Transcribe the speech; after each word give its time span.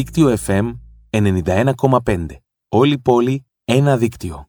Δίκτυο 0.00 0.36
FM 0.46 0.72
91,5. 1.10 2.26
Όλη 2.68 2.98
πόλη, 2.98 3.46
ένα 3.64 3.96
δίκτυο. 3.96 4.44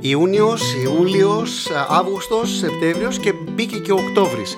Ιούνιος, 0.00 0.74
Ιούλιος, 0.82 1.70
Αύγουστος, 1.88 2.56
Σεπτέμβριος 2.56 3.18
και 3.18 3.32
μπήκε 3.32 3.78
και 3.78 3.92
ο 3.92 3.96
Οκτώβρης. 3.96 4.56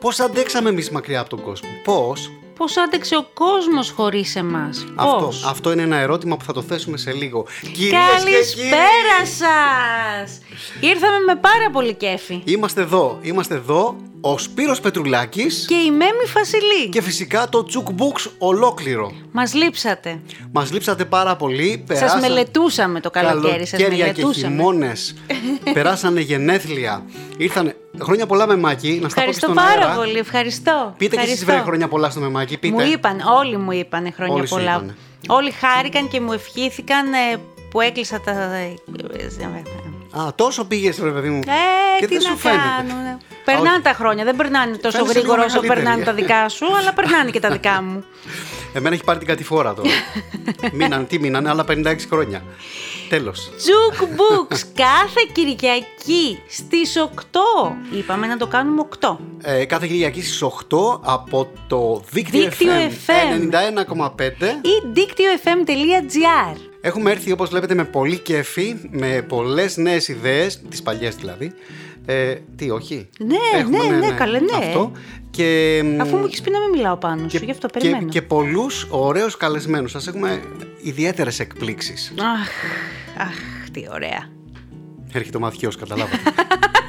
Πώς 0.00 0.20
αντέξαμε 0.20 0.68
εμείς 0.68 0.90
μακριά 0.90 1.20
από 1.20 1.28
τον 1.28 1.42
κόσμο; 1.42 1.68
Πώς; 1.84 2.30
Πώς 2.56 2.76
άντεξε 2.76 3.16
ο 3.16 3.26
κόσμος 3.34 3.90
χωρίς 3.90 4.36
εμάς. 4.36 4.86
Αυτό, 4.94 5.24
Πώς; 5.24 5.44
αυτό 5.44 5.72
είναι 5.72 5.82
ένα 5.82 5.96
ερώτημα 5.96 6.36
που 6.36 6.44
θα 6.44 6.52
το 6.52 6.62
θέσουμε 6.62 6.96
σε 6.96 7.12
λίγο. 7.12 7.46
Κυρίες 7.60 8.24
και 8.24 8.30
Καλησπέρα 8.30 8.80
κύριοι, 9.16 9.26
σας! 9.26 10.38
Ήρθαμε 10.80 11.18
με 11.26 11.34
πάρα 11.36 11.70
πολύ 11.72 11.94
κέφι. 11.94 12.42
Είμαστε 12.44 12.80
εδώ, 12.80 13.18
είμαστε 13.22 13.54
εδώ, 13.54 13.96
ο 14.20 14.38
Σπύρος 14.38 14.80
Πετρουλάκης 14.80 15.64
Και 15.68 15.74
η 15.74 15.90
Μέμη 15.90 16.26
Φασιλή. 16.26 16.88
και 16.90 17.02
φυσικά 17.02 17.48
το 17.48 17.66
Jukebox 17.74 18.30
ολόκληρο. 18.38 19.12
Μας 19.32 19.54
λείψατε. 19.54 20.20
Μας 20.52 20.72
λείψατε 20.72 21.04
πάρα 21.04 21.36
πολύ. 21.36 21.84
Σας 21.92 22.20
μελετούσαμε 22.20 23.00
το 23.00 23.10
καλοκαίρι, 23.10 23.66
σας 23.66 23.80
Καλοκαίρια 23.80 24.06
και 24.12 24.12
μελετούσαμε. 24.22 24.54
χειμώνες. 24.56 25.14
Περάσανε 25.72 26.20
γενέθλια. 26.20 27.04
Ήρθανε 27.36 27.76
χρόνια 28.02 28.26
πολλά 28.26 28.46
με 28.46 28.56
Μάκη, 28.56 28.88
να 28.88 28.94
στα 28.94 29.00
πω 29.08 29.08
και 29.08 29.18
Ευχαριστώ 29.20 29.46
στον 29.46 29.54
πάρα 29.54 29.82
αέρα. 29.86 29.94
πολύ, 30.00 30.18
ευχαριστώ. 30.18 30.94
Πείτε 30.98 31.16
και 31.16 31.22
εσείς 31.22 31.32
Ευχαριστώ. 31.32 31.46
βρε 31.52 31.62
χρόνια 31.70 31.88
πολλά 31.88 32.10
στο 32.10 32.20
Μεμάκη, 32.20 32.58
πείτε. 32.58 32.74
Μου 32.84 32.90
είπαν, 32.92 33.20
όλοι 33.40 33.56
μου 33.56 33.72
είπαν 33.72 34.12
χρόνια 34.16 34.34
Όλοι 34.34 34.46
σου 34.46 34.54
πολλά. 34.54 34.74
είπανε. 34.74 34.96
Όλοι 35.28 35.50
χάρηκαν 35.50 36.08
και 36.08 36.20
μου 36.20 36.32
ευχήθηκαν 36.32 37.12
ε, 37.12 37.36
που 37.70 37.80
έκλεισα 37.80 38.20
τα... 38.20 38.32
ε, 40.16 40.20
Α, 40.20 40.34
τόσο 40.34 40.64
πήγες 40.64 40.98
ρε 40.98 41.10
παιδί 41.10 41.28
μου. 41.28 41.40
Ε, 41.46 41.98
και 41.98 42.06
τι 42.06 42.16
δεν 42.16 42.22
να 42.22 42.30
σου 42.30 42.36
φαίνεται. 42.36 42.62
κάνω. 42.76 43.18
Περνάνε 43.44 43.68
όχι. 43.68 43.80
τα 43.82 43.92
χρόνια, 43.92 44.24
δεν 44.24 44.36
περνάνε 44.36 44.76
τόσο 44.76 44.96
Φαίνεσαι 44.96 45.18
λίγο 45.18 45.32
γρήγορα 45.32 45.44
όσο 45.44 45.60
μεγαλύτερη. 45.60 45.84
περνάνε 45.84 46.04
τα 46.04 46.12
δικά 46.12 46.48
σου, 46.48 46.76
αλλά 46.76 46.92
περνάνε 46.92 47.30
και 47.30 47.40
τα 47.40 47.50
δικά 47.50 47.82
μου. 47.82 48.04
Εμένα 48.76 48.94
έχει 48.94 49.04
πάρει 49.04 49.18
την 49.18 49.28
κατηφόρα 49.28 49.74
τώρα. 49.74 49.88
μείναν, 50.76 51.06
τι 51.06 51.18
μείνανε, 51.18 51.48
άλλα 51.48 51.64
56 51.68 51.96
χρόνια. 52.10 52.42
Τέλος. 53.08 53.50
Jukebooks 53.56 54.58
κάθε 54.74 55.20
Κυριακή 55.32 56.38
στις 56.48 57.08
8. 57.14 57.38
Είπαμε 57.90 58.26
να 58.26 58.36
το 58.36 58.46
κάνουμε 58.46 58.88
8. 59.00 59.16
Ε, 59.42 59.64
κάθε 59.64 59.86
Κυριακή 59.86 60.22
στις 60.22 60.42
8 60.42 60.50
από 61.02 61.48
το 61.66 62.02
δίκτυο, 62.10 62.40
Δίκτυο 62.40 62.72
FM. 63.06 63.40
91,5 63.40 64.20
Ή 64.62 64.82
δίκτυο.fm.gr 64.92 66.75
Έχουμε 66.86 67.10
έρθει 67.10 67.32
όπως 67.32 67.48
βλέπετε 67.48 67.74
με 67.74 67.84
πολύ 67.84 68.18
κέφι, 68.18 68.76
με 68.90 69.24
πολλές 69.28 69.76
νέες 69.76 70.08
ιδέες, 70.08 70.60
τις 70.68 70.82
παλιές 70.82 71.14
δηλαδή. 71.14 71.52
Ε, 72.06 72.34
τι, 72.56 72.70
όχι; 72.70 73.08
Ναι, 73.18 73.78
ναι, 73.78 73.96
ναι, 73.96 74.10
καλέ, 74.10 74.40
ναι. 74.40 74.66
Αυτό. 74.66 74.92
Και, 75.30 75.82
Αφού 76.00 76.16
μου 76.16 76.24
έχεις 76.24 76.40
πει 76.40 76.50
να 76.50 76.58
μην 76.58 76.68
μιλάω 76.70 76.96
πάνω 76.96 77.28
σου, 77.28 77.44
γι' 77.44 77.50
αυτό 77.50 77.68
και, 77.68 77.78
περιμένω. 77.78 78.08
και 78.08 78.22
πολλούς 78.22 78.86
ωραίους 78.90 79.36
καλεσμένους. 79.36 79.90
Σας 79.90 80.06
έχουμε 80.06 80.40
ιδιαίτερες 80.82 81.40
εκπλήξεις. 81.40 82.12
Αχ, 82.18 82.48
αχ, 83.26 83.70
τι 83.72 83.84
ωραία. 83.92 84.30
Έρχεται 85.12 85.36
ο 85.36 85.40
Μαθιός, 85.40 85.76
καταλάβατε. 85.76 86.18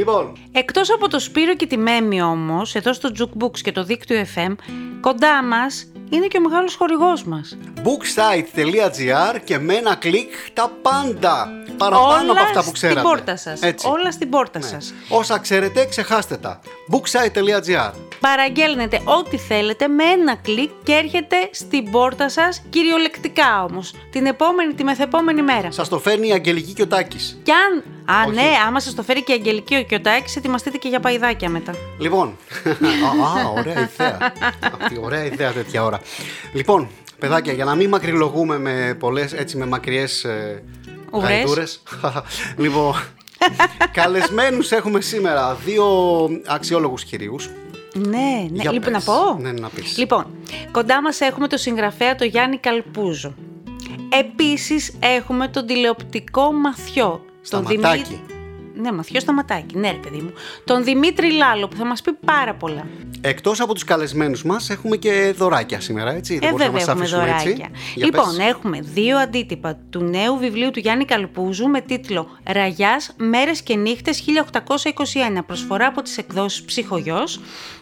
λοιπόν, 0.00 0.32
Εκτός 0.52 0.90
από 0.90 1.08
το 1.08 1.18
Σπύρο 1.18 1.54
και 1.54 1.66
τη 1.66 1.76
Μέμη 1.76 2.22
όμως, 2.22 2.74
εδώ 2.74 2.92
στο 2.92 3.10
Jukebooks 3.18 3.58
και 3.58 3.72
το 3.72 3.84
δίκτυο 3.84 4.24
FM, 4.34 4.54
κοντά 5.00 5.44
μας 5.44 5.86
είναι 6.10 6.26
και 6.26 6.36
ο 6.38 6.40
μεγάλος 6.40 6.74
χορηγός 6.74 7.24
μας. 7.24 7.58
booksite.gr 7.84 9.38
και 9.44 9.58
με 9.58 9.74
ένα 9.74 9.94
κλικ 9.94 10.30
τα 10.52 10.70
πάντα. 10.82 11.48
Παραπάνω 11.76 12.32
από 12.32 12.40
αυτά 12.42 12.64
που 12.64 12.70
ξέρατε. 12.70 12.98
στην 13.00 13.10
πόρτα 13.10 13.36
σας. 13.36 13.60
Έτσι. 13.60 13.88
Όλα 13.88 14.10
στην 14.10 14.28
πόρτα 14.30 14.58
Ναι. 14.58 14.64
σας. 14.66 14.94
Όσα 15.08 15.38
ξέρετε, 15.38 15.84
ξεχάστε 15.86 16.36
τα. 16.36 16.60
booksite.gr 16.90 17.92
Παραγγέλνετε 18.20 19.00
ό,τι 19.04 19.36
θέλετε 19.36 19.88
με 19.88 20.04
ένα 20.04 20.34
κλικ 20.34 20.70
και 20.82 20.92
έρχεται 20.92 21.36
στην 21.50 21.90
πόρτα 21.90 22.28
σας, 22.28 22.62
κυριολεκτικά 22.70 23.64
όμως, 23.70 23.94
την 24.10 24.26
επόμενη, 24.26 24.74
τη 24.74 24.84
μεθεπόμενη 24.84 25.42
μέρα. 25.42 25.70
Σας 25.70 25.88
το 25.88 25.98
φέρνει 25.98 26.28
η 26.28 26.32
Αγγελική 26.32 26.72
Κιωτάκης. 26.72 27.38
Κι 27.42 27.50
αν, 27.50 27.84
α 28.16 28.24
Όχι. 28.26 28.34
ναι, 28.34 28.50
άμα 28.66 28.80
σας 28.80 28.94
το 28.94 29.02
φέρει 29.02 29.22
και 29.22 29.32
η 29.32 29.34
Αγγελική 29.34 29.74
ο 29.76 29.82
Κιωτάκης, 29.82 30.36
ετοιμαστείτε 30.36 30.76
και 30.76 30.88
για 30.88 31.00
παϊδάκια 31.00 31.48
μετά. 31.48 31.74
Λοιπόν, 31.98 32.36
α, 32.64 33.40
α, 33.40 33.48
ωραία 33.56 33.88
ιδέα. 33.92 34.32
Αυτή, 34.80 34.98
ωραία 35.02 35.24
ιδέα 35.24 35.52
τέτοια 35.52 35.84
ώρα. 35.84 36.00
Λοιπόν, 36.52 36.88
παιδάκια, 37.18 37.52
για 37.52 37.64
να 37.64 37.74
μην 37.74 37.88
μακρυλογούμε 37.88 38.58
με 38.58 38.96
πολλές, 38.98 39.32
έτσι 39.32 39.56
με 39.56 39.66
μακριές 39.66 40.24
ε, 40.24 40.62
Ουρές. 41.10 41.28
γαϊδούρες. 41.28 41.82
λοιπόν, 42.56 42.94
καλεσμένους 43.92 44.70
έχουμε 44.72 45.00
σήμερα 45.00 45.54
δύο 45.64 45.86
αξιόλογους 46.46 47.04
κυρίους. 47.04 47.50
Ναι, 47.94 48.46
ναι. 48.50 48.62
Για 48.62 48.72
λοιπόν, 48.72 48.92
πες. 48.92 49.06
να 49.06 49.12
πω. 49.14 49.38
Ναι, 49.40 49.52
να 49.52 49.68
πεις. 49.68 49.98
Λοιπόν, 49.98 50.26
κοντά 50.70 51.02
μας 51.02 51.20
έχουμε 51.20 51.48
το 51.48 51.56
συγγραφέα 51.56 52.14
το 52.14 52.24
Γιάννη 52.24 52.58
Καλπούζο. 52.58 53.34
Επίσης 54.08 54.92
έχουμε 55.00 55.48
τον 55.48 55.66
τηλεοπτικό 55.66 56.52
Μαθιό. 56.52 57.24
τον 57.50 57.66
Σταματάκη. 57.66 58.20
Δημήτρη- 58.80 58.90
Ναι, 58.90 58.92
Μαθιό 58.96 59.20
Σταματάκη, 59.20 59.76
ναι 59.78 59.90
ρε 59.90 59.96
παιδί 59.96 60.16
μου. 60.18 60.32
Τον 60.64 60.84
Δημήτρη 60.84 61.32
Λάλο 61.32 61.68
που 61.68 61.76
θα 61.76 61.84
μας 61.84 62.02
πει 62.02 62.12
πάρα 62.24 62.54
πολλά. 62.54 62.86
Εκτός 63.20 63.60
από 63.60 63.74
τους 63.74 63.84
καλεσμένους 63.84 64.42
μας 64.44 64.70
έχουμε 64.70 64.96
και 64.96 65.34
δωράκια 65.36 65.80
σήμερα, 65.80 66.14
έτσι. 66.14 66.38
Δεν 66.38 66.48
Ε, 66.48 66.50
μπορούμε 66.50 66.64
να 66.72 66.78
βέβαια 66.78 66.94
μας 66.94 67.12
έχουμε 67.12 67.22
αφήσουμε 67.22 67.40
δωράκια. 67.42 67.68
έτσι. 67.70 67.92
Για 67.94 68.06
λοιπόν, 68.06 68.36
πες. 68.36 68.46
έχουμε 68.46 68.78
δύο 68.80 69.18
αντίτυπα 69.18 69.78
του 69.90 70.00
νέου 70.02 70.38
βιβλίου 70.38 70.70
του 70.70 70.78
Γιάννη 70.78 71.04
Καλπούζου 71.04 71.68
με 71.68 71.80
τίτλο 71.80 72.28
«Ραγιάς, 72.44 73.14
μέρες 73.16 73.62
και 73.62 73.76
νύχτες 73.76 74.20
1821» 74.20 75.42
προσφορά 75.46 75.86
από 75.86 76.02
τις 76.02 76.18
εκδόσεις 76.18 76.62
Ψυχογιός 76.62 77.40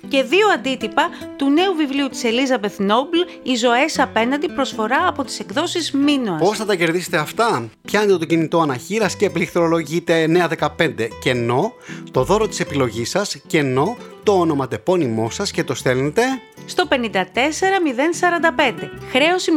και 0.09 0.22
δύο 0.22 0.48
αντίτυπα 0.54 1.09
του 1.36 1.50
νέου 1.50 1.75
βιβλίου 1.75 2.09
της 2.09 2.25
Ελίζαμπεθ 2.25 2.78
Νόμπλ 2.78 3.19
«Οι 3.42 3.54
ζωές 3.56 3.98
απέναντι» 3.98 4.48
προσφορά 4.48 5.06
από 5.09 5.25
τις 5.25 5.38
εκδόσεις 5.41 5.92
Μίνωας. 5.92 6.41
Πώς 6.41 6.56
θα 6.59 6.65
τα 6.65 6.75
κερδίσετε 6.75 7.16
αυτά; 7.16 7.69
Πιάνετε 7.82 8.19
το 8.19 8.25
κινητό 8.25 8.60
αναχείρας 8.60 9.16
και 9.16 9.30
πληκτρολογείτε 9.30 10.26
915 10.26 10.88
κενό, 11.22 11.72
το 12.10 12.25
δώρο 12.25 12.49
της 12.49 12.60
επιλογής 12.60 13.10
σας, 13.10 13.37
κενό, 13.47 13.97
το 14.22 14.32
ονοματεπώνυμό 14.32 15.31
σας 15.31 15.50
και 15.50 15.65
το 15.65 15.75
στέλνετε 15.75 16.22
Στο 16.66 16.88
54045. 16.88 16.94
Χρέωση 19.10 19.50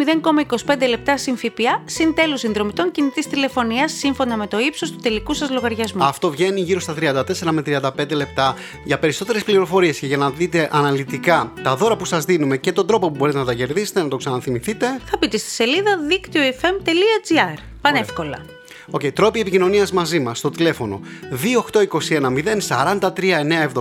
0,25 0.66 0.88
λεπτά 0.90 1.18
συν 1.18 1.38
ΦΠΑ, 1.38 1.81
συν 1.86 2.14
τέλος 2.14 2.40
συνδρομητών 2.40 2.91
κινητής 2.91 3.28
τηλεφωνίας 3.28 3.91
σύμφωνα 3.91 4.38
με 4.38 4.47
το 4.47 4.59
ύψος 4.59 4.91
του 4.91 4.97
τελικού 5.02 5.34
σας 5.34 5.50
λογαριασμού. 5.50 6.03
Αυτό 6.03 6.31
βγαίνει 6.31 6.62
γύρω 6.62 6.80
στα 6.80 6.94
34 6.94 7.52
με 7.52 7.62
35 7.62 8.12
λεπτά. 8.12 8.56
Για 8.84 9.00
περισσότερες 9.00 9.44
πληροφορίες 9.44 10.00
και 10.00 10.06
για 10.06 10.18
να 10.18 10.30
δείτε 10.30 10.70
αναλυτικά 10.72 11.53
τα 11.64 11.75
δώρα 11.75 11.96
που 11.96 12.06
σας 12.06 12.25
δίνουμε 12.25 12.58
και 12.58 12.72
τον 12.72 12.88
τρόπο 12.88 13.09
που 13.09 13.16
μπορείτε 13.18 13.38
να 13.38 13.46
τα 13.46 13.53
κερδίσετε, 13.53 14.02
να 14.02 14.08
το 14.08 14.18
ξαναθυμηθείτε. 14.18 14.86
Θα 15.06 15.18
μπείτε 15.20 15.38
στη 15.38 15.50
σελίδα 15.50 15.97
δίκτυο.fm.gr. 16.08 17.58
Πανεύκολα. 17.81 18.60
Οκ, 18.91 19.02
τρόποι 19.13 19.40
επικοινωνίας 19.40 19.91
μαζί 19.91 20.19
μας 20.19 20.38
στο 20.38 20.50
τηλέφωνο 20.50 21.02
28210 21.31 22.57
043 22.68 23.09
979 23.09 23.72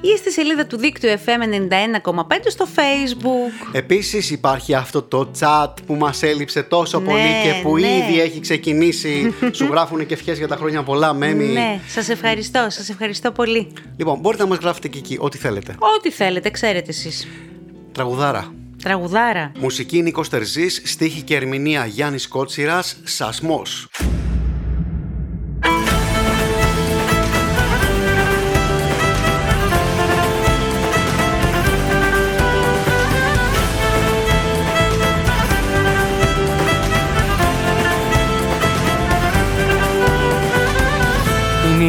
Ή 0.00 0.16
στη 0.18 0.32
σελίδα 0.32 0.66
του 0.66 0.76
δίκτυου 0.76 1.10
FM 1.10 1.42
91,5 2.04 2.12
στο 2.46 2.66
Facebook. 2.74 3.68
Επίσης 3.72 4.30
υπάρχει 4.30 4.74
αυτό 4.74 5.02
το 5.02 5.30
chat 5.40 5.72
που 5.86 5.94
μας 5.94 6.22
έλειψε 6.22 6.62
τόσο 6.62 6.98
Ναι, 6.98 7.04
πολύ 7.04 7.22
και 7.42 7.60
που 7.62 7.76
ναι. 7.78 7.86
ήδη 7.86 8.20
έχει 8.20 8.40
ξεκινήσει. 8.40 9.34
Σου 9.56 9.64
γράφουν 9.64 10.06
και 10.06 10.14
ευχές 10.14 10.38
για 10.38 10.48
τα 10.48 10.56
χρόνια 10.56 10.82
πολλά, 10.82 11.14
Μέμη. 11.14 11.44
Ναι, 11.44 11.80
σας 11.88 12.08
ευχαριστώ, 12.08 12.66
σας 12.68 12.88
ευχαριστώ 12.88 13.30
πολύ. 13.30 13.72
Λοιπόν, 13.96 14.18
μπορείτε 14.18 14.42
να 14.42 14.48
μας 14.48 14.58
γράφετε 14.58 14.88
και 14.88 14.98
εκεί 14.98 15.16
ό,τι 15.20 15.38
θέλετε. 15.38 15.74
Ό,τι 15.78 16.10
θέλετε, 16.10 16.50
ξέρετε 16.50 16.90
εσείς. 16.90 17.28
Τραγουδάρα. 17.92 18.63
Τραγουδάρα. 18.84 19.52
Μουσική 19.58 20.02
Νίκος 20.02 20.28
Τερζής, 20.28 20.82
στίχη 20.84 21.22
και 21.22 21.36
ερμηνεία 21.36 21.86
Γιάννης 21.86 22.28
Κότσιρας, 22.28 22.96
Σασμός. 23.04 23.88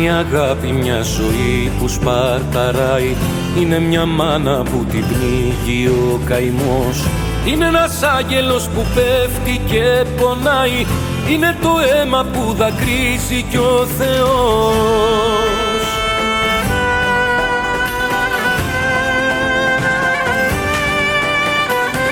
Η 0.03 0.09
αγάπη 0.09 0.71
μια 0.71 1.01
ζωή 1.01 1.71
που 1.79 1.87
σπαρταράει. 1.87 3.15
Είναι 3.59 3.79
μια 3.79 4.05
μάνα 4.05 4.63
που 4.63 4.85
την 4.91 5.03
πνίγει 5.07 5.87
ο 5.87 6.19
καημός. 6.25 7.03
Είναι 7.45 7.65
ένας 7.65 8.03
άγγελος 8.03 8.67
που 8.67 8.85
πέφτει 8.95 9.61
και 9.65 10.05
πονάει. 10.19 10.85
Είναι 11.29 11.55
το 11.61 11.69
αίμα 11.93 12.25
που 12.33 12.53
δακρύζει 12.53 13.41
κι 13.49 13.57
ο 13.57 13.85
Θεός. 13.97 15.45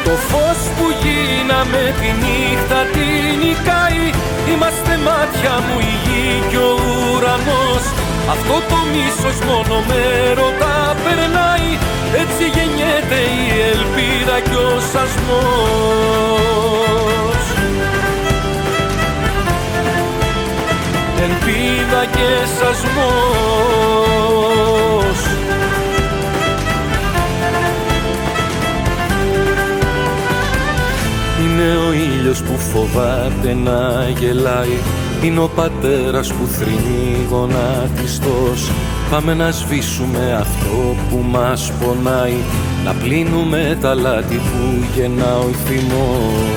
Το 0.04 0.10
φως 0.30 0.58
που 0.78 0.86
γίναμε 1.04 1.94
τη 2.00 2.08
νύχτα 2.24 2.80
την 2.94 3.40
νικάει 3.40 4.23
Είμαστε 4.54 4.98
μάτια 5.08 5.54
μου 5.66 5.78
η 5.80 5.94
γη 6.04 6.28
και 6.50 6.58
ο 6.58 6.74
ουρανός. 7.14 7.86
Αυτό 8.34 8.56
το 8.70 8.80
μίσος 8.94 9.38
μόνο 9.48 9.76
με 9.88 10.02
ρωτά 10.40 10.96
περνάει. 11.04 11.70
Έτσι 12.22 12.44
γεννιέται 12.56 13.20
η 13.40 13.44
ελπίδα 13.72 14.38
και 14.40 14.56
ο 14.56 14.80
σασμός. 14.92 15.84
Ελπίδα 21.26 22.02
και 22.16 22.30
σασμός 22.58 23.43
ο 32.34 32.36
ήλιος 32.36 32.52
που 32.52 32.60
φοβάται 32.60 33.54
να 33.54 34.10
γελάει. 34.20 34.78
Είναι 35.24 35.40
ο 35.40 35.50
πατέρας 35.56 36.34
που 36.34 36.46
θρυνεί 36.46 37.28
γονατιστός 37.30 38.72
Πάμε 39.10 39.34
να 39.34 39.52
σβήσουμε 39.52 40.38
αυτό 40.40 40.96
που 41.10 41.26
μας 41.30 41.72
πονάει. 41.72 42.38
Να 42.86 42.94
πλύνουμε 42.94 43.78
τα 43.82 43.94
λάτι 43.94 44.36
που 44.36 44.86
γεννά 44.96 45.38
ο 45.38 45.50
θυμός. 45.66 46.52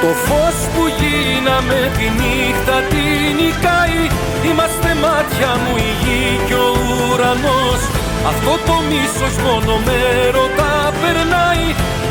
Το 0.00 0.10
φως 0.26 0.56
που 0.74 0.82
γίναμε 0.98 1.90
τη 1.96 2.04
νύχτα 2.18 2.76
την 2.90 3.36
νικάει. 3.36 4.00
Είμαστε 4.50 4.94
μάτια 4.94 5.50
μου 5.62 5.76
η 5.76 5.90
γη 6.02 6.46
και 6.46 6.54
ο 6.54 6.72
ουρανός 7.12 8.03
Αυτό 8.26 8.50
το 8.66 8.76
μίσος 8.88 9.36
μόνο 9.44 9.76
με 9.84 9.98
ρωτά 10.30 10.92
περνάει. 11.00 11.66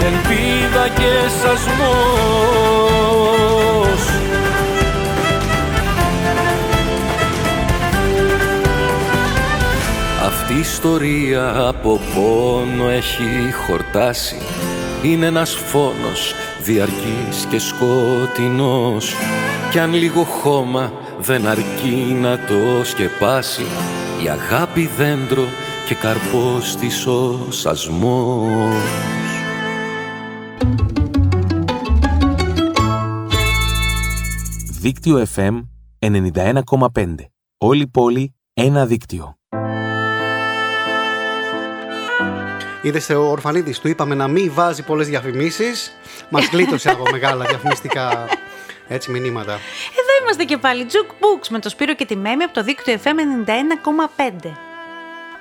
Ελπίδα 0.04 0.88
και 0.88 1.12
σασμός. 1.40 2.00
Αυτή 10.26 10.54
η 10.54 10.58
ιστορία 10.58 11.66
από 11.68 12.00
πόνο 12.14 12.88
έχει 12.88 13.52
χορτάσει. 13.66 14.36
Είναι 15.02 15.26
ένας 15.26 15.54
φόνος 15.66 16.34
διαρκής 16.62 17.46
και 17.50 17.58
σκοτεινός 17.58 19.14
Κι 19.70 19.78
αν 19.78 19.94
λίγο 19.94 20.22
χώμα 20.22 20.92
δεν 21.18 21.46
αρκεί 21.46 22.16
να 22.20 22.38
το 22.38 22.84
σκεπάσει 22.84 23.64
Η 24.24 24.28
αγάπη 24.28 24.86
δέντρο 24.96 25.44
και 25.86 25.94
καρπός 25.94 26.76
της 26.76 27.06
ο 27.06 27.46
σασμός 27.48 28.74
Δίκτυο 34.80 35.26
FM 35.34 35.60
91,5. 35.98 37.14
Όλη 37.58 37.86
πόλη, 37.86 38.34
ένα 38.52 38.86
δίκτυο. 38.86 39.39
Είδες 42.82 43.08
ο 43.10 43.30
Ορφανίδης, 43.30 43.78
του 43.78 43.88
είπαμε 43.88 44.14
να 44.14 44.28
μην 44.28 44.52
βάζει 44.54 44.82
πολλές 44.82 45.08
διαφημίσεις. 45.08 45.96
Μας 46.28 46.46
γλίτωσε 46.52 46.90
από 46.90 47.02
μεγάλα 47.10 47.44
διαφημιστικά 47.44 48.26
έτσι 48.88 49.10
μηνύματα. 49.10 49.52
Εδώ 49.52 50.22
είμαστε 50.22 50.44
και 50.44 50.56
πάλι. 50.56 50.86
Jukebooks 50.90 51.48
με 51.48 51.58
το 51.58 51.68
Σπύρο 51.68 51.94
και 51.94 52.04
τη 52.06 52.16
Μέμη 52.16 52.42
από 52.42 52.52
το 52.54 52.62
δίκτυο 52.62 52.98
FM 53.04 53.08
91,5. 54.46 54.50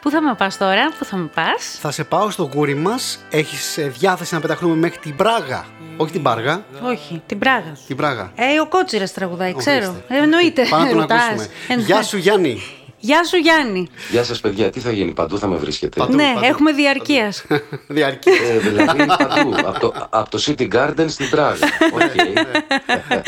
Πού 0.01 0.09
θα 0.09 0.21
με 0.21 0.33
πας 0.37 0.57
τώρα, 0.57 0.91
πού 0.97 1.05
θα 1.05 1.17
με 1.17 1.29
πας; 1.35 1.77
Θα 1.81 1.91
σε 1.91 2.03
πάω 2.03 2.29
στο 2.29 2.49
γούρι 2.53 2.75
μας. 2.75 3.19
Έχεις 3.29 3.77
διάθεση 3.81 4.33
να 4.33 4.39
πεταχτούμε 4.39 4.75
μέχρι 4.75 4.97
την 4.99 5.15
Πράγα. 5.15 5.65
Όχι 5.97 6.11
την 6.11 6.21
Πάργα, 6.21 6.63
Όχι, 6.83 7.21
την 7.25 7.39
Πράγα. 7.39 7.77
την 7.87 7.95
Πράγα. 7.95 8.31
Ε, 8.35 8.59
ο 8.59 8.67
Κότσιρας 8.67 9.13
τραγουδάει, 9.13 9.55
ξέρω. 9.55 9.87
Ορίστε. 9.89 10.15
Ε, 10.15 10.17
εννοείται. 10.23 10.65
Πάμε 10.69 10.83
να 10.83 10.89
τον 10.89 10.99
Ρωτάς. 10.99 11.17
ακούσουμε. 11.23 11.47
Ε, 11.67 11.73
Γεια 11.75 12.03
σου 12.03 12.17
Γιάννη. 12.17 12.61
Γεια 12.99 13.23
σου 13.23 13.37
Γιάννη. 13.37 13.87
Γεια 14.11 14.23
σας 14.23 14.39
παιδιά, 14.39 14.69
τι 14.69 14.79
θα 14.79 14.91
γίνει, 14.91 15.11
παντού 15.11 15.39
θα 15.39 15.47
με 15.47 15.55
βρίσκετε; 15.55 15.99
Παντού. 15.99 16.15
ναι, 16.15 16.31
παντού. 16.33 16.45
έχουμε 16.45 16.71
διαρκείας. 16.71 17.43
Διαρκή. 17.87 18.29
Ε, 18.29 18.57
δηλαδή 18.59 19.05
παντού, 19.05 19.55
από 19.65 19.79
το, 19.79 19.93
από 20.09 20.29
το 20.29 20.43
City 20.47 20.67
Garden 20.73 21.05
στην 21.07 21.29
Πράγα. 21.29 21.65
Οκ. 21.93 22.01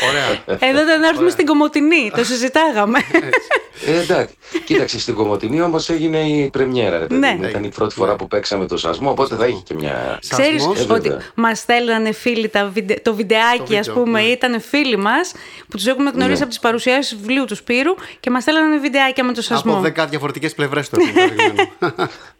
Ωραία. 0.08 0.58
Εδώ 0.70 0.82
ήταν 0.82 1.00
να 1.00 1.08
έρθουμε 1.08 1.30
στην 1.30 1.46
Κομωτινή, 1.46 2.10
το 2.16 2.24
συζητάγαμε. 2.24 2.98
Ε, 3.86 3.98
εντάξει, 4.00 4.34
κοίταξε 4.64 4.98
στην 5.00 5.14
Κομωτινή 5.14 5.60
όμως 5.62 5.88
έγινε 5.88 6.18
η 6.18 6.50
πρεμιέρα. 6.50 6.98
Ρε, 6.98 7.06
παιδί 7.06 7.20
Ναι. 7.20 7.36
μου. 7.40 7.44
Ήταν 7.48 7.64
η 7.64 7.68
πρώτη 7.68 7.94
φορά 7.94 8.16
που 8.16 8.28
παίξαμε 8.28 8.66
το 8.66 8.76
σασμό, 8.76 9.10
οπότε 9.10 9.34
θα 9.34 9.46
είχε 9.46 9.60
και 9.64 9.74
μια... 9.74 10.18
Ξέρεις 10.28 10.62
Σασμός. 10.62 10.78
Ε, 10.88 10.92
ότι 10.92 11.08
βέβαια. 11.08 11.20
μας 11.34 11.58
στέλνανε 11.58 12.12
φίλοι 12.12 12.48
τα 12.48 12.68
βιντε... 12.72 12.94
το 13.02 13.14
βιντεάκι, 13.14 13.72
Το 13.72 13.78
ας 13.78 13.86
βίντεο, 13.86 13.94
πούμε, 14.02 14.20
ναι. 14.20 14.26
ήταν 14.26 14.60
φίλοι 14.60 14.96
μας 14.96 15.32
που 15.68 15.76
τους 15.76 15.86
έχουμε 15.86 16.10
γνωρίσει 16.10 16.36
Ναι. 16.36 16.40
από 16.42 16.48
τις 16.48 16.58
παρουσιάσεις 16.58 17.10
του 17.12 17.18
βιβλίου 17.20 17.44
του 17.44 17.54
Σπύρου 17.54 17.94
και 18.20 18.30
μας 18.30 18.42
στέλνανε 18.42 18.78
βιντεάκια 18.78 19.24
με 19.24 19.32
το 19.32 19.42
σασμό. 19.42 19.61
Από 19.70 19.80
δέκα 19.80 20.06
διαφορετικές 20.06 20.54
πλευρές 20.54 20.88
το 20.88 20.96
έχουμε 21.00 21.20
περιγμένο. 21.26 21.70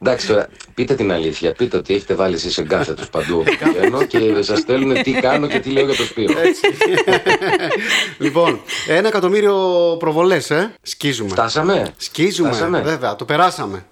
Εντάξει 0.03 0.27
τώρα, 0.27 0.49
πείτε 0.75 0.95
την 0.95 1.13
αλήθεια, 1.13 1.53
πείτε 1.53 1.77
ότι 1.77 1.95
έχετε 1.95 2.15
βάλει 2.15 2.35
εσείς 2.35 2.59
εγκάθετους 2.59 3.09
παντού 3.15 3.39
όπου 3.39 3.53
πηγαίνω 3.65 4.05
και 4.05 4.43
σας 4.43 4.59
στέλνουν 4.59 5.03
τι 5.03 5.11
κάνω 5.13 5.47
και 5.47 5.59
τι 5.61 5.71
λέω 5.71 5.85
για 5.85 5.95
το 5.97 6.03
Σπύρο. 6.03 6.35
λοιπόν, 8.19 8.61
ένα 8.89 9.09
εκατομμύριο 9.09 9.57
προβολές, 9.99 10.51
ε. 10.51 10.75
Σκίζουμε. 10.83 11.29
Φτάσαμε; 11.31 11.93
Σκίζουμε, 11.97 12.49
Φτάσαμε; 12.49 12.81
βέβαια, 12.81 13.17
το 13.17 13.25
περάσαμε. 13.25 13.87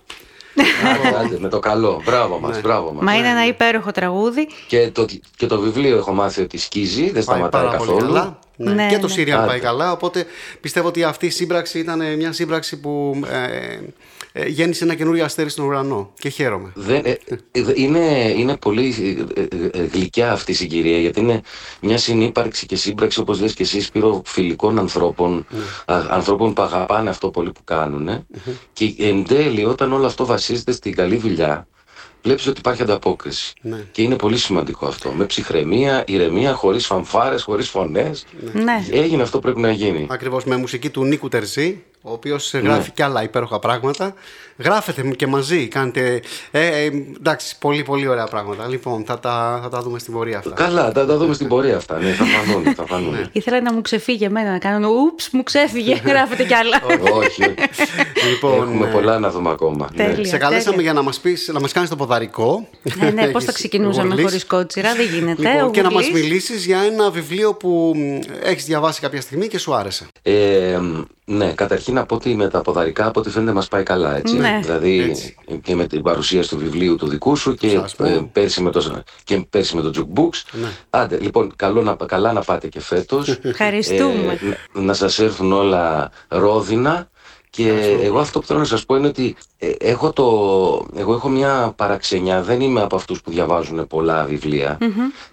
Άντε, 1.07 1.17
άντε, 1.19 1.37
με 1.41 1.49
το 1.49 1.59
καλό. 1.59 2.03
Μπράβο 2.05 2.39
μας, 2.41 2.55
Ναι. 2.55 2.61
μπράβο 2.61 2.93
μας. 2.93 3.03
Μα 3.05 3.17
είναι 3.17 3.29
ένα 3.29 3.47
υπέροχο 3.47 3.91
τραγούδι. 3.91 4.49
Και 4.67 4.91
το, 4.91 5.07
και 5.37 5.47
το 5.47 5.61
βιβλίο 5.61 5.97
έχω 5.97 6.13
μάθει 6.13 6.43
ότι 6.43 6.59
σκίζει, 6.59 7.03
δεν 7.05 7.13
Πάει 7.13 7.23
σταματάει 7.23 7.63
πάρα 7.65 7.77
πολύ 7.77 7.91
καθόλου. 7.91 8.13
καλά. 8.13 8.39
Ναι. 8.63 8.73
Ναι, 8.73 8.89
και 8.89 8.99
το 8.99 9.07
ναι. 9.07 9.13
Σύριαλ 9.13 9.39
Άντε. 9.39 9.49
πάει 9.49 9.61
καλά. 9.61 9.93
Οπότε 9.93 10.25
πιστεύω 10.61 10.89
ότι 10.89 11.05
αυτή 11.05 11.27
η 11.27 11.31
σύμπραξη 11.31 11.79
ήταν 11.79 12.17
μια 12.17 12.33
σύμπραξη 12.33 12.81
που 12.81 13.21
ε, 13.31 13.79
ε, 14.33 14.47
γέννησε 14.49 14.85
ένα 14.85 14.95
καινούριο 14.95 15.25
αστέρι 15.25 15.51
στον 15.51 15.65
ουρανό. 15.65 16.13
Και 16.19 16.29
χαίρομαι. 16.29 16.73
Δεν, 16.75 17.03
ε, 17.05 17.19
ε, 17.51 17.63
είναι, 17.75 18.35
είναι 18.37 18.57
πολύ 18.57 18.95
ε, 19.35 19.41
ε, 19.41 19.47
ε, 19.73 19.85
γλυκιά 19.85 20.33
αυτή 20.33 20.51
η 20.51 20.55
συγκυρία 20.55 20.99
γιατί 20.99 21.21
είναι 21.21 21.41
μια 21.81 21.99
συνύπαρξη 21.99 22.67
και 22.67 22.77
σύμπραξη 22.77 23.21
όπως 23.21 23.41
λες 23.41 23.55
και 23.55 23.63
εσύ 23.63 23.81
Σπύρο 23.81 24.23
φιλικών 24.25 24.79
ανθρώπων 24.79 25.47
α, 25.85 26.01
ανθρώπων 26.11 26.53
που 26.53 26.63
αγαπάνε 26.63 27.11
αυτό 27.11 27.31
πολύ 27.31 27.53
που 27.53 27.65
κάνουν 27.65 28.27
και 28.73 28.95
εν 28.99 29.25
τέλει 29.25 29.65
όταν 29.65 29.93
όλο 29.93 30.07
αυτό 30.07 30.27
βασίζεται 30.27 30.73
στην 30.73 30.95
καλή 30.95 31.17
δουλειά 31.17 31.67
βλέπεις 32.23 32.47
ότι 32.47 32.59
υπάρχει 32.59 32.83
ανταπόκριση. 32.83 33.53
Ναι. 33.61 33.85
και 33.93 34.03
είναι 34.03 34.17
πολύ 34.17 34.39
σημαντικό 34.39 34.87
αυτό. 34.87 35.11
Με 35.13 35.25
ψυχραιμία, 35.25 36.05
ηρεμία, 36.07 36.53
χωρίς 36.53 36.87
φανφάρες, 36.87 37.43
χωρίς 37.43 37.69
φωνές. 37.69 38.27
Ναι. 38.53 38.87
έγινε 38.91 39.23
αυτό 39.23 39.37
που 39.37 39.43
πρέπει 39.43 39.61
να 39.61 39.71
γίνει. 39.71 40.07
Ακριβώς 40.11 40.45
με 40.45 40.57
μουσική 40.57 40.91
του 40.91 41.05
Νίκου 41.05 41.29
Τερζή, 41.29 41.83
ο 42.03 42.13
οποίος 42.13 42.55
γράφει 42.55 42.91
και 42.91 43.03
άλλα 43.03 43.23
υπέροχα 43.23 43.59
πράγματα. 43.59 44.15
Γράφετε 44.59 45.03
και 45.17 45.27
μαζί, 45.27 45.69
κάνετε. 45.69 46.23
Ε, 46.51 46.67
ε, 46.67 46.85
εντάξει, 47.19 47.59
πολύ 47.59 47.83
πολύ 47.83 48.07
ωραία 48.09 48.27
πράγματα. 48.27 48.67
Λοιπόν, 48.69 49.05
θα 49.07 49.19
τα, 49.19 49.61
θα 49.63 49.69
τα 49.69 49.81
δούμε 49.83 49.99
στην 49.99 50.13
πορεία 50.13 50.39
αυτά. 50.39 50.51
Καλά, 50.55 50.93
θα 50.95 51.07
τα 51.07 51.17
δούμε 51.17 51.35
στην 51.35 51.49
πορεία 51.49 51.77
αυτά. 51.77 51.99
Ναι, 51.99 52.13
θα 52.13 52.25
φανούν. 52.25 52.75
Θα 52.75 52.87
φανούν. 52.87 53.29
Ήθελα 53.33 53.61
να 53.61 53.73
μου 53.73 53.83
ξεφύγει 53.83 54.25
εμένα, 54.25 54.51
να 54.51 54.59
κάνω 54.59 54.89
ούψ, 54.89 55.29
μου 55.33 55.43
ξέφυγε. 55.43 55.95
Γράφετε 56.07 56.45
κι 56.45 56.55
άλλα. 56.55 56.81
όχι, 57.13 57.13
όχι. 57.13 57.55
Λοιπόν, 58.31 58.63
Έχουμε 58.69 58.87
ε, 58.87 58.91
πολλά 58.91 59.19
να 59.19 59.31
δούμε 59.31 59.51
ακόμα. 59.51 59.89
Ναι. 59.95 60.05
Τέλεια. 60.05 60.25
Σε 60.25 60.37
καλέσαμε 60.37 60.71
τέλεια. 60.77 60.83
για 60.83 60.93
να 60.93 61.03
μας 61.03 61.21
πεις, 61.21 61.51
να 61.53 61.61
μας 61.61 61.73
κάνεις 61.73 61.89
το 61.89 61.97
ποδαρικό. 61.97 62.69
Ναι, 63.01 63.11
ναι, 63.11 63.23
πώς 63.27 63.31
Έχεις 63.35 63.45
θα 63.51 63.53
ξεκινούσαμε 63.53 64.07
γουρλής. 64.09 64.25
χωρίς 64.25 64.45
κότσιρα, 64.47 64.95
δεν 64.95 65.07
γίνεται. 65.07 65.43
Λοιπόν, 65.53 65.69
Ο 65.69 65.71
και 65.71 65.83
να 65.83 65.91
μας 65.91 66.05
Γουρλής. 66.07 66.23
μιλήσεις 66.23 66.65
για 66.67 66.79
ένα 66.81 67.11
βιβλίο 67.11 67.55
που 67.55 67.93
μ, 67.97 68.19
έχεις 68.43 68.65
διαβάσει 68.65 69.01
κάποια 69.01 69.21
στιγμή 69.21 69.49
και 69.49 69.59
σου 69.59 69.75
άρεσε. 69.75 70.07
Ε, 70.23 70.79
ναι, 71.31 71.53
καταρχήν 71.53 71.95
να 71.95 72.07
πω 72.07 72.15
ότι 72.15 72.35
με 72.35 72.49
τα 72.49 72.61
ποδαρικά 72.61 73.07
από 73.07 73.21
ό,τι 73.21 73.31
φαίνεται 73.31 73.53
μας 73.53 73.69
πάει 73.69 73.83
καλά, 73.83 74.17
έτσι. 74.17 74.37
Ναι. 74.37 74.59
Δηλαδή 74.63 75.01
Έτσι. 75.01 75.37
και 75.63 75.75
με 75.75 75.87
την 75.87 76.03
παρουσίαση 76.03 76.49
του 76.49 76.59
βιβλίου 76.59 76.97
του 76.97 77.09
δικού 77.09 77.37
σου 77.37 77.55
και, 77.55 77.69
Σας 77.69 77.95
πω. 77.95 78.05
ε, 78.05 78.29
πέρσι, 78.33 78.63
με 78.63 78.71
το, 78.71 79.03
και 79.25 79.47
πέρσι 79.51 79.77
με 79.77 79.83
το 79.83 79.91
Jukebooks. 79.97 80.43
Ναι. 80.53 80.69
Άντε, 80.91 81.19
λοιπόν, 81.21 81.53
καλό 81.57 81.83
να, 81.83 81.97
καλά 82.07 82.33
να 82.33 82.41
πάτε 82.41 82.69
και 82.69 82.81
φέτος. 82.81 83.39
Ευχαριστούμε. 83.43 84.39
Ε, 84.43 84.57
να, 84.73 84.83
να 84.83 84.93
σας 84.95 85.19
έρθουν 85.19 85.53
όλα 85.53 86.11
ρόδινα 86.29 87.09
και 87.51 87.99
εγώ 88.03 88.19
αυτό 88.19 88.41
που 88.41 88.47
θέλω 88.47 88.59
να 88.59 88.65
σας 88.65 88.85
πω 88.85 88.97
είναι 88.97 89.07
ότι 89.07 89.37
ε, 89.59 89.71
έχω, 89.79 90.13
το, 90.13 90.25
εγώ 90.97 91.15
έχω 91.15 91.29
μια 91.29 91.73
παραξενιά, 91.77 92.43
δεν 92.43 92.61
είμαι 92.61 92.81
από 92.81 92.97
αυτούς 92.97 93.21
που 93.21 93.31
διαβάζουν 93.31 93.87
πολλά 93.87 94.25
βιβλία. 94.25 94.79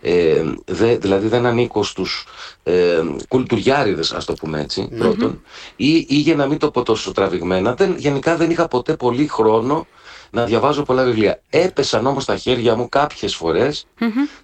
Ε, 0.01 0.43
δε, 0.65 0.97
δηλαδή 0.97 1.27
δεν 1.27 1.45
ανήκω 1.45 1.83
στους 1.83 2.25
ε, 2.63 3.01
κουλτουριάριδες, 3.27 4.11
ας 4.11 4.25
το 4.25 4.33
πούμε 4.33 4.61
έτσι, 4.61 4.89
πρώτον. 4.97 5.41
Ή, 5.75 5.93
ή 5.95 6.15
για 6.15 6.35
να 6.35 6.47
μην 6.47 6.57
το 6.57 6.71
πω 6.71 6.83
τόσο 6.83 7.11
τραβηγμένα, 7.11 7.73
δεν, 7.73 7.95
γενικά 7.97 8.35
δεν 8.35 8.49
είχα 8.49 8.67
ποτέ 8.67 8.95
πολύ 8.95 9.27
χρόνο 9.27 9.87
να 10.29 10.45
διαβάζω 10.45 10.83
πολλά 10.83 11.03
βιβλία. 11.03 11.41
Έπεσαν 11.49 12.05
όμως 12.05 12.23
στα 12.23 12.37
χέρια 12.37 12.75
μου 12.75 12.89
κάποιες 12.89 13.35
φορές 13.35 13.87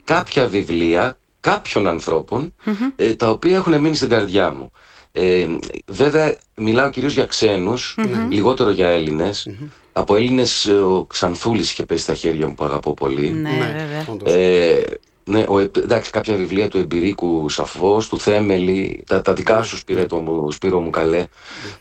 κάποια 0.03 0.47
βιβλία 0.47 1.17
κάποιων 1.39 1.87
ανθρώπων, 1.87 2.53
ε, 2.95 3.15
τα 3.15 3.29
οποία 3.29 3.55
έχουν 3.55 3.79
μείνει 3.79 3.95
στην 3.95 4.09
καρδιά 4.09 4.51
μου. 4.51 4.71
Ε, 5.15 5.47
βέβαια 5.85 6.35
μιλάω 6.55 6.89
κυρίως 6.89 7.13
για 7.13 7.25
ξενους 7.25 7.97
λιγότερο 8.29 8.69
για 8.69 8.87
Έλληνες. 8.87 9.47
Από 9.93 10.15
Έλληνες 10.15 10.65
ε, 10.65 10.73
ο 10.73 11.05
Ξανθούλης 11.05 11.71
είχε 11.71 11.85
πέσει 11.85 12.03
στα 12.03 12.13
χέρια 12.13 12.47
μου 12.47 12.53
που 12.53 12.63
αγαπώ 12.63 12.93
πολύ. 12.93 13.29
Ναι, 13.29 13.49
βέβαια. 13.49 14.05
όντως. 14.09 14.33
Ε, 14.33 14.83
ναι, 15.25 15.45
ο, 15.47 15.59
Επ- 15.59 15.77
εντάξει, 15.77 16.11
κάποια 16.11 16.35
βιβλία 16.35 16.67
του 16.69 16.77
Εμπειρίκου 16.77 17.49
σαφώς, 17.49 18.09
του 18.09 18.19
Θέμελη, 18.19 19.03
τα, 19.07 19.21
τα 19.21 19.33
δικά 19.33 19.63
σου 19.63 19.77
Σπυρέτο 19.77 20.15
μου, 20.17 20.51
Σπύρο 20.51 20.79
μου 20.79 20.89
καλέ. 20.89 21.25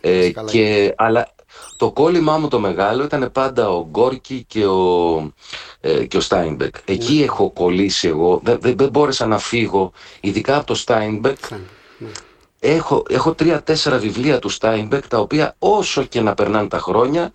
Ε, 0.00 0.18
είσαι 0.18 0.30
καλά. 0.30 0.50
και, 0.50 0.94
αλλά 0.96 1.34
το 1.76 1.90
κόλλημά 1.92 2.38
μου 2.38 2.48
το 2.48 2.58
μεγάλο 2.60 3.04
ήταν 3.04 3.30
πάντα 3.32 3.70
ο 3.70 3.86
Γκόρκι 3.90 4.44
και 4.48 4.66
ο, 4.66 5.32
ε, 5.80 6.04
και 6.04 6.16
ο 6.16 6.20
Στάινμπεκ. 6.20 6.74
Εκεί 6.84 7.14
Ναι. 7.14 7.22
έχω 7.24 7.50
κολλήσει 7.50 8.08
εγώ, 8.08 8.40
δεν, 8.44 8.58
δεν, 8.60 8.76
δεν 8.76 8.88
μπόρεσα 8.88 9.26
να 9.26 9.38
φύγω, 9.38 9.92
ειδικά 10.20 10.56
από 10.56 10.66
το 10.66 10.74
Στάινμπεκ. 10.74 11.38
Ναι. 11.50 12.08
Έχω, 12.64 13.02
έχω 13.08 13.34
τρία-τέσσερα 13.34 13.98
βιβλία 13.98 14.38
του 14.38 14.48
Στάινμπεκ, 14.48 15.08
τα 15.08 15.18
οποία 15.18 15.54
όσο 15.58 16.02
και 16.04 16.20
να 16.20 16.34
περνάνε 16.34 16.68
τα 16.68 16.78
χρόνια, 16.78 17.32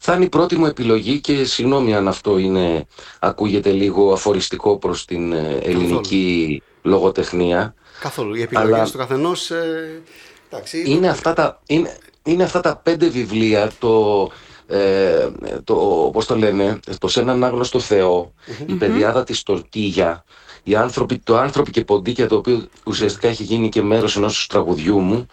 θα 0.00 0.14
είναι 0.14 0.24
η 0.24 0.28
πρώτη 0.28 0.56
μου 0.56 0.66
επιλογή 0.66 1.20
και 1.20 1.44
συγγνώμη 1.44 1.94
αν 1.94 2.08
αυτό 2.08 2.38
είναι, 2.38 2.86
ακούγεται 3.18 3.70
λίγο 3.70 4.12
αφοριστικό 4.12 4.76
προς 4.78 5.04
την 5.04 5.32
ε, 5.32 5.58
ελληνική 5.62 6.62
λογοτεχνία. 6.82 7.74
Καθόλου. 8.00 8.34
Οι 8.34 8.42
επιλογές 8.42 8.74
Αλλά- 8.74 8.90
του 8.90 8.98
καθενός... 8.98 9.50
Ε, 9.50 10.02
εντάξει, 10.50 10.82
Είναι 10.86 11.08
αυτά 11.08 11.32
τα, 11.32 11.60
είναι, 11.66 11.96
είναι 12.22 12.42
αυτά 12.42 12.60
τα 12.60 12.76
πέντε 12.76 13.08
βιβλία, 13.08 13.70
το, 13.78 14.28
ε, 14.70 15.28
το, 15.64 15.74
πώς 16.12 16.26
το 16.26 16.36
λένε, 16.36 16.78
το 16.98 17.08
«Σ' 17.08 17.16
έναν 17.16 17.44
άγνωστο 17.44 17.80
Θεό», 17.80 18.32
η 18.66 18.72
παιδιάδα 18.72 19.24
της 19.24 19.42
Τορτίγια, 19.42 20.24
οι 20.62 20.74
άνθρωποι, 20.74 21.18
το 21.18 21.36
άνθρωποι 21.38 21.70
και 21.70 21.84
ποντίκια 21.84 22.28
το 22.28 22.36
οποίο 22.36 22.66
ουσιαστικά 22.84 23.28
έχει 23.28 23.42
γίνει 23.42 23.68
και 23.68 23.82
μέρος 23.82 24.16
ενός 24.16 24.46
τραγουδιού 24.46 24.98
μου, 24.98 25.26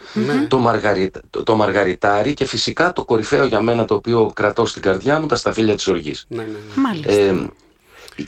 το, 0.48 0.58
Μαργαριτα, 0.58 1.22
το, 1.30 1.44
το 1.44 1.56
Μαργαριτάρι 1.56 2.34
και 2.34 2.46
φυσικά 2.46 2.94
το 2.94 3.06
κορυφαίο 3.06 3.46
για 3.46 3.62
μένα 3.62 3.86
το 3.86 3.96
οποίο 3.96 4.32
κρατώ 4.36 4.66
στην 4.66 4.82
καρδιά 4.82 5.20
μου, 5.20 5.26
τα 5.26 5.36
σταφύλια 5.36 5.76
της 5.76 5.88
οργής. 5.88 6.26
Ναι, 6.28 6.38
ναι, 6.38 6.44
ναι. 6.44 6.82
Μάλιστα. 6.82 7.12
Ε, 7.12 7.50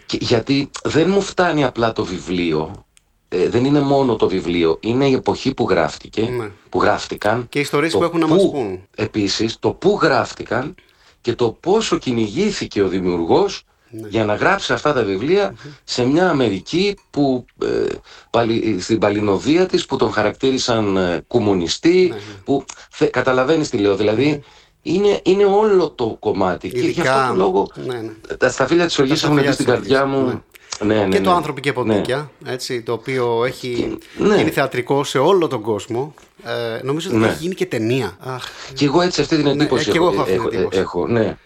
και- 0.05 0.17
γιατί 0.21 0.69
δεν 0.83 1.09
μου 1.09 1.21
φτάνει 1.21 1.63
απλά 1.63 1.91
το 1.91 2.05
βιβλίο. 2.05 2.85
Ε, 3.29 3.49
δεν 3.49 3.65
είναι 3.65 3.79
μόνο 3.79 4.15
το 4.15 4.27
βιβλίο. 4.27 4.77
Είναι 4.79 5.07
η 5.07 5.13
εποχή 5.13 5.53
που 5.53 5.67
γράφτηκε, 5.69 6.21
Ναι. 6.21 6.49
που 6.69 6.81
γράφτηκαν. 6.81 7.45
Και 7.49 7.57
οι 7.57 7.61
ιστορίες 7.61 7.91
το 7.91 7.97
που 7.97 8.03
έχουν 8.03 8.19
να 8.19 8.27
μας 8.27 8.49
πούν. 8.49 8.81
Επίσης, 8.95 9.59
το 9.59 9.69
πού 9.71 9.99
γράφτηκαν 10.01 10.75
και 11.21 11.33
το 11.35 11.51
πόσο 11.59 11.97
κυνηγήθηκε 11.97 12.81
ο 12.81 12.87
δημιουργός 12.87 13.63
Ναι. 13.91 14.07
για 14.07 14.25
να 14.25 14.35
γράψει 14.35 14.73
αυτά 14.73 14.93
τα 14.93 15.03
βιβλια 15.03 15.55
σε 15.83 16.05
μια 16.05 16.29
Αμερική 16.29 16.97
που 17.09 17.45
ε, 17.63 17.67
παλι- 18.29 18.81
στην 18.81 18.97
παλινοδία 18.99 19.65
της 19.65 19.85
που 19.85 19.95
τον 19.95 20.11
χαρακτήρισαν 20.11 20.97
ε, 20.97 21.23
κομμουνιστή 21.27 22.07
Ναι, 22.13 22.19
που 22.43 22.65
θε, 22.91 23.05
καταλαβαίνεις 23.05 23.69
τι 23.69 23.77
λέω 23.77 23.95
δηλαδή 23.95 24.43
είναι, 24.81 25.19
είναι 25.23 25.45
όλο 25.45 25.89
το 25.89 26.15
κομμάτι 26.19 26.69
και 26.69 26.79
γι' 26.79 27.01
αυτό 27.01 27.27
το 27.27 27.35
λόγο 27.35 27.71
ναι, 27.85 27.97
ναι. 27.97 28.35
τα 28.37 28.49
σταφύλια 28.49 28.85
της 28.85 28.99
οργής 28.99 29.19
Τα 29.21 29.27
έχουν 29.27 29.39
μπει 29.39 29.51
σταφύλια 29.51 29.73
στην 29.75 29.87
της 29.87 29.97
καρδιά 29.97 30.15
οργής, 30.17 30.33
μου. 30.33 30.43
Ναι, 30.79 30.95
ναι, 30.95 31.07
και 31.07 31.21
το 31.21 31.29
ναι. 31.29 31.35
άνθρωποι 31.35 31.61
και 31.61 31.73
ποντίκια, 31.73 32.31
έτσι, 32.45 32.81
το 32.81 32.91
οποίο 32.93 33.43
έχει 33.45 33.97
ναι. 34.17 34.35
γίνει 34.35 34.49
θεατρικό 34.51 35.03
σε 35.03 35.17
όλο 35.17 35.47
τον 35.47 35.61
κόσμο. 35.61 36.13
Ε, 36.43 36.79
νομίζω 36.83 37.09
ότι 37.09 37.17
Ναι. 37.19 37.27
έχει 37.27 37.37
γίνει 37.39 37.55
και 37.55 37.65
ταινία. 37.65 38.17
Αχ, 38.19 38.43
Και 38.73 38.85
εγώ 38.85 39.01
έτσι 39.01 39.21
αυτή 39.21 39.35
την 39.35 39.47
εντύπωση 39.47 39.89
ε, 39.89 39.91
και 39.91 39.97
εγώ 39.97 40.07
έχω 40.11 40.21
αυτή 40.21 40.33
την 40.33 40.41
έχω, 40.41 40.49
εντύπωση. 40.55 40.79
έχω, 40.79 41.07
ναι. 41.07 41.37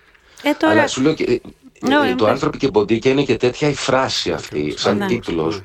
Ε, 0.43 0.51
τώρα, 0.59 0.73
Αλλά 0.73 0.87
σου 0.87 1.01
λέω 1.01 1.13
και, 1.13 1.23
ε, 1.23 1.39
Ναι, 1.87 1.95
ε, 1.95 1.99
ναι, 1.99 2.15
το 2.15 2.23
πες. 2.23 2.33
άνθρωποι 2.33 2.57
και 2.57 2.67
ποντίκια 2.67 3.11
είναι 3.11 3.23
και 3.23 3.37
τέτοια 3.37 3.69
η 3.69 3.73
φράση 3.73 4.31
αυτή, 4.31 4.73
σαν 4.77 4.97
Ναι. 4.97 5.05
τίτλος, 5.05 5.61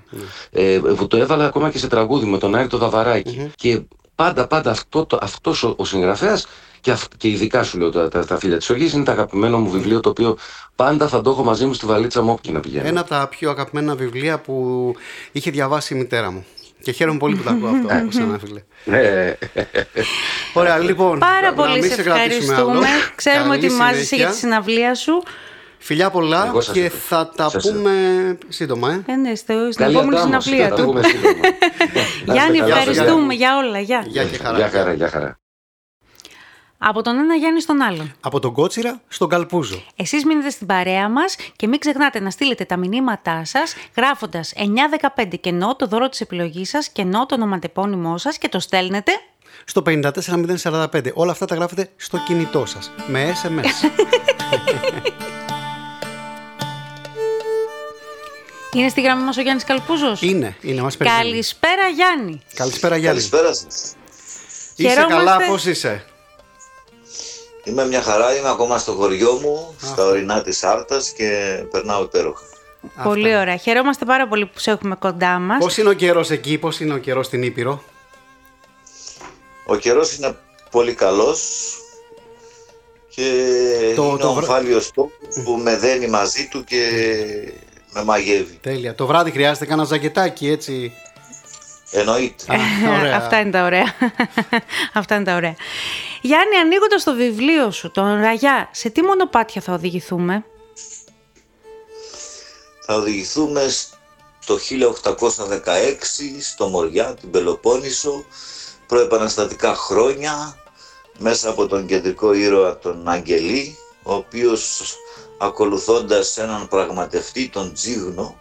ε, 0.50 0.80
που 0.96 1.06
το 1.06 1.16
έβαλα 1.16 1.44
ακόμα 1.46 1.70
και 1.70 1.78
σε 1.78 1.88
τραγούδι 1.88 2.26
με 2.26 2.38
τον 2.38 2.54
Άρη 2.54 2.66
το 2.68 2.78
δαβαρακη 2.78 3.50
Και 3.54 3.80
πάντα, 4.14 4.46
πάντα 4.46 4.70
αυτό, 4.70 5.06
το, 5.06 5.18
αυτός 5.20 5.62
ο, 5.62 5.74
ο 5.78 5.84
συγγραφέας 5.84 6.46
και, 6.80 6.90
αυ- 6.90 7.16
και 7.16 7.28
ειδικά 7.28 7.62
σου 7.62 7.78
λέω 7.78 7.90
τα, 7.90 8.08
τα, 8.08 8.24
τα 8.26 8.38
φίλια 8.38 8.56
της 8.56 8.70
οργής 8.70 8.92
είναι 8.92 9.04
το 9.04 9.10
αγαπημένο 9.10 9.58
μου 9.58 9.70
βιβλίο 9.70 10.00
το 10.00 10.08
οποίο 10.08 10.36
πάντα 10.76 11.08
θα 11.08 11.20
το 11.20 11.30
έχω 11.30 11.44
μαζί 11.44 11.66
μου 11.66 11.72
στη 11.72 11.86
βαλίτσα 11.86 12.22
μου 12.22 12.30
όπου 12.32 12.40
και 12.40 12.52
να 12.52 12.60
πηγαίνω. 12.60 12.88
ένα 12.88 13.00
από 13.00 13.08
τα 13.08 13.26
πιο 13.30 13.50
αγαπημένα 13.50 13.94
βιβλία 13.94 14.38
που 14.38 14.94
είχε 15.32 15.50
διαβάσει 15.50 15.94
η 15.94 15.96
μητέρα 15.96 16.30
μου. 16.30 16.44
Και 16.82 16.92
χαίρομαι 16.92 17.18
πολύ 17.18 17.36
που 17.36 17.42
τα 17.42 17.50
ακούω 17.50 17.68
αυτό 17.68 17.86
από 17.94 18.10
σένα, 18.10 18.38
φίλε. 18.38 18.62
Ε, 18.98 19.32
Ωραία, 20.54 20.78
λοιπόν. 20.78 21.18
πάρα 21.18 21.40
να 21.50 21.52
πολύ 21.54 21.80
μην 21.80 21.90
σε 21.90 22.02
κρατήσουμε 22.02 22.52
ευχαριστούμε. 22.52 22.70
άλλο. 22.70 22.80
Ξέρουμε 23.14 23.42
Καλή 23.48 23.56
ότι 23.56 23.66
ετοιμάζεσαι 23.66 24.04
συνέχεια. 24.04 24.16
για 24.16 24.28
τη 24.28 24.36
συναυλία 24.36 24.94
σου. 24.94 25.22
Φιλιά 25.78 26.10
πολλά 26.10 26.46
Εγώ 26.46 26.60
σας 26.60 26.74
και 26.74 26.80
ευχαριστώ. 26.84 27.14
θα 27.16 27.30
τα 27.36 27.48
Σας 27.48 27.70
πούμε 27.70 27.92
σύντομα, 28.48 28.90
ε. 29.06 29.12
Ε, 29.12 29.16
ναι, 29.16 29.34
στο- 29.34 29.68
στην 29.72 29.84
καλή 29.84 29.96
επόμενη 29.96 30.16
αντάμωση, 30.20 30.48
συναυλία 30.48 30.68
θα 30.68 30.74
τα 30.74 30.82
του. 30.82 30.88
πούμε 30.88 31.02
σύντομα. 31.02 31.32
Να 31.32 31.40
είστε 31.40 32.32
Γιάννη, 32.32 32.58
καλά, 32.58 32.76
ευχαριστούμε 32.78 33.34
για 33.34 33.56
όλα. 33.56 33.78
Γεια. 33.80 34.04
Γεια 34.06 34.24
και 34.24 34.36
χαρά. 34.38 34.56
Γεια 34.56 34.68
χαρά, 34.70 34.92
γεια 34.92 35.08
χαρά. 35.08 35.38
Από 36.78 37.02
τον 37.02 37.18
ένα 37.18 37.34
Γιάννη 37.34 37.60
στον 37.60 37.82
άλλον. 37.82 38.14
Από 38.20 38.40
τον 38.40 38.52
Κότσιρα 38.52 39.00
στον 39.08 39.28
Καλπούζο. 39.28 39.82
Εσείς 39.96 40.24
μείνετε 40.24 40.50
στην 40.50 40.66
παρέα 40.66 41.08
μας 41.08 41.36
και 41.56 41.66
μην 41.66 41.78
ξεχνάτε 41.78 42.20
να 42.20 42.30
στείλετε 42.30 42.64
τα 42.64 42.76
μηνύματά 42.76 43.44
σας 43.44 43.74
γράφοντας 43.96 44.52
915 45.16 45.34
κενό 45.40 45.76
το 45.76 45.86
δώρο 45.86 46.08
της 46.08 46.20
επιλογής 46.20 46.68
σας, 46.68 46.88
κενό 46.88 47.26
το 47.26 47.34
ονοματεπώνυμό 47.34 48.18
σας 48.18 48.38
και 48.38 48.48
το 48.48 48.60
στέλνετε 48.60 49.12
Στο 49.64 49.82
54045. 49.86 51.12
Όλα 51.14 51.30
αυτά 51.30 51.46
τα 51.46 51.54
γράφετε 51.54 51.90
στο 51.96 52.18
κινητό 52.18 52.66
σας. 52.66 52.90
Με 53.06 53.32
SMS. 53.42 53.90
Είναι 58.72 58.88
στη 58.88 59.00
γραμμή 59.00 59.22
μας 59.22 59.36
ο 59.36 59.40
Γιάννης 59.40 59.64
Καλπούζος; 59.64 60.22
είναι, 60.22 60.56
είναι, 60.60 60.80
μας 60.80 60.96
περιμένει. 60.96 61.22
Καλησπέρα 61.22 61.88
Γιάννη. 61.94 62.42
Καλησπέρα 62.54 62.96
Γιάννη. 62.96 63.20
Καλησπέρα 63.20 63.54
σας. 63.54 63.94
Είσαι 64.76 64.88
Χαιρόμαστε. 64.88 65.24
καλά, 65.24 65.46
πώς 65.46 65.64
είσαι; 65.66 66.04
Είμαι 67.68 67.86
μια 67.86 68.02
χαρά, 68.02 68.36
είμαι 68.36 68.48
ακόμα 68.48 68.78
στο 68.78 68.92
χωριό 68.92 69.32
μου, 69.42 69.74
στα 69.82 70.04
ορεινά 70.04 70.42
της 70.42 70.62
Άρτας 70.64 71.10
και 71.10 71.58
περνάω 71.70 72.02
υπέροχα. 72.02 72.42
Πολύ 73.04 73.36
ωραία. 73.36 73.56
Χαιρόμαστε 73.56 74.04
πάρα 74.04 74.28
πολύ 74.28 74.46
που 74.46 74.58
σε 74.58 74.70
έχουμε 74.70 74.94
κοντά 74.94 75.38
μας. 75.38 75.58
Πώς 75.64 75.76
είναι 75.76 75.88
ο 75.88 75.92
καιρός 75.92 76.30
εκεί, 76.30 76.58
πώς 76.58 76.80
είναι 76.80 76.94
ο 76.94 76.98
καιρός 76.98 77.26
στην 77.26 77.42
Ήπειρο; 77.42 77.82
Ο 79.66 79.76
καιρός 79.76 80.16
είναι 80.16 80.36
πολύ 80.70 80.94
καλός 80.94 81.40
και 83.14 83.22
Το- 83.96 84.02
είναι 84.04 84.16
το 84.18 84.28
ο 84.28 84.32
βρε- 84.32 84.48
ομφάλιος 84.48 84.90
τόπος 84.94 85.42
που 85.44 85.52
με 85.52 85.76
δένει 85.76 86.06
μαζί 86.06 86.48
του 86.50 86.64
και 86.64 86.90
με 87.92 88.04
μαγεύει. 88.04 88.58
Τέλεια. 88.62 88.94
Το 88.94 89.06
βράδυ 89.06 89.30
χρειάζεται 89.30 89.66
κανένα 89.66 89.86
ζακετάκι 89.88 90.48
έτσι. 90.50 90.92
Εννοείται. 91.90 92.52
Α, 92.52 92.56
ωραία. 92.98 93.16
Αυτά 93.16 93.40
είναι 93.40 93.50
τα 93.50 93.64
ωραία. 93.64 93.94
Αυτά 94.92 95.14
είναι 95.14 95.24
τα 95.24 95.34
ωραία. 95.34 95.56
Γιάννη, 96.20 96.56
ανοίγοντας 96.56 97.04
το 97.04 97.14
βιβλίο 97.14 97.70
σου, 97.70 97.90
τον 97.90 98.20
Ραγιά, 98.20 98.68
σε 98.72 98.90
τι 98.90 99.02
μονοπάτια 99.02 99.60
θα 99.60 99.72
οδηγηθούμε; 99.72 100.44
Θα 102.84 102.94
οδηγηθούμε 102.94 103.68
στο 104.38 104.58
1816 104.58 106.40
στο 106.40 106.68
Μοριά, 106.68 107.14
την 107.14 107.30
Πελοπόννησο, 107.30 108.24
προεπαναστατικά 108.86 109.74
χρόνια, 109.74 110.56
μέσα 111.18 111.50
από 111.50 111.66
τον 111.66 111.86
κεντρικό 111.86 112.32
ήρωα 112.32 112.78
τον 112.78 113.08
Αγγελή, 113.08 113.76
ο 114.02 114.14
οποίος 114.14 114.94
ακολουθώντας 115.38 116.36
έναν 116.36 116.68
πραγματευτή, 116.68 117.48
τον 117.48 117.72
Τζίγνο, 117.72 118.37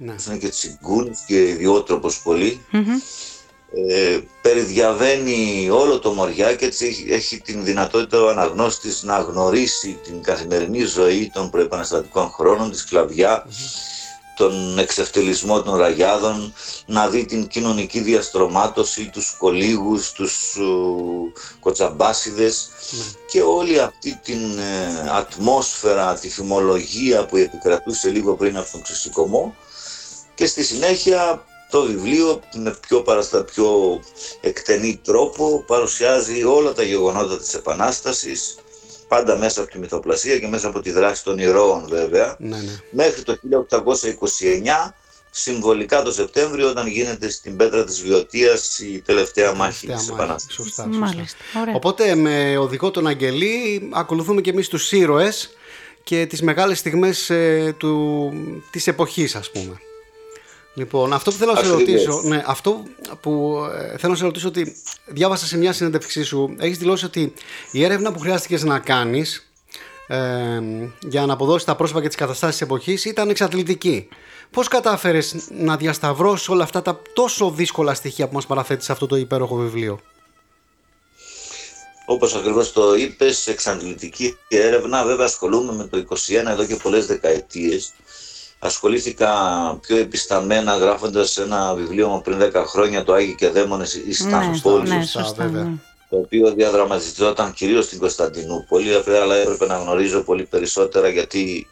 Ναι. 0.00 0.12
που 0.12 0.22
είναι 0.26 0.38
και 0.38 0.48
τσιγκούνης 0.48 1.24
και 1.26 1.48
ιδιότροπος 1.48 2.20
πολύ, 2.22 2.60
ε, 3.72 4.20
περιδιαβαίνει 4.42 5.68
όλο 5.70 5.98
το 5.98 6.12
Μοριά 6.12 6.54
και 6.54 6.64
έτσι 6.64 6.86
έχει, 6.86 7.06
έχει 7.12 7.40
την 7.40 7.64
δυνατότητα 7.64 8.22
ο 8.22 8.28
αναγνώστης 8.28 9.02
να 9.02 9.18
γνωρίσει 9.18 9.98
την 10.04 10.22
καθημερινή 10.22 10.84
ζωή 10.84 11.30
των 11.34 11.50
προεπαναστατικών 11.50 12.30
χρόνων, 12.30 12.70
της 12.70 12.80
σκλαβιά, 12.80 13.46
τον 14.36 14.78
εξευτελισμό 14.78 15.62
των 15.62 15.76
ραγιάδων, 15.76 16.54
να 16.86 17.08
δει 17.08 17.24
την 17.24 17.46
κοινωνική 17.46 18.00
διαστρωμάτωση, 18.00 19.10
τους 19.12 19.34
κολίγους, 19.38 20.12
τους 20.12 20.56
ου, 20.56 21.32
κοτσαμπάσιδες 21.60 22.68
και 23.30 23.40
όλη 23.40 23.80
αυτή 23.80 24.20
την 24.24 24.58
ε, 24.58 25.10
ατμόσφαιρα, 25.10 26.14
τη 26.14 26.30
φημολογία 26.30 27.26
που 27.26 27.36
επικρατούσε 27.36 28.08
λίγο 28.10 28.34
πριν 28.34 28.56
από 28.56 28.70
τον 28.70 28.82
ξεσηκωμό 28.82 29.54
και 30.38 30.46
στη 30.46 30.64
συνέχεια 30.64 31.44
το 31.70 31.82
βιβλίο 31.82 32.40
με 32.54 32.76
πιο 32.88 33.02
παραστα 33.02 33.44
πιο 33.44 34.00
εκτενή 34.40 35.00
τρόπο 35.04 35.64
παρουσιάζει 35.66 36.44
όλα 36.44 36.72
τα 36.72 36.82
γεγονότα 36.82 37.38
της 37.38 37.54
Επανάστασης 37.54 38.56
πάντα 39.08 39.36
μέσα 39.36 39.60
από 39.60 39.70
τη 39.70 39.78
μυθοπλασία 39.78 40.38
και 40.38 40.46
μέσα 40.46 40.68
από 40.68 40.80
τη 40.80 40.90
δράση 40.90 41.24
των 41.24 41.38
ηρώων 41.38 41.86
βέβαια 41.88 42.36
Ναι, 42.38 42.56
ναι. 42.56 42.80
μέχρι 42.90 43.22
το 43.22 43.38
1829 44.86 44.92
συμβολικά 45.30 46.02
το 46.02 46.12
Σεπτέμβριο 46.12 46.68
όταν 46.68 46.86
γίνεται 46.86 47.30
στην 47.30 47.56
πέτρα 47.56 47.84
της 47.84 48.02
Βιωτίας 48.02 48.78
η 48.78 49.02
τελευταία 49.04 49.54
μάχη 49.54 49.86
Τελευταία 49.86 49.96
της 49.96 50.08
μάχη. 50.10 50.22
Επανάστασης. 50.22 50.54
Σωστά, 50.64 50.82
σωστά. 50.82 50.98
Μάλιστα. 50.98 51.38
Ωραία. 51.60 51.74
Οπότε 51.74 52.14
με 52.14 52.56
οδηγό 52.58 52.90
τον 52.90 53.06
Αγγελή 53.06 53.88
ακολουθούμε 53.92 54.40
και 54.40 54.50
εμείς 54.50 54.68
τους 54.68 54.92
ήρωες 54.92 55.50
και 56.02 56.26
τις 56.26 56.42
μεγάλες 56.42 56.78
στιγμές 56.78 57.30
ε, 57.30 57.74
του, 57.78 58.32
της 58.70 58.86
εποχής 58.86 59.34
ας 59.34 59.50
πούμε. 59.50 59.80
Λοιπόν, 60.78 61.12
αυτό 61.12 61.30
που 61.30 61.36
θέλω 61.36 61.52
να 61.52 61.58
σε 61.58 61.68
ρωτήσω, 61.68 62.20
ναι, 62.24 62.42
αυτό 62.46 62.82
που 63.20 63.58
ε, 63.74 63.98
θέλω 63.98 64.12
να 64.12 64.18
σε 64.18 64.24
ρωτήσω 64.24 64.48
ότι 64.48 64.76
διάβασα 65.06 65.46
σε 65.46 65.56
μια 65.56 65.72
συνέντευξή 65.72 66.22
σου, 66.22 66.54
έχεις 66.58 66.78
δηλώσει 66.78 67.04
ότι 67.04 67.32
η 67.70 67.84
έρευνα 67.84 68.12
που 68.12 68.18
χρειάστηκες 68.18 68.62
να 68.64 68.78
κάνεις 68.78 69.50
ε, 70.06 70.16
για 71.08 71.26
να 71.26 71.32
αποδώσεις 71.32 71.64
τα 71.64 71.76
πρόσωπα 71.76 72.00
και 72.00 72.06
τις 72.06 72.16
καταστάσεις 72.16 72.56
της 72.56 72.66
εποχής 72.66 73.04
ήταν 73.04 73.28
εξατλητική. 73.28 74.08
Πώς 74.50 74.68
κατάφερες 74.68 75.34
να 75.50 75.76
διασταυρώσεις 75.76 76.48
όλα 76.48 76.62
αυτά 76.62 76.82
τα 76.82 77.00
τόσο 77.12 77.50
δύσκολα 77.50 77.94
στοιχεία 77.94 78.28
που 78.28 78.34
μας 78.34 78.46
παραθέτεις 78.46 78.84
σε 78.84 78.92
αυτό 78.92 79.06
το 79.06 79.16
υπέροχο 79.16 79.56
βιβλίο; 79.56 80.00
Όπως 82.06 82.34
ακριβώς 82.34 82.72
το 82.72 82.94
είπες, 82.94 83.46
εξαντλητική 83.46 84.36
έρευνα, 84.48 85.04
βέβαια 85.04 85.26
ασχολούμαι 85.26 85.72
με 85.72 85.84
το 85.84 85.96
21 85.96 86.50
εδώ 86.50 86.64
και 86.64 86.76
πολλές 86.76 87.06
δεκαετίες. 87.06 87.92
Ασχολήθηκα 88.58 89.30
πιο 89.80 89.96
επισταμένα 89.96 90.76
γράφοντας 90.76 91.36
ένα 91.36 91.74
βιβλίο 91.74 92.08
μου 92.08 92.20
πριν 92.22 92.38
10 92.54 92.64
χρόνια, 92.66 93.04
το 93.04 93.12
Άγιο 93.12 93.34
και 93.34 93.48
Δαίμονες 93.48 93.94
Ιστανπόλης. 93.94 94.90
Ναι, 94.90 94.96
ναι, 94.96 95.04
σωστά, 95.04 95.44
ναι 95.44 95.78
το 96.08 96.16
οποίο 96.16 96.54
διαδραματιζόταν 96.54 97.52
κυρίως 97.52 97.84
στην 97.84 97.98
Κωνσταντινούπολη, 97.98 98.94
αλλά 99.22 99.34
έπρεπε 99.34 99.66
να 99.66 99.76
γνωρίζω 99.76 100.20
πολύ 100.20 100.44
περισσότερα 100.44 101.08
γιατί 101.08 101.66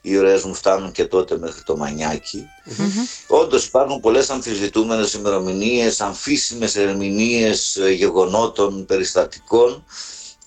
οι 0.00 0.18
ωραίες 0.18 0.42
μου 0.42 0.54
φτάνουν 0.54 0.92
και 0.92 1.04
τότε 1.04 1.38
μέχρι 1.38 1.62
το 1.62 1.76
Μανιάκι. 1.76 2.46
Mm-hmm. 2.66 3.36
Όντως 3.36 3.66
υπάρχουν 3.66 4.00
πολλές 4.00 4.30
αμφισβητούμενες 4.30 5.12
ημερομηνίες, 5.12 6.00
αμφίσιμες 6.00 6.76
ερμηνείες 6.76 7.76
ε, 7.76 7.90
γεγονότων, 7.90 8.86
περιστατικών 8.86 9.84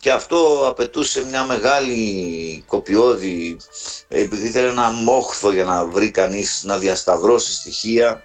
και 0.01 0.11
αυτό 0.11 0.65
απαιτούσε 0.67 1.25
μια 1.25 1.43
μεγάλη 1.43 2.63
κοπιώδη, 2.67 3.57
επειδή 4.07 4.47
ήθελε 4.47 4.67
ένα 4.67 4.89
μόχθο 4.91 5.51
για 5.51 5.63
να 5.63 5.85
βρει 5.85 6.11
κανείς 6.11 6.63
να 6.63 6.77
διασταυρώσει 6.77 7.53
στοιχεία, 7.53 8.23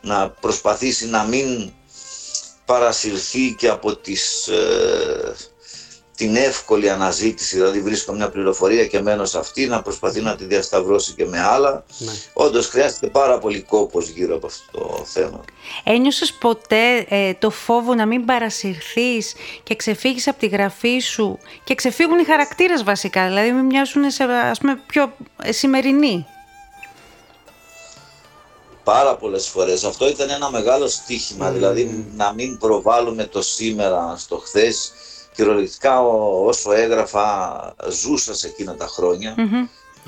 να 0.00 0.30
προσπαθήσει 0.30 1.08
να 1.08 1.22
μην 1.24 1.72
παρασυρθεί 2.64 3.54
και 3.58 3.68
από 3.68 3.96
τις, 3.96 4.46
ε, 4.48 5.34
την 6.18 6.36
εύκολη 6.36 6.90
αναζήτηση, 6.90 7.56
δηλαδή 7.56 7.80
βρίσκω 7.80 8.12
μια 8.12 8.28
πληροφορία 8.28 8.86
και 8.86 9.00
μένω 9.00 9.24
σε 9.24 9.38
αυτή, 9.38 9.66
να 9.66 9.82
προσπαθεί 9.82 10.20
να 10.20 10.36
τη 10.36 10.44
διασταυρώσει 10.44 11.12
και 11.12 11.26
με 11.26 11.40
άλλα. 11.40 11.84
Ναι. 11.98 12.12
Όντως 12.32 12.66
χρειάζεται 12.66 13.06
πάρα 13.06 13.38
πολύ 13.38 13.60
κόπος 13.62 14.08
γύρω 14.08 14.34
από 14.36 14.46
αυτό 14.46 14.78
το 14.78 15.04
θέμα. 15.04 15.44
Ένιωσες 15.84 16.32
ποτέ 16.32 17.06
ε, 17.08 17.34
το 17.34 17.50
φόβο 17.50 17.94
να 17.94 18.06
μην 18.06 18.24
παρασυρθείς 18.24 19.34
και 19.62 19.76
ξεφύγεις 19.76 20.28
από 20.28 20.38
τη 20.38 20.46
γραφή 20.46 20.98
σου; 20.98 21.38
Και 21.64 21.74
ξεφύγουν 21.74 22.18
οι 22.18 22.24
χαρακτήρες 22.24 22.82
βασικά, 22.82 23.26
δηλαδή 23.26 23.52
μην 23.52 23.64
μοιάζουν 23.64 24.10
σε, 24.10 24.24
ας 24.24 24.58
πούμε, 24.58 24.80
πιο 24.86 25.12
ε, 25.42 25.52
σημερινοί 25.52 26.26
πάρα 28.84 29.16
πολλές 29.16 29.48
φορές. 29.48 29.84
Αυτό 29.84 30.08
ήταν 30.08 30.30
ένα 30.30 30.50
μεγάλο 30.50 30.88
στίχημα, 30.88 31.50
δηλαδή 31.50 32.06
να 32.16 32.32
μην 32.32 32.58
προβάλλουμε 32.58 33.24
το 33.24 33.42
σήμερα 33.42 34.14
στο 34.16 34.36
χθες. 34.36 34.92
Κυριολεκτικά 35.38 36.00
όσο 36.00 36.72
έγραφα 36.72 37.74
ζούσα 37.90 38.34
σε 38.34 38.46
εκείνα 38.46 38.74
τα 38.74 38.86
χρόνια. 38.86 39.34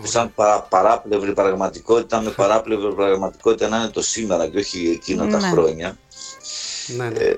Σαν 0.02 0.34
παρά, 0.34 0.60
παράπλευρη 0.60 1.32
πραγματικότητα 1.32 2.20
με 2.20 2.30
παράπλευρη 2.30 2.94
πραγματικότητα 2.94 3.68
να 3.68 3.76
είναι 3.76 3.88
το 3.88 4.02
σήμερα 4.02 4.49
και 4.49 4.58
όχι 4.58 4.90
εκείνα 4.94 5.28
τα 5.28 5.40
ναι. 5.40 5.49
χρόνια. 5.49 5.99
Ναι, 6.87 7.08
ναι. 7.08 7.18
Ε, 7.18 7.37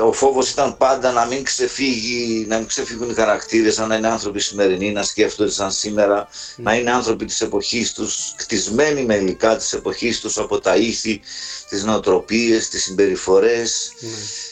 ο 0.00 0.12
φόβος 0.12 0.50
ήταν 0.50 0.76
πάντα 0.76 1.12
να 1.12 1.26
μην 1.26 1.44
ξεφύγει, 1.44 2.46
να 2.48 2.56
μην 2.56 2.66
ξεφύγουν 2.66 3.10
οι 3.10 3.14
χαρακτήρες, 3.14 3.78
να 3.78 3.96
είναι 3.96 4.08
άνθρωποι 4.08 4.40
σημερινοί, 4.40 4.92
να 4.92 5.02
σκέφτονται 5.02 5.50
σαν 5.50 5.72
σήμερα, 5.72 6.28
να 6.56 6.74
είναι 6.74 6.90
άνθρωποι 6.90 7.24
της 7.24 7.40
εποχής 7.40 7.92
τους, 7.92 8.34
κτισμένοι 8.36 9.04
με 9.04 9.14
υλικά 9.14 9.56
της 9.56 9.72
εποχής 9.72 10.20
τους 10.20 10.38
από 10.38 10.60
τα 10.60 10.76
ήθη, 10.76 11.20
τις 11.68 11.84
νοοτροπίες, 11.84 12.68
τις 12.68 12.82
συμπεριφορές. 12.82 13.92
Ναι. 14.00 14.08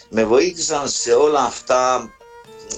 Με 0.08 0.24
βοήθησαν 0.24 0.88
σε 0.88 1.12
όλα 1.12 1.40
αυτά, 1.40 2.10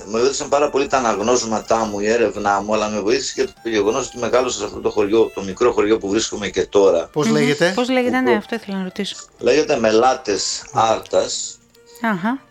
με 0.06 0.18
βοήθησαν 0.18 0.48
πάρα 0.48 0.70
πολύ 0.70 0.86
τα 0.86 0.98
αναγνώσματά 0.98 1.84
μου, 1.84 2.00
η 2.00 2.08
έρευνά 2.08 2.60
μου, 2.60 2.74
αλλά 2.74 2.88
με 2.88 3.00
βοήθησε 3.00 3.32
και 3.34 3.44
το 3.62 3.68
γεγονός 3.68 4.06
ότι 4.06 4.18
μεγάλωσα 4.18 4.58
σε 4.58 4.64
αυτό 4.64 4.80
το 4.80 4.90
χωριό, 4.90 5.30
το 5.34 5.42
μικρό 5.42 5.72
χωριό 5.72 5.98
που 5.98 6.08
βρίσκομαι 6.08 6.48
και 6.48 6.66
τώρα. 6.66 7.08
Πώς 7.12 7.28
λέγεται, 7.28 7.72
Πώς 7.74 7.88
λέγεται, 7.88 8.20
ναι, 8.20 8.34
αυτό 8.34 8.54
ήθελα 8.54 8.76
να 8.76 8.82
ρωτήσω. 8.82 9.16
Λέγεται 9.38 9.78
Μελάτες 9.78 10.64
Άρτας 10.72 11.58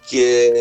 και 0.09 0.51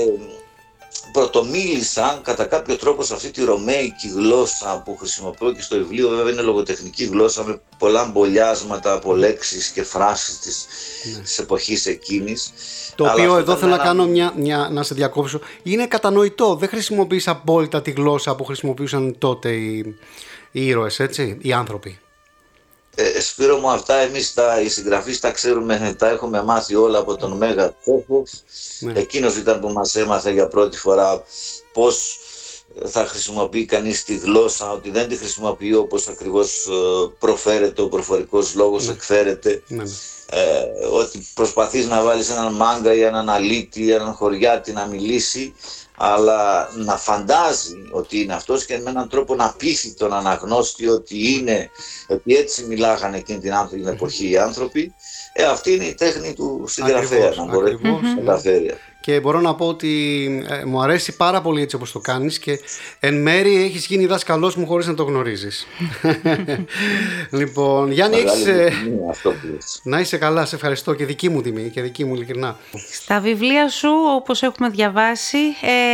πρωτομίλησα 1.13 2.21
κατά 2.23 2.45
κάποιο 2.45 2.77
τρόπο 2.77 3.03
σε 3.03 3.15
αυτή 3.15 3.31
τη 3.31 3.45
ρωμαϊκή 3.45 4.09
γλώσσα 4.15 4.83
που 4.85 4.97
χρησιμοποιώ 4.97 5.53
και 5.53 5.63
στο 5.63 5.77
βιβλίο 5.77 6.09
βέβαια 6.09 6.33
είναι 6.33 6.43
λογοτεχνική 6.43 7.05
γλώσσα 7.05 7.45
με 7.45 7.61
πολλά 7.79 8.05
μπολιάσματα 8.05 8.93
από 8.93 9.15
λέξεις 9.15 9.69
και 9.69 9.83
φράσεις 9.83 10.39
της, 10.39 10.67
ναι. 11.15 11.23
της 11.23 11.39
εποχής 11.39 11.87
εκείνης. 11.87 12.53
Το 12.95 13.05
οποίο 13.05 13.37
εδώ 13.37 13.57
θέλω 13.57 13.71
να 13.71 13.79
κάνω 13.79 14.07
μια, 14.07 14.33
μια, 14.37 14.69
να 14.73 14.83
σε 14.83 14.95
διακόψω. 14.95 15.41
Είναι 15.63 15.87
κατανοητό, 15.87 16.55
δεν 16.55 16.69
χρησιμοποιείς 16.69 17.29
απόλυτα 17.29 17.83
τη 17.83 17.91
γλώσσα 17.91 18.37
που 18.37 18.45
χρησιμοποιούσαν 18.45 19.19
τότε 19.19 19.51
οι, 19.51 19.97
οι 20.51 20.67
ήρωες, 20.67 21.01
έτσι, 21.01 21.39
οι 21.41 21.53
άνθρωποι. 21.53 21.99
Ε, 23.01 23.21
Σπύρο 23.21 23.59
μου 23.59 23.71
αυτά 23.71 23.95
εμείς 23.95 24.35
τα, 24.35 24.61
οι 24.61 24.69
συγγραφείς 24.69 25.21
τα 25.21 25.31
ξέρουμε, 25.31 25.95
τα 25.99 26.09
έχουμε 26.09 26.43
μάθει 26.43 26.75
όλα 26.75 26.99
από 26.99 27.17
τον 27.17 27.33
Μέγα 27.33 27.75
Τσέχοφ. 27.75 28.31
Ναι. 28.81 29.01
Εκείνος 29.01 29.37
ήταν 29.37 29.61
που 29.61 29.69
μας 29.69 29.95
έμαθε 29.95 30.31
για 30.31 30.49
πρώτη 30.49 30.77
φορά 30.77 31.23
πώς 31.73 32.19
θα 32.85 33.07
χρησιμοποιεί 33.07 33.65
κανείς 33.65 34.05
τη 34.05 34.17
γλώσσα, 34.17 34.71
ότι 34.73 34.91
δεν 34.91 35.09
τη 35.09 35.17
χρησιμοποιεί 35.17 35.75
όπως 35.75 36.09
ακριβώς 36.09 36.67
ε, 36.67 37.11
προφέρεται, 37.19 37.83
ο 37.83 37.89
προφορικός 37.89 38.55
λόγος 38.55 38.87
ναι. 38.87 38.93
εκφέρεται. 38.93 39.63
Ναι. 39.69 39.85
Ε, 40.31 40.87
ότι 40.93 41.27
προσπαθείς 41.35 41.87
να 41.87 42.03
βάλεις 42.03 42.31
έναν 42.31 42.53
μάγκα 42.53 42.95
ή 42.95 43.03
έναν 43.03 43.29
αλήτη 43.29 43.83
ή 43.83 43.93
έναν 43.93 44.13
χωριάτη 44.13 44.73
να 44.73 44.87
μιλήσει 44.87 45.55
αλλά 45.99 46.69
να 46.75 46.97
φαντάζει 46.97 47.89
ότι 47.91 48.21
είναι 48.21 48.35
αυτός 48.35 48.65
και 48.65 48.79
με 48.79 48.91
έναν 48.91 49.09
τρόπο 49.09 49.35
να 49.35 49.53
πείθει 49.53 49.95
τον 49.95 50.13
αναγνώστη 50.13 50.89
ότι 50.89 51.33
είναι, 51.33 51.71
ότι 52.07 52.35
έτσι 52.35 52.65
μιλάγανε 52.65 53.17
εκείνη 53.17 53.39
την, 53.39 53.53
την 53.71 53.87
εποχή 53.87 54.31
οι 54.31 54.39
άνθρωποι, 54.39 54.95
ε, 55.33 55.45
αυτή 55.45 55.73
είναι 55.73 55.85
η 55.85 55.95
τέχνη 55.95 56.35
του 56.35 56.65
συγγραφέα, 56.69 57.33
να 57.37 57.45
μπορεί 57.45 57.79
να 57.83 58.15
καταφέρει 58.15 58.75
και 59.09 59.21
μπορώ 59.21 59.41
να 59.41 59.55
πω 59.55 59.67
ότι 59.67 60.27
ε, 60.49 60.65
μου 60.65 60.83
αρέσει 60.83 61.17
πάρα 61.17 61.41
πολύ 61.41 61.63
έτσι 61.63 61.77
όπως 61.77 61.93
το 61.93 61.99
κάνεις 61.99 62.39
και 62.39 62.61
εν 63.01 63.23
μέρει 63.23 63.63
έχεις 63.63 63.87
γίνει 63.87 64.07
δάσκαλός 64.07 64.57
μου 64.57 64.67
χωρίς 64.67 64.87
να 64.87 64.95
το 64.95 65.03
γνωρίζεις. 65.03 65.67
λοιπόν, 67.41 67.93
Γιάννη 67.93 68.17
έχεις... 68.17 68.47
Ε, 68.47 68.73
να 69.83 70.01
είσαι 70.01 70.17
καλά, 70.17 70.45
σε 70.45 70.55
ευχαριστώ 70.55 70.95
και 70.95 71.05
δική 71.05 71.29
μου 71.29 71.43
τιμή 71.43 71.71
και 71.71 71.83
δική 71.83 72.05
μου 72.05 72.15
ειλικρινά. 72.15 72.57
Στα 72.93 73.21
βιβλία 73.21 73.69
σου, 73.69 73.91
όπως 74.17 74.43
έχουμε 74.43 74.69
διαβάσει, 74.69 75.39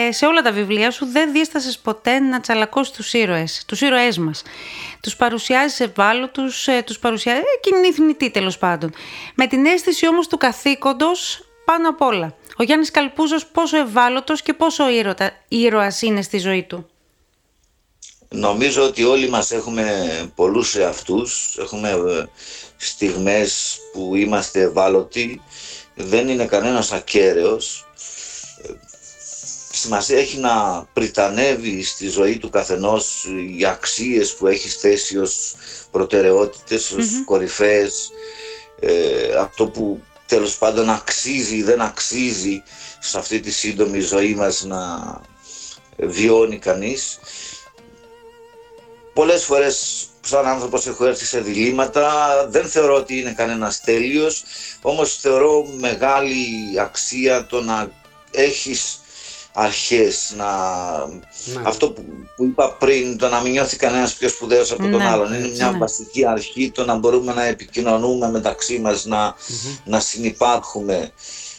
ε, 0.09 0.13
σε 0.13 0.27
όλα 0.27 0.43
τα 0.43 0.53
βιβλία 0.53 0.91
σου 0.91 1.07
δεν 1.07 1.33
δίστασες 1.33 1.79
ποτέ 1.79 2.19
να 2.19 2.41
τσαλακώσεις 2.41 2.95
τους 2.95 3.13
ήρωες, 3.13 3.65
τους 3.67 3.81
ήρωές 3.81 4.19
μας. 4.19 4.43
Τους 5.01 5.17
παρουσιάζεις 5.17 5.81
ευάλωτους, 5.81 6.69
τους 6.85 6.99
παρουσιάζεις 6.99 7.43
κινηθνητοί 7.61 8.31
τέλος 8.31 8.59
πάντων. 8.59 8.93
Με 9.35 9.47
την 9.47 9.67
αίσθηση 9.67 10.09
όμως 10.09 10.29
του 10.29 10.37
καθήκοντος 10.37 11.49
πάνω 11.65 11.89
απ' 11.89 12.01
όλα. 12.01 12.35
Ο 12.57 12.63
Γιάννης 12.63 12.91
Καλπούζος 12.91 13.47
πόσο 13.47 13.77
ευάλωτος 13.77 14.43
και 14.43 14.53
πόσο 14.53 14.89
ήρωτα, 14.89 15.33
ήρωας 15.49 16.03
είναι 16.03 16.23
στη 16.23 16.39
ζωή 16.39 16.63
του; 16.63 16.89
Νομίζω 18.35 18.83
ότι 18.85 19.05
όλοι 19.05 19.29
μας 19.29 19.51
έχουμε 19.51 20.09
πολλούς 20.35 20.75
εαυτούς, 20.77 21.57
έχουμε 21.59 21.91
ε, 21.91 22.25
στιγμές 22.77 23.79
που 23.93 24.15
είμαστε 24.15 24.61
ευάλωτοι, 24.61 25.43
δεν 25.95 26.29
είναι 26.29 26.47
κανένας 26.47 26.93
ακέραιος. 26.93 27.87
Ε, 28.63 28.69
σημασία 29.73 30.19
έχει 30.19 30.39
να 30.39 30.87
πριτανεύει 30.93 31.83
στη 31.83 32.09
ζωή 32.09 32.39
του 32.39 32.51
καθενός 32.51 33.25
οι 33.59 33.65
αξίες 33.67 34.35
που 34.35 34.47
έχει 34.47 34.69
θέσει 34.69 35.19
ως 35.19 35.55
προτεραιότητες, 35.91 36.91
ως 36.91 37.07
mm 37.07 37.25
κορυφαίες, 37.25 38.11
ε, 38.81 39.35
αυτό 39.39 39.67
που 39.67 40.03
τέλος 40.35 40.57
πάντων 40.59 40.91
αξίζει 40.91 41.57
ή 41.57 41.63
δεν 41.63 41.81
αξίζει 41.81 42.63
σε 42.99 43.19
αυτή 43.19 43.41
τη 43.41 43.51
σύντομη 43.51 44.01
ζωή 44.01 44.35
μας 44.35 44.65
να 44.65 44.81
βιώνει 45.97 46.59
κανείς. 46.59 47.19
Πολλές 49.13 49.45
φορές 49.45 50.07
σαν 50.21 50.47
άνθρωπος 50.47 50.87
έχω 50.87 51.07
έρθει 51.07 51.25
σε 51.25 51.41
διλήμματα, 51.41 52.37
δεν 52.51 52.67
θεωρώ 52.67 52.95
ότι 52.95 53.19
είναι 53.19 53.33
κανένας 53.33 53.81
τέλειος, 53.81 54.45
όμως 54.83 55.17
θεωρώ 55.17 55.65
μεγάλη 55.79 56.47
αξία 56.81 57.47
το 57.47 57.61
να 57.63 57.91
έχεις 58.31 59.01
αρχές, 59.57 60.35
να... 60.37 60.47
Ναι. 61.07 61.63
αυτό 61.65 61.91
που, 61.91 62.05
είπα 62.37 62.73
πριν, 62.73 63.19
το 63.19 63.29
να 63.29 63.41
μην 63.41 63.53
νιώθει 63.53 63.77
κανένας 63.77 64.15
πιο 64.15 64.29
σπουδαίος 64.29 64.73
από 64.73 64.83
τον 64.83 64.97
ναι, 64.97 65.09
άλλον. 65.09 65.35
Είναι 65.35 65.49
μια 65.49 65.71
ναι. 65.71 65.79
βασική 65.79 66.27
αρχή 66.27 66.71
το 66.71 66.85
να 66.85 66.95
μπορούμε 66.95 67.33
να 67.33 67.45
επικοινωνούμε 67.45 68.31
μεταξύ 68.31 68.79
μας, 68.79 69.05
να, 69.05 69.35
mm 69.35 69.79
να 69.85 70.01
συνεπάρχουμε. 70.01 71.13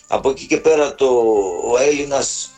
Από 0.08 0.30
εκεί 0.30 0.46
και 0.46 0.58
πέρα 0.58 0.96
το, 0.96 1.06
ο 1.72 1.78
Έλληνας 1.78 2.50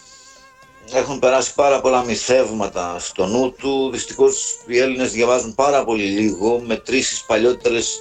έχουν 0.93 1.19
περάσει 1.19 1.53
πάρα 1.53 1.81
πολλά 1.81 2.03
μυθεύματα 2.03 2.95
στο 2.99 3.25
νου 3.25 3.51
του. 3.57 3.89
Δυστυχώς 3.93 4.57
οι 4.65 4.77
Έλληνες 4.79 5.11
διαβάζουν 5.11 5.55
πάρα 5.55 5.83
πολύ 5.83 6.03
λίγο. 6.03 6.61
Μετρήσεις 6.67 7.23
παλιότερες 7.27 7.99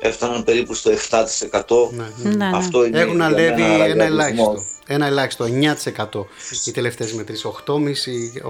έφταναν 0.00 0.44
περίπου 0.44 0.74
στο 0.74 0.90
7%. 0.90 1.90
Ναι. 1.90 2.04
Ναι, 2.16 2.34
ναι. 2.34 2.50
Αυτό 2.56 2.84
είναι 2.84 3.00
Έχουν 3.00 3.16
για 3.16 3.24
ανέβει 3.24 3.62
μένα 3.62 3.74
ένα 3.74 3.86
ραδιαλισμός. 3.86 4.06
ελάχιστο. 4.06 4.64
Ένα 4.88 5.06
ελάχιστο, 5.06 5.44
9% 5.44 6.26
οι 6.64 6.70
τελευταίες 6.70 7.12
μετρήσεις, 7.12 7.44
8,5, 7.44 8.42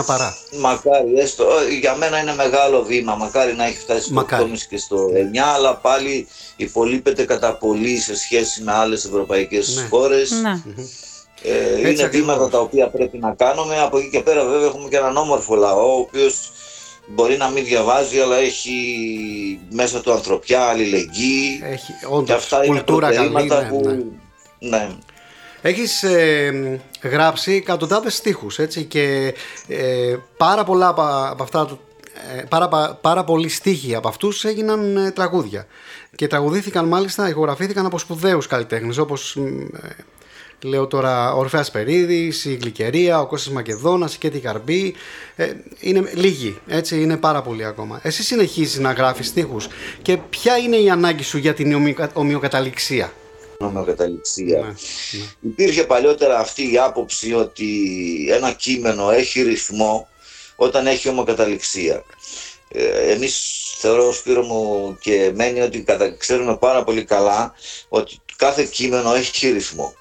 9 0.00 0.04
παρά. 0.06 0.36
Μακάρι, 0.60 1.12
έστω, 1.18 1.44
ε, 1.70 1.74
για 1.78 1.94
μένα 1.96 2.18
είναι 2.20 2.34
μεγάλο 2.34 2.82
βήμα. 2.82 3.14
Μακάρι 3.14 3.54
να 3.54 3.64
έχει 3.66 3.78
φτάσει 3.78 4.02
στο 4.02 4.12
Μακάρι. 4.14 4.42
8,5 4.42 4.66
και 4.68 4.76
στο 4.78 5.08
9, 5.14 5.52
αλλά 5.54 5.76
πάλι 5.76 6.26
υπολείπεται 6.56 7.24
κατά 7.24 7.54
πολύ 7.56 7.96
σε 7.98 8.16
σχέση 8.16 8.62
με 8.62 8.72
άλλες 8.72 9.04
ευρωπαϊκές 9.04 9.74
Ναι. 9.76 9.86
χώρες. 9.90 10.30
Ναι. 10.30 10.62
Ε, 11.44 11.78
είναι 11.78 11.88
ακριβώς. 11.88 12.10
βήματα 12.10 12.48
τα 12.48 12.58
οποία 12.58 12.88
πρέπει 12.88 13.18
να 13.18 13.34
κάνουμε. 13.34 13.78
Από 13.80 13.98
εκεί 13.98 14.10
και 14.10 14.20
πέρα 14.20 14.44
βέβαια 14.44 14.66
έχουμε 14.66 14.88
και 14.88 14.96
έναν 14.96 15.16
όμορφο 15.16 15.54
λαό, 15.54 15.96
ο 15.96 15.98
οποίος 16.00 16.50
μπορεί 17.06 17.36
να 17.36 17.48
μην 17.48 17.64
διαβάζει, 17.64 18.18
αλλά 18.20 18.36
έχει 18.36 18.72
μέσα 19.70 20.00
του 20.00 20.12
ανθρωπιά, 20.12 20.60
αλληλεγγύη. 20.62 21.60
Έχει 21.64 21.92
και 22.00 22.06
όντως 22.08 22.36
αυτά 22.36 22.64
είναι 22.64 22.76
κουλτούρα 22.76 23.10
καλή. 23.10 23.30
προτερήματα 23.30 23.62
Ναι, 23.62 23.68
που... 23.68 23.80
ναι. 24.58 24.68
ναι. 24.78 24.88
Έχεις 25.62 26.02
ε, 26.02 26.80
γράψει 27.02 27.52
εκατοντάδες 27.52 28.14
στίχους 28.14 28.58
έτσι 28.58 28.84
και 28.84 29.34
ε, 29.68 30.16
πάρα 30.36 30.64
πολλά 30.64 30.88
από, 30.88 31.02
από 31.30 31.42
αυτά 31.42 31.78
ε, 32.38 32.42
πάρα, 32.48 32.68
πα- 32.68 32.98
πάρα 33.00 33.24
πολλοί 33.24 33.48
στίχοι 33.48 33.94
από 33.94 34.08
αυτούς 34.08 34.44
έγιναν 34.44 34.96
ε, 34.96 35.10
τραγούδια 35.10 35.66
και 36.16 36.26
τραγουδήθηκαν 36.26 36.84
μάλιστα, 36.84 37.28
ηχογραφήθηκαν 37.28 37.86
από 37.86 37.98
σπουδαίους 37.98 38.46
καλλιτέχνες 38.46 38.98
όπως 38.98 39.34
μ, 39.36 39.60
ε, 39.60 39.96
λέω 40.62 40.86
τώρα 40.86 41.34
ο 41.34 41.38
Ορφέας 41.38 41.70
Περίδης, 41.70 42.44
η 42.44 42.58
Γλυκερία, 42.60 43.20
ο 43.20 43.26
Κώστας 43.26 43.52
Μακεδόνας, 43.52 44.14
η 44.14 44.18
Κέτη 44.18 44.38
Καρμπή 44.38 44.94
ε, 45.36 45.52
είναι 45.80 46.10
λίγοι, 46.14 46.58
έτσι 46.66 47.02
είναι 47.02 47.16
πάρα 47.16 47.42
πολλοί 47.42 47.64
ακόμα 47.64 48.00
εσύ 48.02 48.22
συνεχίζεις 48.22 48.78
να 48.78 48.92
γράφεις 48.92 49.26
στίχους 49.26 49.68
και 50.02 50.16
ποια 50.16 50.56
είναι 50.56 50.76
η 50.76 50.90
ανάγκη 50.90 51.22
σου 51.22 51.38
για 51.38 51.54
την 51.54 51.74
ομοιοκα- 51.74 52.10
ομοιοκαταληξία; 52.16 53.12
Νομοκαταληξία. 53.58 54.60
Ναι, 54.60 54.66
ναι. 54.66 55.24
Υπήρχε 55.40 55.84
παλιότερα 55.84 56.38
αυτή 56.38 56.72
η 56.72 56.78
άποψη 56.78 57.34
ότι 57.34 57.68
ένα 58.30 58.52
κείμενο 58.52 59.10
έχει 59.10 59.42
ρυθμό 59.42 60.08
όταν 60.56 60.86
έχει 60.86 61.08
ομοκαταληξία. 61.08 62.04
Ε, 62.68 63.12
εμείς 63.12 63.60
θεωρώ 63.78 64.12
Σπύρο 64.12 64.42
μου 64.42 64.96
και 65.00 65.32
μένει 65.34 65.60
ότι 65.60 65.80
κατα... 65.82 66.10
ξέρουμε 66.16 66.56
πάρα 66.56 66.84
πολύ 66.84 67.04
καλά 67.04 67.54
ότι 67.88 68.18
κάθε 68.36 68.64
κείμενο 68.64 69.14
έχει 69.14 69.50
ρυθμό. 69.50 69.94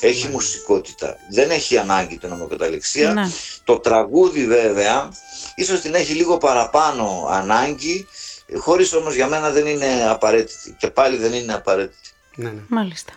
Έχει 0.00 0.24
Ναι. 0.26 0.32
μουσικότητα. 0.32 1.16
Δεν 1.30 1.50
έχει 1.50 1.78
ανάγκη 1.78 2.18
την 2.18 2.32
ομοκαταληξία. 2.32 3.12
Ναι. 3.12 3.30
Το 3.64 3.78
τραγούδι 3.78 4.46
βέβαια 4.46 5.08
ίσως 5.54 5.80
την 5.80 5.94
έχει 5.94 6.12
λίγο 6.12 6.36
παραπάνω 6.38 7.28
ανάγκη 7.30 8.06
χωρίς 8.56 8.92
όμως 8.92 9.14
για 9.14 9.26
μένα 9.26 9.50
δεν 9.50 9.66
είναι 9.66 10.06
απαραίτητη. 10.08 10.76
Και 10.78 10.90
πάλι 10.90 11.16
δεν 11.16 11.32
είναι 11.32 11.54
απαραίτητη. 11.54 12.10
ναι, 12.34 12.50
ναι. 12.50 12.60
Μάλιστα. 12.68 13.12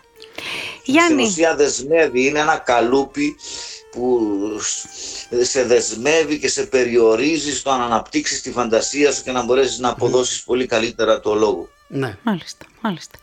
Στην 0.80 0.94
Γιάννη, 0.94 1.22
ουσία 1.22 1.54
δεσμεύει, 1.56 2.24
είναι 2.26 2.38
ένα 2.38 2.56
καλούπι 2.56 3.36
που 3.90 4.20
σε 5.42 5.64
δεσμεύει 5.64 6.38
και 6.38 6.48
σε 6.48 6.62
περιορίζει 6.62 7.56
στο 7.56 7.70
να 7.70 7.84
αναπτύξεις 7.84 8.42
τη 8.42 8.52
φαντασία 8.52 9.12
σου 9.12 9.22
και 9.22 9.32
να 9.32 9.42
μπορέσεις 9.44 9.78
να 9.78 9.88
αποδώσεις 9.88 10.42
πολύ 10.42 10.66
καλύτερα 10.66 11.20
το 11.20 11.34
λόγο. 11.34 11.68
Ναι. 11.94 12.16
μάλιστα, 12.22 12.66
μάλιστα. 12.80 13.18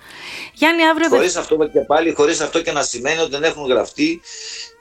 Γιάννη, 0.53 0.85
αύριο 0.87 1.07
Χωρίς 1.09 1.35
αυτό 1.35 1.55
και 1.55 1.79
πάλι, 1.79 2.13
χωρίς 2.13 2.41
αυτό 2.41 2.61
και 2.61 2.71
να 2.71 2.81
σημαίνει 2.81 3.19
ότι 3.21 3.29
δεν 3.29 3.43
έχουν 3.43 3.65
γραφτεί 3.67 4.21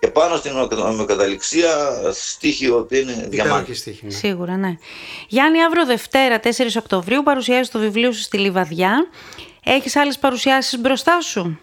και 0.00 0.08
πάνω 0.08 0.36
στην 0.36 0.52
ομοιοκαταληξία 0.78 2.00
στίχοι 2.12 2.64
οι 2.64 2.70
οποίοι 2.70 3.00
είναι 3.02 3.12
Υπέροχη 3.12 3.30
διαμάντι. 3.30 3.74
στίχη, 3.74 4.04
ναι. 4.04 4.10
Σίγουρα, 4.10 4.56
ναι. 4.56 4.78
Γιάννη, 5.28 5.62
αύριο 5.62 5.86
Δευτέρα, 5.86 6.40
4 6.40 6.48
Οκτωβρίου, 6.78 7.22
παρουσιάζεις 7.22 7.70
το 7.70 7.78
βιβλίο 7.78 8.12
σου 8.12 8.20
στη 8.20 8.38
Λιβαδιά. 8.38 9.08
Έχεις 9.64 9.96
άλλες 9.96 10.18
παρουσιάσεις 10.18 10.80
μπροστά 10.80 11.20
σου; 11.20 11.60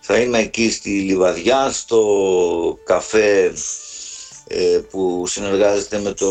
Θα 0.00 0.16
είμαι 0.18 0.38
εκεί 0.38 0.70
στη 0.70 0.90
Λιβαδιά, 0.90 1.70
στο 1.70 2.78
καφέ 2.84 3.44
ε, 3.44 3.52
που 4.90 5.24
συνεργάζεται 5.26 5.98
με 5.98 6.12
το 6.12 6.30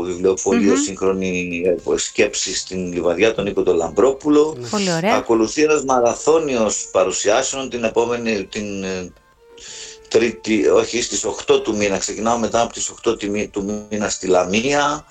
βιβλιοπωλείο 0.00 0.76
Σύγχρονη 0.76 1.62
Σκέψη 1.96 2.54
στην 2.56 2.92
Λιβαδιά, 2.92 3.34
τον 3.34 3.44
Νίκο 3.44 3.62
τον 3.62 3.76
Λαμπρόπουλο. 3.76 4.56
Πολύ 4.70 4.92
ωραία. 4.92 5.14
Ακολουθεί 5.16 5.62
ένας 5.62 5.84
μαραθώνιος 5.84 6.88
παρουσιάσεων 6.92 7.70
την 7.70 7.84
επόμενη, 7.84 8.44
την 8.44 8.84
ε, 8.84 9.12
τρίτη, 10.08 10.68
όχι 10.68 11.02
στις 11.02 11.24
8 11.46 11.60
του 11.62 11.76
μήνα, 11.76 11.98
ξεκινάω 11.98 12.38
μετά 12.38 12.60
από 12.60 12.72
τις 12.72 12.92
8 13.08 13.18
του 13.18 13.30
μή- 13.30 13.48
του 13.48 13.86
μήνα 13.90 14.08
στη 14.08 14.26
Λαμία, 14.26 15.04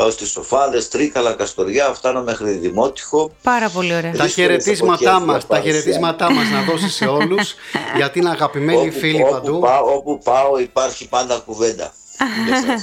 πάω 0.00 0.10
στις 0.10 0.30
Σοφάδες, 0.30 0.88
Τρίκαλα, 0.88 1.32
Καστοριά, 1.32 1.92
φτάνω 1.94 2.22
μέχρι 2.22 2.50
Δημότυχο. 2.50 3.32
Πάρα 3.42 3.68
πολύ 3.68 3.94
ωραία. 3.94 4.12
Τα 4.12 4.24
Δύσκολες 4.24 4.34
χαιρετίσματά 4.34 5.10
εποχές 5.10 5.26
μας, 5.26 5.38
για 5.38 5.40
τα 5.40 5.46
παρουσία. 5.54 5.72
χαιρετίσματά 5.72 6.32
μας 6.32 6.50
να 6.50 6.62
δώσεις 6.62 6.94
σε 6.94 7.04
όλους 7.06 7.54
γιατί 7.96 8.18
είναι 8.18 8.30
αγαπημένοι 8.30 8.80
όπου, 8.88 8.98
φίλοι 8.98 9.22
όπου 9.22 9.30
παντού. 9.32 9.58
Πάω, 9.60 9.94
όπου 9.94 10.18
πάω 10.24 10.58
υπάρχει 10.58 11.08
πάντα 11.08 11.38
κουβέντα. 11.46 11.92
Για 12.46 12.56
σας. 12.66 12.82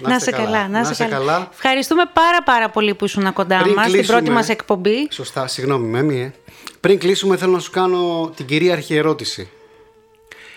Να 0.00 0.18
σε 0.18 0.30
καλά, 0.30 0.68
να 0.68 0.84
σε 0.92 1.04
καλά. 1.04 1.48
Ευχαριστούμε 1.52 2.02
πάρα 2.12 2.42
πάρα 2.42 2.70
πολύ 2.70 2.94
που 2.94 3.04
ήσουν 3.04 3.32
κοντά 3.32 3.58
Πριν 3.62 3.74
μας 3.74 3.84
στην 3.84 3.94
κλείσουμε- 3.96 4.18
πρώτη 4.20 4.34
μας 4.36 4.48
εκπομπή. 4.48 5.08
Σωστά, 5.10 5.46
συγγνώμη 5.46 5.86
Μέμη, 5.86 6.20
ε. 6.22 6.32
Πριν 6.80 6.98
κλείσουμε 6.98 7.36
θέλω 7.36 7.52
να 7.52 7.58
σου 7.58 7.70
κάνω 7.70 8.30
την 8.36 8.46
κυρίαρχη 8.46 8.94
ερώτηση. 8.94 9.50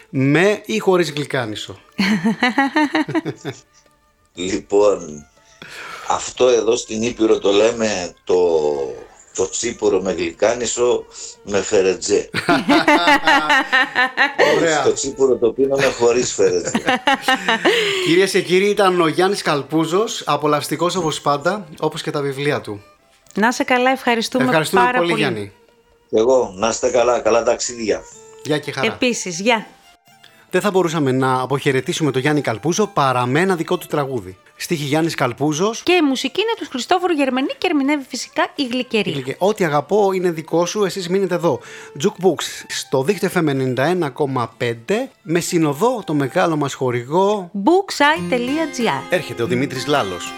Με 0.09 0.61
ή 0.65 0.79
χωρίς 0.79 1.11
γλυκάνισο; 1.11 1.79
Λοιπόν, 4.33 5.27
αυτό 6.07 6.47
εδώ 6.47 6.75
στην 6.75 7.01
Ήπειρο 7.01 7.39
το 7.39 7.51
λέμε 7.51 8.13
το, 8.23 8.37
το 9.35 9.49
τσίπουρο 9.49 10.01
με 10.01 10.11
γλυκάνισο 10.11 11.05
με 11.43 11.61
φερετζέ. 11.61 12.29
Ωραία. 14.55 14.83
το 14.83 14.93
τσίπουρο 14.93 15.35
το 15.35 15.51
πίνουμε 15.51 15.85
χωρίς 15.85 16.33
φερετζέ. 16.33 16.81
Κυρίες 18.05 18.31
και 18.31 18.41
κύριοι 18.41 18.69
ήταν 18.69 19.01
ο 19.01 19.07
Γιάννης 19.07 19.41
Καλπούζος, 19.41 20.23
απολαυστικός 20.25 20.95
όπως 20.95 21.21
πάντα, 21.21 21.67
όπως 21.79 22.01
και 22.01 22.11
τα 22.11 22.21
βιβλία 22.21 22.61
του. 22.61 22.83
Να 23.33 23.51
σε 23.51 23.63
καλά, 23.63 23.91
ευχαριστούμε, 23.91 24.43
Ευχαριστούμε 24.43 24.83
πάρα 24.83 24.97
πολύ, 24.97 25.09
πολύ. 25.09 25.21
Γιάννη. 25.21 25.51
Και 26.09 26.17
εγώ, 26.17 26.53
να 26.55 26.67
είστε 26.67 26.89
καλά, 26.89 27.19
καλά 27.19 27.43
ταξίδια. 27.43 28.01
Γεια 28.43 28.57
και 28.57 28.71
χαρά. 28.71 28.93
Επίσης, 28.93 29.39
γεια. 29.39 29.67
Δεν 30.55 30.63
θα 30.63 30.71
μπορούσαμε 30.71 31.11
να 31.11 31.41
αποχαιρετήσουμε 31.41 32.11
τον 32.11 32.21
Γιάννη 32.21 32.41
Καλπούζο 32.41 32.87
παρά 32.87 33.25
με 33.25 33.39
ένα 33.39 33.55
δικό 33.55 33.77
του 33.77 33.87
τραγούδι. 33.87 34.37
Στίχη 34.55 34.83
Γιάννης 34.83 35.15
Καλπούζος. 35.15 35.83
Και 35.83 35.91
η 35.91 36.01
μουσική 36.01 36.41
είναι 36.41 36.53
του 36.57 36.65
Χριστόφορου 36.69 37.13
Γερμανή 37.13 37.47
και 37.57 37.67
ερμηνεύει 37.69 38.05
φυσικά 38.07 38.47
η 38.55 38.65
Γλυκερία. 38.65 39.21
Και 39.21 39.35
Ό,τι 39.39 39.63
αγαπώ 39.63 40.11
είναι 40.13 40.31
δικό 40.31 40.65
σου, 40.65 40.83
εσείς 40.83 41.09
μείνετε 41.09 41.35
εδώ. 41.35 41.59
Jukebox 42.03 42.43
στο 42.67 43.03
δίκτυο 43.03 43.29
FM 43.33 43.49
91,5 43.77 44.69
με 45.21 45.39
συνοδό 45.39 46.03
το 46.05 46.13
μεγάλο 46.13 46.55
μας 46.55 46.73
χορηγό 46.73 47.51
booksite.gr 47.53 49.01
έρχεται 49.09 49.43
ο 49.43 49.45
Δημήτρης 49.47 49.87
Λάλος. 49.87 50.33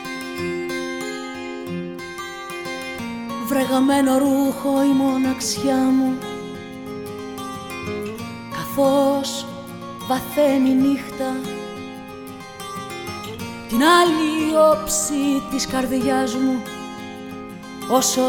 βρεγαμένο 3.47 4.17
ρούχο 4.17 4.83
η 4.83 4.93
μοναξιά 4.95 5.75
μου 5.75 6.17
καθώς 8.51 9.45
βαθαίνει 10.07 10.69
η 10.69 10.73
νύχτα. 10.73 11.31
Την 13.67 13.77
άλλη 13.77 14.55
όψη 14.71 15.43
της 15.51 15.67
καρδιάς 15.67 16.33
μου 16.33 16.61
όσο 17.91 18.21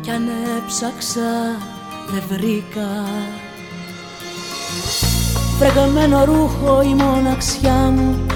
κι 0.00 0.10
αν 0.10 0.28
έψαξα 0.56 1.58
δεν 2.10 2.22
βρήκα. 2.28 3.04
Βρεγαμένο 5.58 6.24
ρούχο 6.24 6.82
η 6.82 6.94
μοναξιά 6.94 7.92
μου 7.96 8.26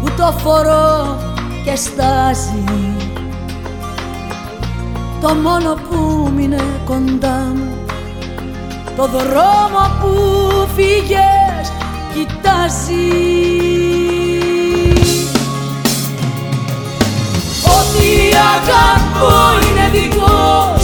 που 0.00 0.10
το 0.16 0.32
φορώ 0.32 1.16
και 1.64 1.76
στάζει. 1.76 2.64
Το 5.20 5.34
μόνο 5.34 5.74
που 5.74 6.30
μείνε 6.34 6.62
κοντά 6.84 7.52
μου 7.54 7.79
το 9.06 9.18
δρόμο 9.18 9.82
που 10.00 10.12
φύγες 10.76 11.72
κοιτάζει. 12.14 13.10
Ό,τι 17.64 18.36
αγαπώ 18.54 19.36
είναι 19.68 19.88
δικό 19.92 20.79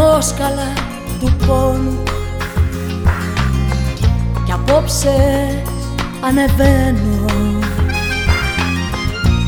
στην 0.00 0.12
ανεμόσκαλα 0.12 0.72
του 1.20 1.46
πόνου. 1.46 2.02
Κι 4.44 4.52
απόψε 4.52 5.14
ανεβαίνω. 6.20 7.24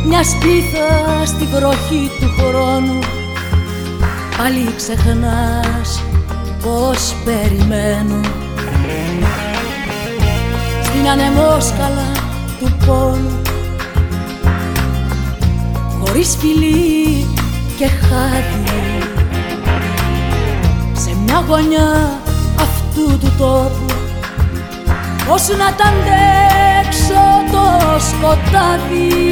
Μια 0.06 0.24
σπίθα 0.24 1.26
στη 1.26 1.44
βροχή 1.44 2.10
του 2.20 2.30
χρόνου. 2.38 2.98
Πάλι 4.38 4.74
ξεχνάς 4.76 6.02
πως 6.62 7.14
περιμένω. 7.24 8.20
Στην 10.82 11.08
ανεμόσκαλα 11.08 12.12
του 12.60 12.76
πόνου. 12.86 13.40
Χωρίς 16.00 16.36
φιλί 16.40 17.26
και 17.78 17.86
χάδι 17.86 18.62
σε 18.64 18.74
μια 18.74 18.91
γωνιά 21.48 22.20
αυτού 22.60 23.18
του 23.18 23.32
τόπου. 23.38 23.94
Πώς 25.28 25.48
να 25.48 25.74
τα 25.74 25.84
αντέξω 25.84 27.24
το 27.52 28.00
σκοτάδι 28.00 29.31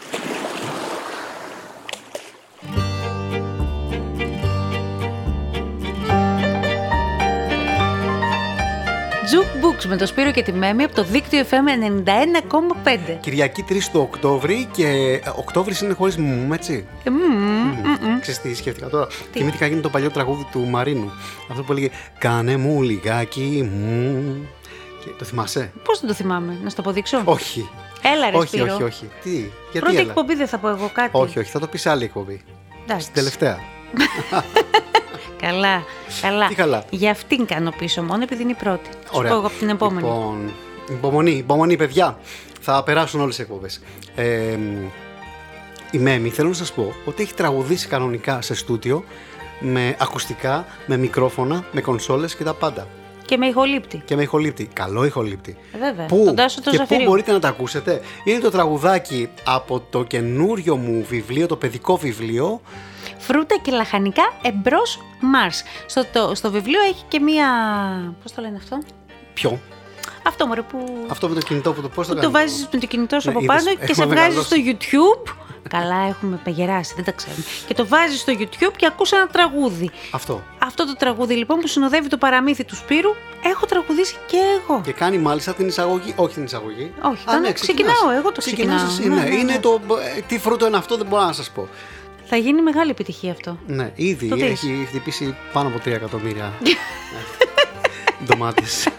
Με 9.87 9.97
το 9.97 10.05
Σπύρο 10.05 10.31
και 10.31 10.41
τη 10.43 10.53
Μέμη 10.53 10.83
από 10.83 10.95
το 10.95 11.03
δίκτυο 11.03 11.43
FM 11.49 12.05
91,5. 12.05 13.17
Κυριακή 13.19 13.65
3 13.69 13.73
του 13.91 13.99
Οκτώβρη 13.99 14.67
και 14.71 14.87
ε, 15.23 15.29
Οκτώβρης 15.35 15.81
είναι 15.81 15.93
χωρίς 15.93 16.17
μου, 16.17 16.53
έτσι. 16.53 16.87
Ε, 17.03 17.09
Ξέρεις 18.21 18.41
τι 18.41 18.55
σκέφτηκα 18.55 18.87
τώρα; 18.89 19.07
Θυμήθηκα 19.31 19.65
γίνει 19.65 19.81
το 19.81 19.89
παλιό 19.89 20.09
τραγούδι 20.11 20.47
του 20.51 20.59
Μαρίνου. 20.59 21.11
Αυτό 21.49 21.63
που 21.63 21.71
έλεγε 21.71 21.89
Κάνε 22.17 22.57
μου 22.57 22.81
λιγάκι 22.81 23.69
μου. 23.73 24.47
Και 25.03 25.09
το 25.17 25.25
θυμάσαι; 25.25 25.71
Πώς 25.83 25.99
δεν 25.99 26.09
το 26.09 26.15
θυμάμαι, 26.15 26.57
να 26.63 26.69
σου 26.69 26.75
το 26.75 26.81
αποδείξω; 26.81 27.21
Όχι. 27.23 27.69
Έλα, 28.15 28.29
ρε, 28.29 28.37
όχι, 28.37 28.47
Σπύρο. 28.47 28.73
όχι, 28.73 28.83
όχι. 28.83 29.09
Τι, 29.23 29.29
γιατί 29.29 29.79
Πρώτη 29.79 29.95
έλα; 29.95 30.07
εκπομπή 30.09 30.35
δεν 30.35 30.47
θα 30.47 30.57
πω 30.57 30.69
εγώ 30.69 30.89
κάτι. 30.93 31.09
Όχι, 31.13 31.39
όχι, 31.39 31.49
θα 31.51 31.59
το 31.59 31.67
πεις 31.67 31.81
σε 31.81 31.89
άλλη 31.89 32.03
εκπομπή. 32.03 32.41
Εντάξει. 32.83 33.03
Στην 33.03 33.15
τελευταία. 33.15 33.59
Καλά, 35.41 35.83
καλά. 36.21 36.47
Τι 36.47 36.55
καλά. 36.55 36.83
Για 36.89 37.11
αυτήν 37.11 37.45
κάνω 37.45 37.73
πίσω 37.77 38.03
μόνο 38.03 38.23
επειδή 38.23 38.41
είναι 38.41 38.51
η 38.51 38.63
πρώτη. 38.63 38.89
Σου 38.91 39.09
Ωραία. 39.11 39.31
πω 39.31 39.37
εγώ 39.37 39.47
από 39.47 39.57
την 39.57 39.69
επόμενη. 39.69 40.07
Λοιπόν, 40.07 40.51
υπομονή, 40.89 41.31
υπομονή, 41.31 41.77
παιδιά. 41.77 42.17
Θα 42.61 42.83
περάσουν 42.83 43.21
όλες 43.21 43.37
οι 43.37 43.41
εκπομπές. 43.41 43.81
Ε, 44.15 44.57
η 45.91 45.97
Μέμη, 45.97 46.29
θέλω 46.29 46.47
να 46.47 46.53
σας 46.53 46.71
πω 46.71 46.93
ότι 47.05 47.23
έχει 47.23 47.33
τραγουδήσει 47.33 47.87
κανονικά 47.87 48.41
σε 48.41 48.55
στούντιο 48.55 49.03
με 49.59 49.95
ακουστικά, 49.99 50.65
με 50.85 50.97
μικρόφωνα, 50.97 51.65
με 51.71 51.81
κονσόλες 51.81 52.35
και 52.35 52.43
τα 52.43 52.53
πάντα. 52.53 52.87
Και 53.31 53.37
με 53.37 53.45
ηχολήπτη. 53.47 54.01
Και 54.05 54.15
με 54.15 54.21
ηχολήπτη. 54.21 54.65
Καλό 54.73 55.05
ηχολήπτη. 55.05 55.57
Ε, 55.73 55.77
Βέβαια. 55.77 56.05
Πού 56.05 56.21
Τον 56.25 56.35
Τάσο 56.35 56.61
τον 56.61 56.71
και 56.71 56.77
πού 56.79 56.83
Ζαφυρίου. 56.85 57.07
μπορείτε 57.09 57.31
να 57.31 57.39
τα 57.39 57.47
ακούσετε. 57.47 58.01
Είναι 58.23 58.39
το 58.39 58.49
τραγουδάκι 58.49 59.29
από 59.45 59.79
το 59.89 60.03
καινούριο 60.03 60.75
μου 60.75 61.05
βιβλίο, 61.09 61.47
το 61.47 61.55
παιδικό 61.55 61.97
βιβλίο. 61.97 62.61
Φρούτα 63.17 63.55
και 63.61 63.71
λαχανικά 63.71 64.23
εμπρός 64.43 64.99
Μάρς. 65.21 65.63
Στο, 65.85 66.05
το, 66.13 66.35
στο 66.35 66.51
βιβλίο 66.51 66.81
έχει 66.81 67.03
και 67.07 67.19
μία. 67.19 67.47
Πώς 68.21 68.31
το 68.33 68.41
λένε 68.41 68.57
αυτό; 68.57 68.81
Ποιο; 69.33 69.59
Αυτό 70.23 70.47
μωρέ 70.47 70.61
που. 70.61 71.05
Αυτό 71.09 71.27
με 71.29 71.33
το 71.35 71.41
κινητό 71.41 71.73
που 71.73 71.81
το 71.81 71.89
πώς 71.89 72.07
το 72.07 72.13
που 72.13 72.19
το 72.21 72.25
κάνω. 72.31 72.45
βάζεις 72.45 72.67
με 72.73 72.79
το 72.79 72.85
κινητό 72.87 73.19
σου 73.19 73.29
Ναι, 73.29 73.35
από 73.35 73.43
είδες, 73.43 73.55
πάνω 73.63 73.75
και 73.77 73.85
σε 73.93 74.01
έχουμε 74.01 74.15
βγάζεις 74.15 74.35
μεγαλώσει. 74.49 74.77
στο 74.79 74.89
YouTube. 75.23 75.33
Καλά, 75.69 76.07
έχουμε 76.09 76.39
πεγεράσει, 76.43 76.93
δεν 76.95 77.03
τα 77.03 77.11
ξέρουμε. 77.11 77.43
Και 77.67 77.73
το 77.73 77.87
βάζεις 77.87 78.19
στο 78.19 78.33
YouTube 78.39 78.73
και 78.75 78.85
ακούς 78.85 79.11
ένα 79.11 79.27
τραγούδι. 79.27 79.89
Αυτό. 80.11 80.43
Αυτό 80.59 80.85
το 80.85 80.95
τραγούδι 80.95 81.33
λοιπόν 81.35 81.59
που 81.59 81.67
συνοδεύει 81.67 82.07
το 82.07 82.17
παραμύθι 82.17 82.63
του 82.63 82.75
Σπύρου, 82.75 83.09
έχω 83.43 83.65
τραγουδήσει 83.65 84.15
και 84.27 84.37
εγώ. 84.61 84.81
Και 84.83 84.91
κάνει 84.91 85.17
μάλιστα 85.17 85.53
την 85.53 85.67
εισαγωγή. 85.67 86.13
Όχι 86.15 86.33
την 86.33 86.43
εισαγωγή. 86.43 86.91
Όχι, 87.01 87.23
Α, 87.25 87.31
θα- 87.31 87.39
ναι, 87.39 87.51
ξεκινάω, 87.51 87.93
ξεκινάς. 87.93 88.17
εγώ 88.19 88.31
το 88.31 88.37
Ξεκινάς 88.41 88.83
ξεκινάω. 88.83 89.15
εσύ, 89.17 89.23
Ναι, 89.23 89.29
ναι, 89.29 89.35
ναι, 89.35 89.41
Είναι 89.41 89.53
ναι. 89.53 89.59
το. 89.59 89.79
ε, 90.17 90.21
Τι 90.21 90.39
φρούτο 90.39 90.67
είναι 90.67 90.77
αυτό, 90.77 90.97
δεν 90.97 91.05
μπορώ 91.05 91.23
να 91.23 91.33
σας 91.33 91.49
πω. 91.49 91.67
Θα 92.25 92.35
γίνει 92.35 92.61
μεγάλη 92.61 92.89
επιτυχία 92.89 93.31
αυτό. 93.31 93.57
Ναι, 93.67 93.91
ήδη 93.95 94.27
Το 94.27 94.35
δεις. 94.35 94.43
έχει 94.51 94.85
χτυπήσει 94.87 95.35
πάνω 95.53 95.67
από 95.67 95.77
3 95.77 95.87
εκατομμύρια 95.87 96.53
ντομάτες. 98.25 98.87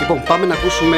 λοιπόν, 0.00 0.22
πάμε 0.28 0.46
να 0.46 0.54
ακούσουμε 0.54 0.96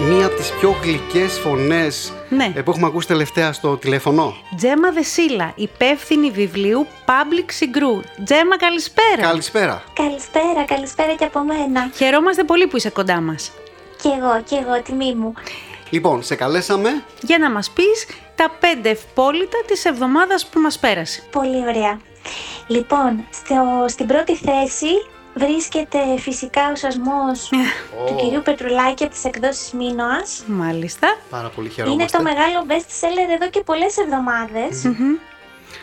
μία 0.00 0.26
από 0.26 0.36
τις 0.36 0.50
πιο 0.50 0.76
γλυκές 0.82 1.38
φωνές 1.38 2.12
Ναι. 2.28 2.52
ε, 2.54 2.60
που 2.62 2.70
έχουμε 2.70 2.86
ακούσει 2.86 3.06
τελευταία 3.06 3.52
στο 3.52 3.76
τηλέφωνο. 3.76 4.34
Τζέμα 4.56 4.90
Δεσίλα, 4.92 5.52
υπεύθυνη 5.54 6.30
βιβλίου 6.30 6.86
Public 7.06 7.44
Συγκρού. 7.46 8.00
Τζέμα, 8.24 8.56
καλησπέρα. 8.56 9.22
Καλησπέρα. 9.22 9.82
Καλησπέρα, 9.92 10.64
καλησπέρα 10.66 11.14
και 11.14 11.24
από 11.24 11.40
μένα. 11.40 11.90
Χαιρόμαστε 11.96 12.44
πολύ 12.44 12.66
που 12.66 12.76
είσαι 12.76 12.90
κοντά 12.90 13.20
μας. 13.20 13.50
Και 14.02 14.08
εγώ, 14.08 14.42
και 14.48 14.54
εγώ, 14.54 14.82
τιμή 14.82 15.14
μου. 15.14 15.32
Λοιπόν, 15.90 16.22
σε 16.22 16.34
καλέσαμε. 16.34 17.02
Για 17.22 17.38
να 17.38 17.50
μας 17.50 17.70
πεις 17.70 18.06
τα 18.34 18.50
πέντε 18.60 18.88
ευπόλυτα 18.90 19.58
της 19.66 19.84
εβδομάδας 19.84 20.46
που 20.46 20.60
μας 20.60 20.78
πέρασε. 20.78 21.22
Πολύ 21.30 21.58
ωραία. 21.58 21.98
Λοιπόν, 22.66 23.24
στο, 23.30 23.84
στην 23.88 24.06
πρώτη 24.06 24.36
θέση 24.36 24.86
βρίσκεται 25.34 25.98
φυσικά 26.18 26.70
ο 26.72 26.76
σασμός 26.76 27.48
του 28.06 28.14
κυρίου 28.14 28.42
Πετρουλάκη 28.42 29.04
από 29.04 29.12
τις 29.12 29.24
εκδόσεις 29.24 29.72
Μίνωας. 29.72 30.44
Μάλιστα. 30.46 31.16
Πάρα 31.30 31.48
πολύ 31.48 31.66
Είναι 31.66 31.74
χαιρόμαστε. 31.74 32.16
το 32.16 32.22
μεγάλο 32.22 32.64
best 32.68 33.04
seller 33.04 33.34
εδώ 33.34 33.50
και 33.50 33.60
πολλές 33.60 33.96
εβδομάδες. 33.98 34.82
Μμμ. 34.84 35.14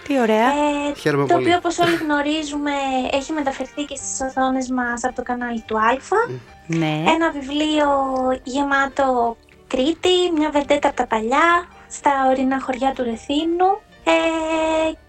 Τι 0.07 0.19
ωραία. 0.19 0.47
Ε, 0.47 0.93
Χαίρομαι 0.99 1.27
το 1.27 1.33
πολύ. 1.33 1.45
οποίο 1.45 1.57
όπως 1.57 1.79
όλοι 1.79 1.95
γνωρίζουμε 1.95 2.71
έχει 3.11 3.31
μεταφερθεί 3.31 3.83
και 3.83 3.95
στις 3.95 4.19
οθόνες 4.21 4.69
μας 4.69 5.03
από 5.03 5.15
το 5.15 5.21
κανάλι 5.23 5.63
του 5.67 5.77
Α. 5.77 5.95
Ναι. 6.67 7.03
Ένα 7.07 7.31
βιβλίο 7.31 7.87
γεμάτο 8.43 9.37
Κρήτη, 9.67 10.31
μια 10.37 10.49
βεντέτα 10.49 10.87
από 10.87 10.97
τα 10.97 11.07
παλιά, 11.07 11.67
στα 11.91 12.27
ορεινά 12.29 12.61
χωριά 12.61 12.93
του 12.93 13.03
Ρεθύμνου. 13.03 13.79
Ε, 14.03 14.11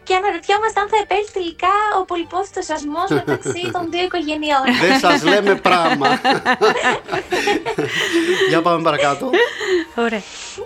και 0.05 0.15
αναρωτιόμαστε 0.15 0.81
αν 0.81 0.89
θα 0.89 0.99
επέλθει 1.03 1.33
τελικά 1.33 1.75
ο 2.01 2.05
πολυπόθητος 2.05 2.71
σασμός 2.71 3.09
μεταξύ 3.09 3.63
των 3.73 3.91
δύο 3.91 4.05
οικογενειών. 4.09 4.65
Δεν 4.81 4.99
σας 4.99 5.23
λέμε 5.23 5.55
πράγμα. 5.55 6.21
Για 8.49 8.63
πάμε 8.63 8.83
παρακάτω. 8.83 9.31
Ωραία. 9.95 10.23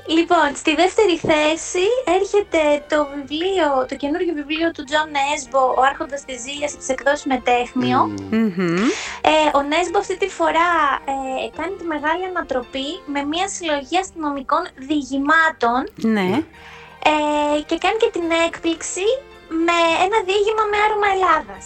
Λοιπόν, 0.07 0.49
στη 0.55 0.75
δεύτερη 0.75 1.17
θέση 1.31 1.87
έρχεται 2.19 2.85
το 2.89 3.09
βιβλίο, 3.15 3.69
το 3.89 3.95
καινούργιο 3.97 4.35
βιβλίο 4.35 4.71
του 4.71 4.85
Τζο 4.85 5.09
Νέσμπο, 5.17 5.61
Ο 5.79 5.83
Άρχοντας 5.91 6.25
της 6.25 6.37
Ζήλιας, 6.43 6.77
της 6.77 6.89
εκδόσης 6.89 7.25
Μεταίχμιο. 7.25 8.01
Μμμ. 8.31 8.77
Ε, 9.21 9.57
ο 9.59 9.63
Νέσμπο 9.63 9.99
αυτή 9.99 10.17
τη 10.17 10.29
φορά 10.29 10.71
ε, 11.05 11.49
κάνει 11.59 11.75
τη 11.81 11.85
μεγάλη 11.85 12.25
ανατροπή 12.33 12.89
με 13.15 13.21
μια 13.23 13.49
συλλογή 13.49 13.99
αστυνομικών 13.99 14.63
διηγημάτων 14.89 15.81
Ναι. 16.15 16.29
Ε, 17.11 17.61
και 17.69 17.77
κάνει 17.85 17.99
και 18.03 18.11
την 18.17 18.27
έκπληξη 18.47 19.07
με 19.67 19.79
ένα 20.05 20.19
διήγημα 20.27 20.65
με 20.71 20.77
άρωμα 20.85 21.09
Ελλάδας. 21.15 21.65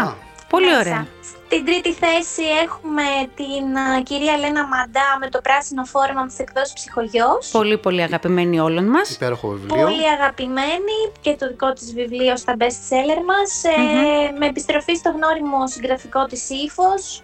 Α, 0.00 0.14
πολύ 0.48 0.66
μέσα. 0.66 0.78
ωραία. 0.80 1.06
Στην 1.50 1.64
τρίτη 1.64 1.92
θέση 1.92 2.42
έχουμε 2.64 3.02
την 3.34 3.76
α, 3.78 4.02
κυρία 4.02 4.36
Λένα 4.36 4.66
Μαντά 4.66 5.08
με 5.20 5.28
το 5.28 5.40
πράσινο 5.40 5.84
φόρεμα 5.84 6.26
της 6.26 6.38
εκδόσης 6.38 6.72
Ψυχογιός. 6.72 7.48
Πολύ 7.52 7.78
πολύ 7.78 8.02
αγαπημένη 8.02 8.60
όλων 8.60 8.84
μας. 8.84 9.10
Υπέροχο 9.10 9.48
βιβλίο. 9.48 9.84
Πολύ 9.84 10.08
αγαπημένη 10.10 10.96
και 11.20 11.36
το 11.38 11.48
δικό 11.48 11.72
της 11.72 11.94
βιβλίο 11.94 12.36
στα 12.36 12.56
best 12.58 12.80
seller 12.90 13.20
μας 13.30 13.64
ε, 13.64 14.38
με 14.38 14.46
επιστροφή 14.46 14.94
στο 14.94 15.10
γνώριμο 15.10 15.68
συγγραφικό 15.68 16.24
της 16.24 16.50
ύφος. 16.50 17.22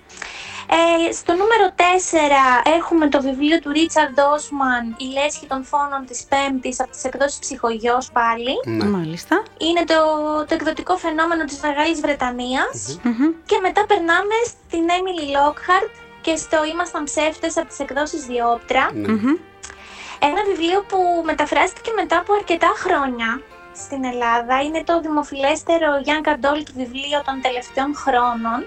Ε, 0.68 1.12
στο 1.12 1.32
νούμερο 1.32 1.66
4 1.76 1.82
έχουμε 2.78 3.08
το 3.08 3.20
βιβλίο 3.20 3.58
του 3.60 3.72
Ρίτσαρντ 3.72 4.18
Όσμαν 4.34 4.96
«Η 4.98 5.04
λέσχη 5.04 5.46
των 5.46 5.64
φόνων 5.64 6.04
της 6.06 6.24
Πέμπτης» 6.28 6.80
από 6.80 6.90
τις 6.90 7.04
εκδόσεις 7.04 7.38
Ψυχογιός 7.38 8.10
πάλι. 8.12 8.54
Ναι. 8.64 8.84
Μάλιστα. 8.84 9.42
Είναι 9.58 9.84
το, 9.84 9.94
το 10.48 10.54
εκδοτικό 10.54 10.96
φαινόμενο 10.96 11.44
της 11.44 11.60
Μεγάλης 11.60 12.00
Βρετανίας. 12.00 12.98
Μμμ. 13.02 13.30
Και 13.46 13.58
μετά 13.62 13.86
περνάμε 13.86 14.36
στην 14.48 14.84
Emily 14.98 15.26
Lockhart 15.36 15.94
και 16.20 16.36
στο 16.36 16.64
«Ήμασταν 16.64 17.04
ψεύτες» 17.04 17.56
από 17.56 17.68
τις 17.68 17.78
εκδόσεις 17.78 18.24
Διόπτρα. 18.26 18.90
Ναι. 18.92 19.12
Μμμ. 19.12 19.36
Ένα 20.18 20.42
βιβλίο 20.46 20.84
που 20.88 20.98
μεταφράστηκε 21.24 21.90
μετά 22.00 22.16
από 22.18 22.34
αρκετά 22.34 22.72
χρόνια 22.76 23.40
στην 23.74 24.04
Ελλάδα. 24.04 24.62
Είναι 24.62 24.82
το 24.84 25.00
δημοφιλέστερο 25.00 25.88
Young 26.08 26.26
Adult 26.34 26.66
βιβλίο 26.74 27.22
των 27.26 27.40
τελευταίων 27.42 27.94
χρόνων. 27.94 28.66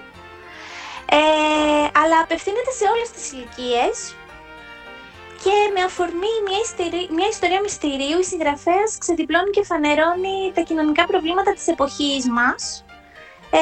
Ε, 1.10 1.16
αλλά 2.02 2.16
απευθύνεται 2.24 2.72
σε 2.78 2.84
όλες 2.92 3.08
τις 3.10 3.32
ηλικίες. 3.32 4.14
Και 5.44 5.56
με 5.74 5.80
αφορμή 5.88 6.34
μια, 6.46 6.58
ιστερι- 6.64 7.10
μια 7.16 7.28
ιστορία 7.34 7.60
μυστηρίου, 7.60 8.18
η 8.20 8.24
συγγραφέας 8.30 8.90
ξεδιπλώνει 8.98 9.50
και 9.50 9.64
φανερώνει 9.64 10.36
τα 10.54 10.60
κοινωνικά 10.68 11.04
προβλήματα 11.06 11.52
της 11.52 11.66
εποχής 11.74 12.28
μας. 12.38 12.84
Ε, 13.50 13.58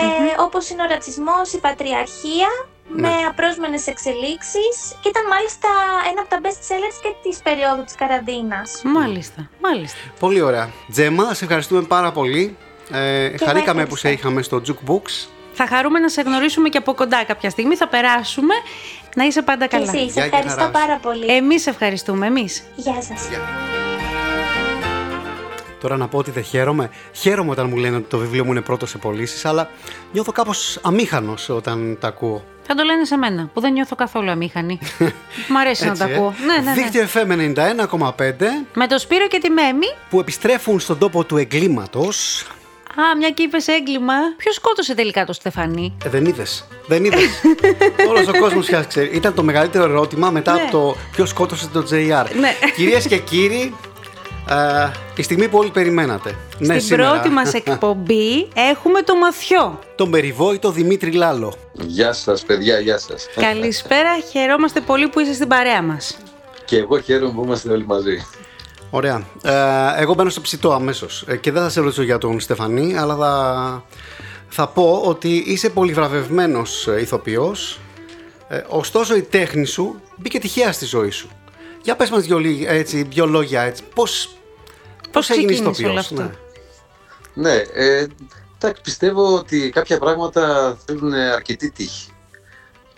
Όπως 0.47 0.69
είναι 0.71 0.83
ο 0.83 0.87
ρατσισμός, 0.87 1.53
η 1.53 1.59
πατριαρχία, 1.59 2.49
με 2.89 3.09
απρόσμενες 3.29 3.87
εξελίξεις 3.87 4.77
και 5.01 5.09
ήταν 5.09 5.27
μάλιστα 5.27 5.69
ένα 6.11 6.21
από 6.21 6.31
τα 6.35 6.39
best 6.45 6.61
sellers 6.69 6.97
και 7.03 7.11
της 7.23 7.39
περίοδου 7.43 7.85
της 7.85 7.95
καραντίνας. 7.95 8.83
Μάλιστα. 8.85 9.51
Μάλιστα. 9.61 9.99
Πολύ 10.21 10.41
ωραία. 10.41 10.71
Τζέμα, 10.91 11.35
σε 11.35 11.45
ευχαριστούμε 11.45 11.83
πάρα 11.83 12.13
πολύ. 12.13 12.57
Ε, 12.93 13.25
εγώ 13.25 13.45
χαρήκαμε 13.45 13.85
που 13.87 13.95
ευχαριστώ. 13.95 13.97
σε 13.97 14.13
είχαμε 14.13 14.43
στο 14.43 14.63
Jukebox. 14.67 15.29
Θα 15.59 15.67
χαρούμε 15.67 15.99
να 15.99 16.09
σε 16.09 16.23
γνωρίσουμε 16.23 16.69
και 16.69 16.79
από 16.79 16.95
κοντά 16.95 17.25
κάποια 17.25 17.51
στιγμή. 17.51 17.77
Θα 17.77 17.89
περάσουμε. 17.89 18.55
Να 19.17 19.25
είσαι 19.25 19.43
πάντα 19.43 19.67
Και 19.67 19.77
καλά. 19.77 19.93
εσείς, 19.95 20.13
Γεια 20.13 20.23
και 20.23 20.37
ευχαριστώ 20.37 20.61
χαράς 20.61 20.81
σου. 20.81 20.87
πάρα 20.87 20.99
πολύ. 21.03 21.27
Εμείς 21.35 21.67
ευχαριστούμε. 21.67 22.27
Εμείς. 22.27 22.63
Γεια 22.77 23.03
σας. 23.03 23.29
Τώρα 25.81 25.97
να 25.97 26.09
πω 26.09 26.19
ότι 26.19 26.31
δεν 26.31 26.43
χαίρομαι. 26.43 26.91
Χαίρομαι 27.13 27.51
όταν 27.51 27.69
μου 27.69 27.77
λένε 27.77 27.97
ότι 27.97 28.07
το 28.09 28.19
βιβλίο 28.19 28.45
μου 28.45 28.51
είναι 28.51 28.61
πρώτο 28.61 28.87
σε 28.87 28.99
πωλήσεις, 28.99 29.45
αλλά 29.45 29.71
νιώθω 30.13 30.33
κάπως 30.33 30.79
αμήχανος 30.83 31.49
όταν 31.49 31.97
τα 32.01 32.09
ακούω. 32.09 32.45
Θα 32.67 32.75
το 32.75 32.83
λένε 32.83 33.05
σε 33.05 33.17
μένα, 33.17 33.51
που 33.55 33.61
δεν 33.61 33.73
νιώθω 33.73 33.95
καθόλου 33.97 34.31
αμήχανη. 34.31 34.79
Μ' 35.53 35.57
αρέσει 35.57 35.85
να 35.85 35.91
Έτσι, 35.91 36.03
τα 36.03 36.11
ε. 36.11 36.15
ακούω. 36.15 36.35
Ναι, 36.47 36.55
ναι, 36.57 36.61
ναι. 36.61 36.73
Δίκτυο 36.73 37.07
FM 37.15 37.55
91,5 38.09 38.21
Με 38.75 38.87
το 38.87 38.99
Σπύρο 38.99 39.27
και 39.29 39.39
τη 39.39 39.51
Μέμη. 39.51 39.87
που 40.11 40.21
επιστρέφουν 40.21 40.81
στον 40.81 40.99
τόπο 40.99 41.25
του 41.25 41.37
εγκλήματος. 41.37 42.47
Α, 43.01 43.17
μια 43.17 43.31
και 43.31 43.43
είπες 43.43 43.69
έγκλημα. 43.69 44.15
Ποιος 44.37 44.55
σκότωσε 44.55 44.95
τελικά 44.95 45.25
το 45.25 45.33
Στεφανί. 45.33 45.97
Ε, 46.05 46.09
δεν 46.09 46.25
είδες. 46.27 46.65
Δεν 46.87 47.05
είδες. 47.05 47.21
Όλος 48.09 48.27
ο 48.29 48.39
κόσμος 48.41 48.67
πια 48.67 48.83
ξέρει. 48.83 49.11
Ήταν 49.13 49.35
το 49.35 49.43
μεγαλύτερο 49.43 49.85
ερώτημα 49.85 50.31
μετά 50.31 50.53
Ναι. 50.55 50.61
από 50.63 50.71
το 50.71 50.97
ποιος 51.13 51.29
σκότωσε 51.29 51.69
το 51.73 51.87
JR. 51.91 52.27
Ναι. 52.41 52.53
Κυρίες 52.77 53.07
και 53.07 53.17
κύριοι, 53.19 53.75
ε, 54.49 54.91
η 55.17 55.23
στιγμή 55.23 55.49
που 55.49 55.59
όλοι 55.59 55.71
περιμένατε. 55.71 56.35
ναι, 56.59 56.67
Στην 56.67 56.81
σήμερα. 56.81 57.11
πρώτη 57.11 57.29
μας 57.29 57.55
εκπομπή 57.65 58.49
έχουμε 58.55 59.03
το 59.03 59.17
Μαθιό. 59.17 59.79
Τον 59.95 60.11
περιβόητο 60.11 60.71
Δημήτρη 60.71 61.13
Λάλο. 61.13 61.55
Γεια 61.73 62.13
σας 62.13 62.43
παιδιά, 62.43 62.79
γεια 62.81 62.99
σας. 62.99 63.27
Καλησπέρα, 63.37 64.11
χαιρόμαστε 64.33 64.81
πολύ 64.81 65.09
που 65.09 65.21
είσαι 65.21 65.35
στην 65.35 65.49
παρέα 65.49 65.83
μας. 65.83 66.17
Και 66.65 66.77
εγώ 66.77 67.01
χαίρομαι 67.01 67.33
που 67.33 67.43
είμαστε 67.45 67.71
όλοι 67.71 67.87
μαζί. 67.87 68.27
Ωραία. 68.91 69.27
Ε, 69.43 70.03
εγώ 70.03 70.15
μπαίνω 70.15 70.31
στο 70.31 70.41
ψητό 70.41 70.73
αμέσως. 70.73 71.25
και 71.41 71.53
δεν 71.53 71.63
θα 71.63 71.69
σε 71.69 71.81
ρωτήσω 71.81 72.03
για 72.03 72.19
τον 72.19 72.41
Στεφανή, 72.41 72.97
αλλά 72.97 73.17
θα, 73.17 73.85
θα 74.49 74.69
πω 74.69 75.03
ότι 75.05 75.37
είσαι 75.47 75.71
πολυβραβευμένος 75.71 76.87
ηθοποιός. 77.01 77.81
Ε, 78.49 78.63
ωστόσο, 78.69 79.17
η 79.17 79.23
τέχνη 79.23 79.65
σου 79.65 80.01
μπήκε 80.17 80.39
τυχαία 80.39 80.73
στη 80.73 80.85
ζωή 80.85 81.11
σου. 81.11 81.29
Για 81.83 81.97
πες 81.97 82.11
μας 82.11 82.23
δυο, 82.25 82.39
λί- 82.39 82.65
έτσι, 82.69 83.03
δυο 83.03 83.27
λόγια 83.27 83.63
έτσι. 83.63 83.83
Πώς, 83.95 84.37
πώς 85.11 85.31
έγινες 85.31 85.61
ξεκίνησε 85.61 85.83
ηθοποιός, 85.83 85.91
όλο 85.91 86.01
αυτό; 86.01 86.23
ναι. 87.35 87.51
Ναι, 87.51 87.63
ε, 87.75 88.07
εντάξει, 88.59 88.83
πιστεύω 88.83 89.35
ότι 89.35 89.71
κάποια 89.71 89.99
πράγματα 89.99 90.77
θέλουν 90.87 91.13
αρκετή 91.13 91.71
τύχη. 91.71 92.11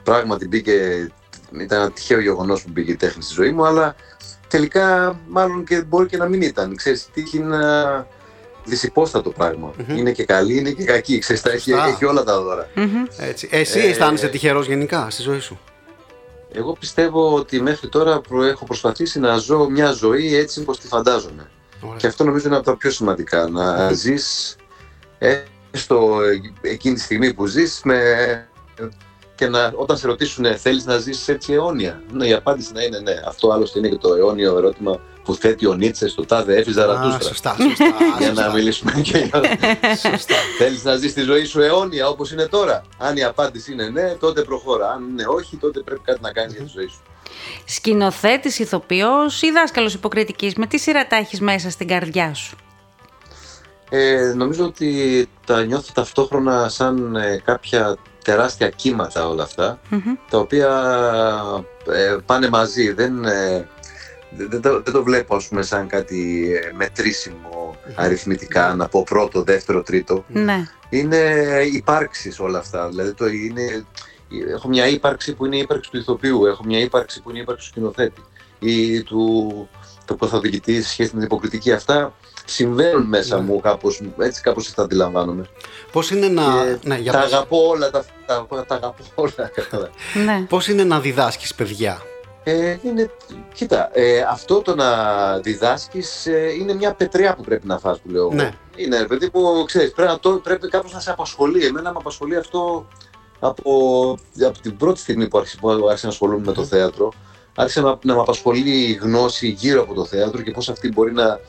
Πράγματι 0.03 0.49
μπήκε, 0.49 1.09
ήταν 1.53 1.79
ένα 1.81 1.91
τυχαίο 1.91 2.21
γεγονός 2.21 2.63
που 2.63 2.69
μπήκε 2.73 2.91
η 2.91 2.97
τέχνη 2.97 3.23
στη 3.23 3.33
ζωή 3.35 3.51
μου, 3.51 3.67
αλλά 3.67 3.95
τελικά 4.49 5.19
μάλλον 5.29 5.65
και 5.65 5.83
μπορεί 5.83 6.07
και 6.07 6.17
να 6.17 6.27
μην 6.29 6.43
ήταν. 6.43 6.77
Ξέρεις, 6.77 7.03
η 7.03 7.09
τύχη 7.13 7.37
είναι 7.37 7.55
ένα 7.57 8.07
δυσυπόστατο 8.65 9.31
πράγμα. 9.31 9.73
Είναι 9.89 10.13
και 10.13 10.25
καλή, 10.25 10.57
είναι 10.57 10.71
και 10.71 10.85
κακή. 10.85 11.19
Ξέρεις, 11.19 11.43
τα 11.43 11.51
έχει, 11.51 11.71
Σωστά. 11.71 11.87
έχει 11.87 12.05
όλα 12.05 12.23
τα 12.25 12.41
δώρα. 12.43 12.69
Έτσι. 13.19 13.49
Εσύ 13.51 13.79
Ε, 13.81 13.89
αισθάνεσαι 13.89 14.29
τυχερός 14.29 14.67
γενικά 14.67 15.11
στη 15.11 15.23
ζωή 15.23 15.39
σου; 15.41 15.59
Εγώ 16.53 16.73
πιστεύω 16.73 17.35
ότι 17.35 17.61
μέχρι 17.63 17.89
τώρα 17.89 18.21
προ- 18.21 18.43
έχω 18.45 18.65
προσπαθήσει 18.65 19.21
να 19.21 19.37
ζω 19.37 19.69
μια 19.71 19.91
ζωή 19.93 20.37
έτσι 20.37 20.61
όπως 20.61 20.79
τη 20.81 20.87
φαντάζομαι. 20.87 21.51
Ωραία. 21.81 21.97
Και 21.97 22.07
αυτό 22.07 22.25
νομίζω 22.25 22.47
είναι 22.47 22.57
από 22.57 22.65
τα 22.65 22.77
πιο 22.77 22.91
σημαντικά. 22.91 23.49
Να 23.49 23.93
ζεις 23.93 24.57
έστω 25.71 26.19
εκείνη 26.61 26.95
τη 26.95 27.01
στιγμή 27.01 27.35
που 27.35 27.47
ζεις 27.47 27.81
με... 27.85 28.03
και 29.39 29.49
να, 29.49 29.73
όταν 29.75 29.97
σε 29.97 30.07
ρωτήσουν 30.07 30.59
θέλεις 30.59 30.85
να 30.85 30.99
ζήσεις 30.99 31.29
έτσι 31.29 31.53
αιώνια; 31.53 32.03
Ναι, 32.13 32.27
η 32.27 32.33
απάντηση 32.33 32.73
να 32.73 32.83
είναι 32.83 32.99
ναι. 32.99 33.15
Αυτό 33.27 33.51
άλλωστε 33.53 33.79
είναι 33.79 33.89
και 33.89 33.97
το 33.97 34.15
αιώνιο 34.15 34.57
ερώτημα 34.57 35.01
που 35.25 35.35
θέτει 35.35 35.67
ο 35.67 35.75
Νίτσε 35.75 36.09
στο 36.09 36.25
τάδε 36.25 36.57
έφη 36.57 36.71
Α, 36.71 36.73
Ζαρατούστρα. 36.73 37.21
σωστά, 37.29 37.57
σωστά. 37.61 37.85
Για 38.19 38.29
να 38.33 38.35
σωστά. 38.35 38.53
μιλήσουμε 38.53 38.93
και 39.03 39.19
για... 39.19 39.43
Σωστά. 40.11 40.35
Θέλεις 40.59 40.85
να 40.85 40.97
ζεις 40.97 41.13
τη 41.15 41.21
ζωή 41.23 41.45
σου 41.45 41.61
αιώνια 41.61 42.09
όπως 42.09 42.33
είναι 42.33 42.47
τώρα; 42.47 42.83
Αν 42.99 43.17
η 43.17 43.25
απάντηση 43.25 43.73
είναι 43.73 43.89
ναι, 43.89 44.15
τότε 44.21 44.43
προχώρα. 44.43 44.89
Αν 44.91 45.09
είναι 45.09 45.25
όχι, 45.27 45.57
τότε 45.57 45.81
πρέπει 45.81 46.01
κάτι 46.05 46.19
να 46.23 46.33
κάνεις 46.33 46.53
για 46.55 46.63
τη 46.63 46.71
ζωή 46.75 46.87
σου. 46.87 47.03
Σκηνοθέτης, 47.65 48.59
ηθοποιός 48.59 49.43
ή 49.43 49.51
δάσκαλος 49.51 49.95
υποκριτικής. 49.95 50.55
Με 50.55 50.67
τι 50.67 50.79
σειρά 50.79 51.07
τα 51.07 51.17
έχεις 51.17 51.41
μέσα 51.41 51.71
στην 51.71 51.89
καρδιά 51.89 52.35
σου; 52.35 52.57
Ε, 53.91 54.33
νομίζω 54.37 54.65
ότι 54.65 55.29
τα 55.47 55.65
νιώθω 55.65 55.93
ταυτόχρονα 55.95 56.69
σαν 56.69 57.17
ε, 57.17 57.41
κάποια 57.45 57.97
τεράστια 58.29 58.69
κύματα 58.69 59.29
όλα 59.29 59.43
αυτά, 59.43 59.79
τα 60.31 60.39
οποία 60.39 60.71
ε, 61.93 62.17
πάνε 62.27 62.49
μαζί. 62.49 62.93
Δεν, 62.93 63.25
ε, 63.25 63.69
δεν, 64.31 64.49
δεν 64.51 64.61
το, 64.61 64.83
δεν 64.83 64.93
το 64.93 65.03
βλέπω 65.03 65.37
ας 65.37 65.49
πούμε, 65.49 65.63
σαν 65.63 65.87
κάτι 65.87 66.51
ε, 66.55 66.73
μετρήσιμο 66.77 67.77
αριθμητικά, 67.95 68.75
να 68.75 68.89
πω 68.89 69.03
πρώτο, 69.03 69.43
δεύτερο, 69.43 69.83
τρίτο. 69.83 70.25
Ναι. 70.29 70.69
Είναι 70.89 71.17
υπάρξεις 71.73 72.41
όλα 72.41 72.59
αυτά. 72.59 72.89
Δηλαδή 72.89 73.13
το 73.13 73.27
είναι, 73.27 73.85
έχω 74.55 74.69
μια 74.69 74.87
ύπαρξη 74.87 75.35
που 75.35 75.47
είναι 75.47 75.57
η 75.57 75.61
ύπαρξη 75.61 75.91
του 75.91 75.99
ηθοποιού, 75.99 76.47
έχω 76.47 76.65
μια 76.65 76.79
ύπαρξη 76.79 77.23
που 77.23 77.31
είναι 77.31 77.39
η 77.39 77.43
ύπαρξη 77.43 77.67
του 77.67 77.73
σκηνοθέτη 77.73 78.23
ή 78.59 79.03
του 79.03 79.69
το 80.05 80.15
καθοδηγητή 80.15 80.83
σε 80.83 80.89
σχέση 80.89 81.11
με 81.13 81.19
την 81.19 81.27
υποκριτική. 81.27 81.73
Αυτά 81.73 82.15
συμβαίνουν 82.51 83.03
μέσα 83.07 83.39
μου 83.41 83.61
κάπως, 83.61 84.01
έτσι 84.19 84.41
κάπως 84.41 84.75
τα 84.75 84.83
αντιλαμβάνομαι. 84.83 85.47
Πώς 85.93 86.11
είναι 86.11 86.29
να... 86.29 86.43
Και 86.43 86.89
ναι, 86.89 86.97
για 86.97 87.13
τα 87.13 87.21
πες. 87.21 87.33
αγαπώ 87.33 87.69
όλα, 87.69 87.91
τα, 87.91 88.05
τα, 88.27 88.47
τα 88.67 88.75
αγαπώ 88.75 89.05
όλα. 89.15 89.33
κατάλαβες. 89.55 89.95
Ναι. 90.25 90.45
Πώς 90.49 90.69
είναι 90.69 90.85
να 90.85 91.01
διδάσκεις 91.01 91.55
παιδιά; 91.55 92.03
Ε, 92.45 92.77
είναι, 92.83 93.11
κοίτα, 93.55 93.91
ε, 93.93 94.21
αυτό 94.21 94.61
το 94.63 94.75
να 94.75 94.89
διδάσκεις 95.39 96.27
ε, 96.27 96.53
είναι 96.61 96.75
μια 96.75 96.93
πετριά 96.93 97.35
που 97.35 97.43
πρέπει 97.43 97.67
να 97.67 97.79
φας 97.79 98.01
που 98.01 98.11
λέω. 98.11 98.23
εγώ. 98.23 98.35
Ναι. 98.35 98.51
Είναι, 98.77 98.99
ρε 98.99 99.07
παιδί 99.07 99.31
μου, 99.33 99.65
ξέρεις, 99.65 99.93
πρέπει, 99.93 100.11
να 100.11 100.19
το, 100.19 100.31
πρέπει 100.31 100.69
κάπως 100.69 100.93
να 100.93 101.01
σε 101.01 101.11
απασχολεί. 101.11 101.65
Εμένα 101.65 101.91
με 101.93 101.97
απασχολεί 101.99 102.37
αυτό 102.37 102.87
από, 103.41 103.73
από 104.47 104.59
την 104.61 104.77
πρώτη 104.77 105.01
στιγμή 105.01 105.29
που 105.29 105.39
άρχισα, 105.39 105.59
που 105.61 105.69
άρχισα 105.71 106.07
να 106.07 106.13
ασχολούμαι 106.13 106.47
με 106.47 106.53
το 106.53 106.65
θέατρο. 106.65 107.13
Άρχισε 107.55 107.81
να, 107.81 107.99
να 108.03 108.15
με 108.15 108.21
απασχολεί 108.21 108.71
η 108.89 108.93
γνώση 108.93 109.49
γύρω 109.49 109.83
από 109.83 109.95
το 109.95 110.05
θέατρο 110.05 110.43
και 110.43 110.51
πώς 110.51 110.69
αυτή 110.69 110.89
μπορεί 110.89 111.13
να 111.13 111.41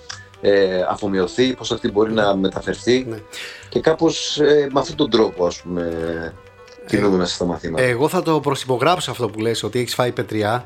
ε, 0.41 0.81
αφομοιωθεί, 0.89 1.53
πώς 1.53 1.71
αυτή 1.71 1.91
μπορεί 1.91 2.13
να 2.13 2.35
μεταφερθεί. 2.35 3.05
Ναι. 3.09 3.17
Και 3.69 3.79
κάπως 3.79 4.39
ε, 4.39 4.67
με 4.71 4.79
αυτόν 4.79 4.95
τον 4.95 5.09
τρόπο, 5.09 5.45
ας 5.45 5.61
πούμε, 5.61 6.33
κινούμε 6.85 7.17
μέσα 7.17 7.33
στα 7.33 7.45
μαθήματα. 7.45 7.83
Εγώ 7.83 8.07
θα 8.07 8.21
το 8.21 8.39
προσυπογράψω 8.39 9.11
αυτό 9.11 9.29
που 9.29 9.39
λες 9.39 9.63
ότι 9.63 9.79
έχεις 9.79 9.93
φάει 9.93 10.11
πετριά 10.11 10.65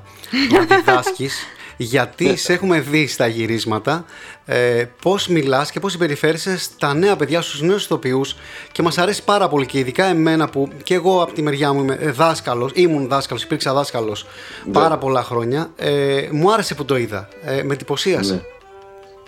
να 0.51 0.75
διδάσκεις 0.75 1.35
γιατί 1.77 2.35
σε 2.35 2.53
έχουμε 2.53 2.79
δει 2.79 3.07
στα 3.07 3.27
γυρίσματα 3.27 4.05
ε, 4.45 4.85
πώς 5.01 5.27
μιλάς 5.27 5.71
και 5.71 5.79
πώς 5.79 5.91
συμπεριφέρεσαι 5.91 6.57
στα 6.57 6.93
νέα 6.93 7.15
παιδιά, 7.15 7.41
στους 7.41 7.61
νέους 7.61 7.83
ηθοποιούς 7.83 8.35
και 8.71 8.81
μας 8.81 8.97
αρέσει 8.97 9.23
πάρα 9.23 9.47
πολύ 9.47 9.65
και 9.65 9.79
ειδικά 9.79 10.05
εμένα 10.05 10.49
που 10.49 10.69
και 10.83 10.93
εγώ 10.93 11.21
από 11.21 11.33
τη 11.33 11.41
μεριά 11.41 11.73
μου 11.73 11.81
είμαι 11.81 11.97
ε, 11.99 12.11
δάσκαλος, 12.11 12.71
ήμουν 12.73 13.07
δάσκαλος, 13.07 13.43
υπήρξα 13.43 13.73
δάσκαλος 13.73 14.25
πάρα 14.71 14.97
πολλά 14.97 15.23
χρόνια 15.23 15.71
ε, 15.75 16.27
μου 16.31 16.53
άρεσε 16.53 16.75
που 16.75 16.85
το 16.85 16.97
είδα, 16.97 17.27
ε, 17.43 17.63
με 17.63 17.73
εντυπωσίασε. 17.73 18.45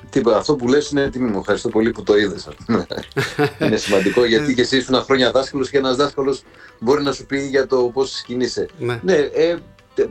Ναι. 0.06 0.10
Τίποτα, 0.10 0.38
αυτό 0.38 0.56
που 0.56 0.68
λες 0.68 0.90
είναι 0.90 1.10
τιμή 1.10 1.30
μου. 1.30 1.40
Ευχαριστώ 1.40 1.70
πολύ 1.70 1.92
που 1.92 2.04
το 2.04 2.18
είδες. 2.18 2.48
ας 2.48 2.56
πούμε. 2.66 2.86
είναι 3.62 3.78
σημαντικό 3.78 4.26
γιατί 4.26 4.54
και 4.56 4.62
εσύ 4.62 4.78
ήσουν 4.78 4.96
χρόνια 5.04 5.32
δάσκαλος 5.32 5.70
και 5.70 5.78
ένας 5.78 5.96
δάσκαλος 5.96 6.44
μπορεί 6.80 7.04
να 7.04 7.12
σου 7.12 7.26
πει 7.26 7.48
για 7.48 7.68
το 7.68 7.78
πώς 7.94 8.22
κινείσαι. 8.26 8.68
Ναι. 8.78 9.00
Ναι, 9.04 9.14
ε, 9.16 9.50
ε, 9.96 10.04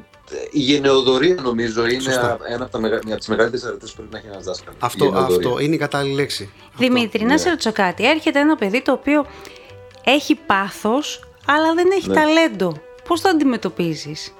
η 0.50 0.58
γενεοδορία 0.60 1.34
νομίζω 1.42 1.86
είναι 1.86 2.00
Σωστά. 2.00 2.38
ένα 2.48 2.62
από, 2.62 2.72
τα, 2.72 2.78
μεγα- 2.80 2.98
μια 3.04 3.12
από 3.12 3.18
τις 3.18 3.28
μεγαλύτερες 3.28 3.64
αρετές 3.66 3.90
που 3.90 3.96
πρέπει 3.96 4.12
να 4.12 4.18
έχει 4.18 4.26
ένας 4.26 4.44
δάσκαλος. 4.44 4.74
Η 4.74 4.78
Αυτό, 4.82 5.04
γενεοδορία. 5.04 5.48
αυτό 5.48 5.58
είναι 5.60 5.74
η 5.74 5.78
κατάλληλη 5.78 6.14
λέξη. 6.14 6.52
Δημήτρη, 6.76 7.20
να 7.22 7.26
ναι. 7.32 7.36
σε 7.36 7.48
ρωτήσω 7.48 7.72
κάτι. 7.72 8.06
Έρχεται 8.08 8.38
ένα 8.38 8.56
παιδί 8.56 8.82
το 8.82 8.92
οποίο 8.92 9.26
έχει 10.04 10.34
πάθος, 10.34 11.24
αλλά 11.46 11.74
δεν 11.74 11.86
έχει 11.96 12.08
Ναι. 12.08 12.14
ταλέντο. 12.14 12.74
Πώς 13.08 13.20
το 13.20 13.28
αντιμετωπίζεις; 13.28 14.32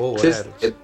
Ω, 0.00 0.12
Ξέρεις, 0.14 0.38
ωραία. 0.38 0.52
ε, 0.60 0.74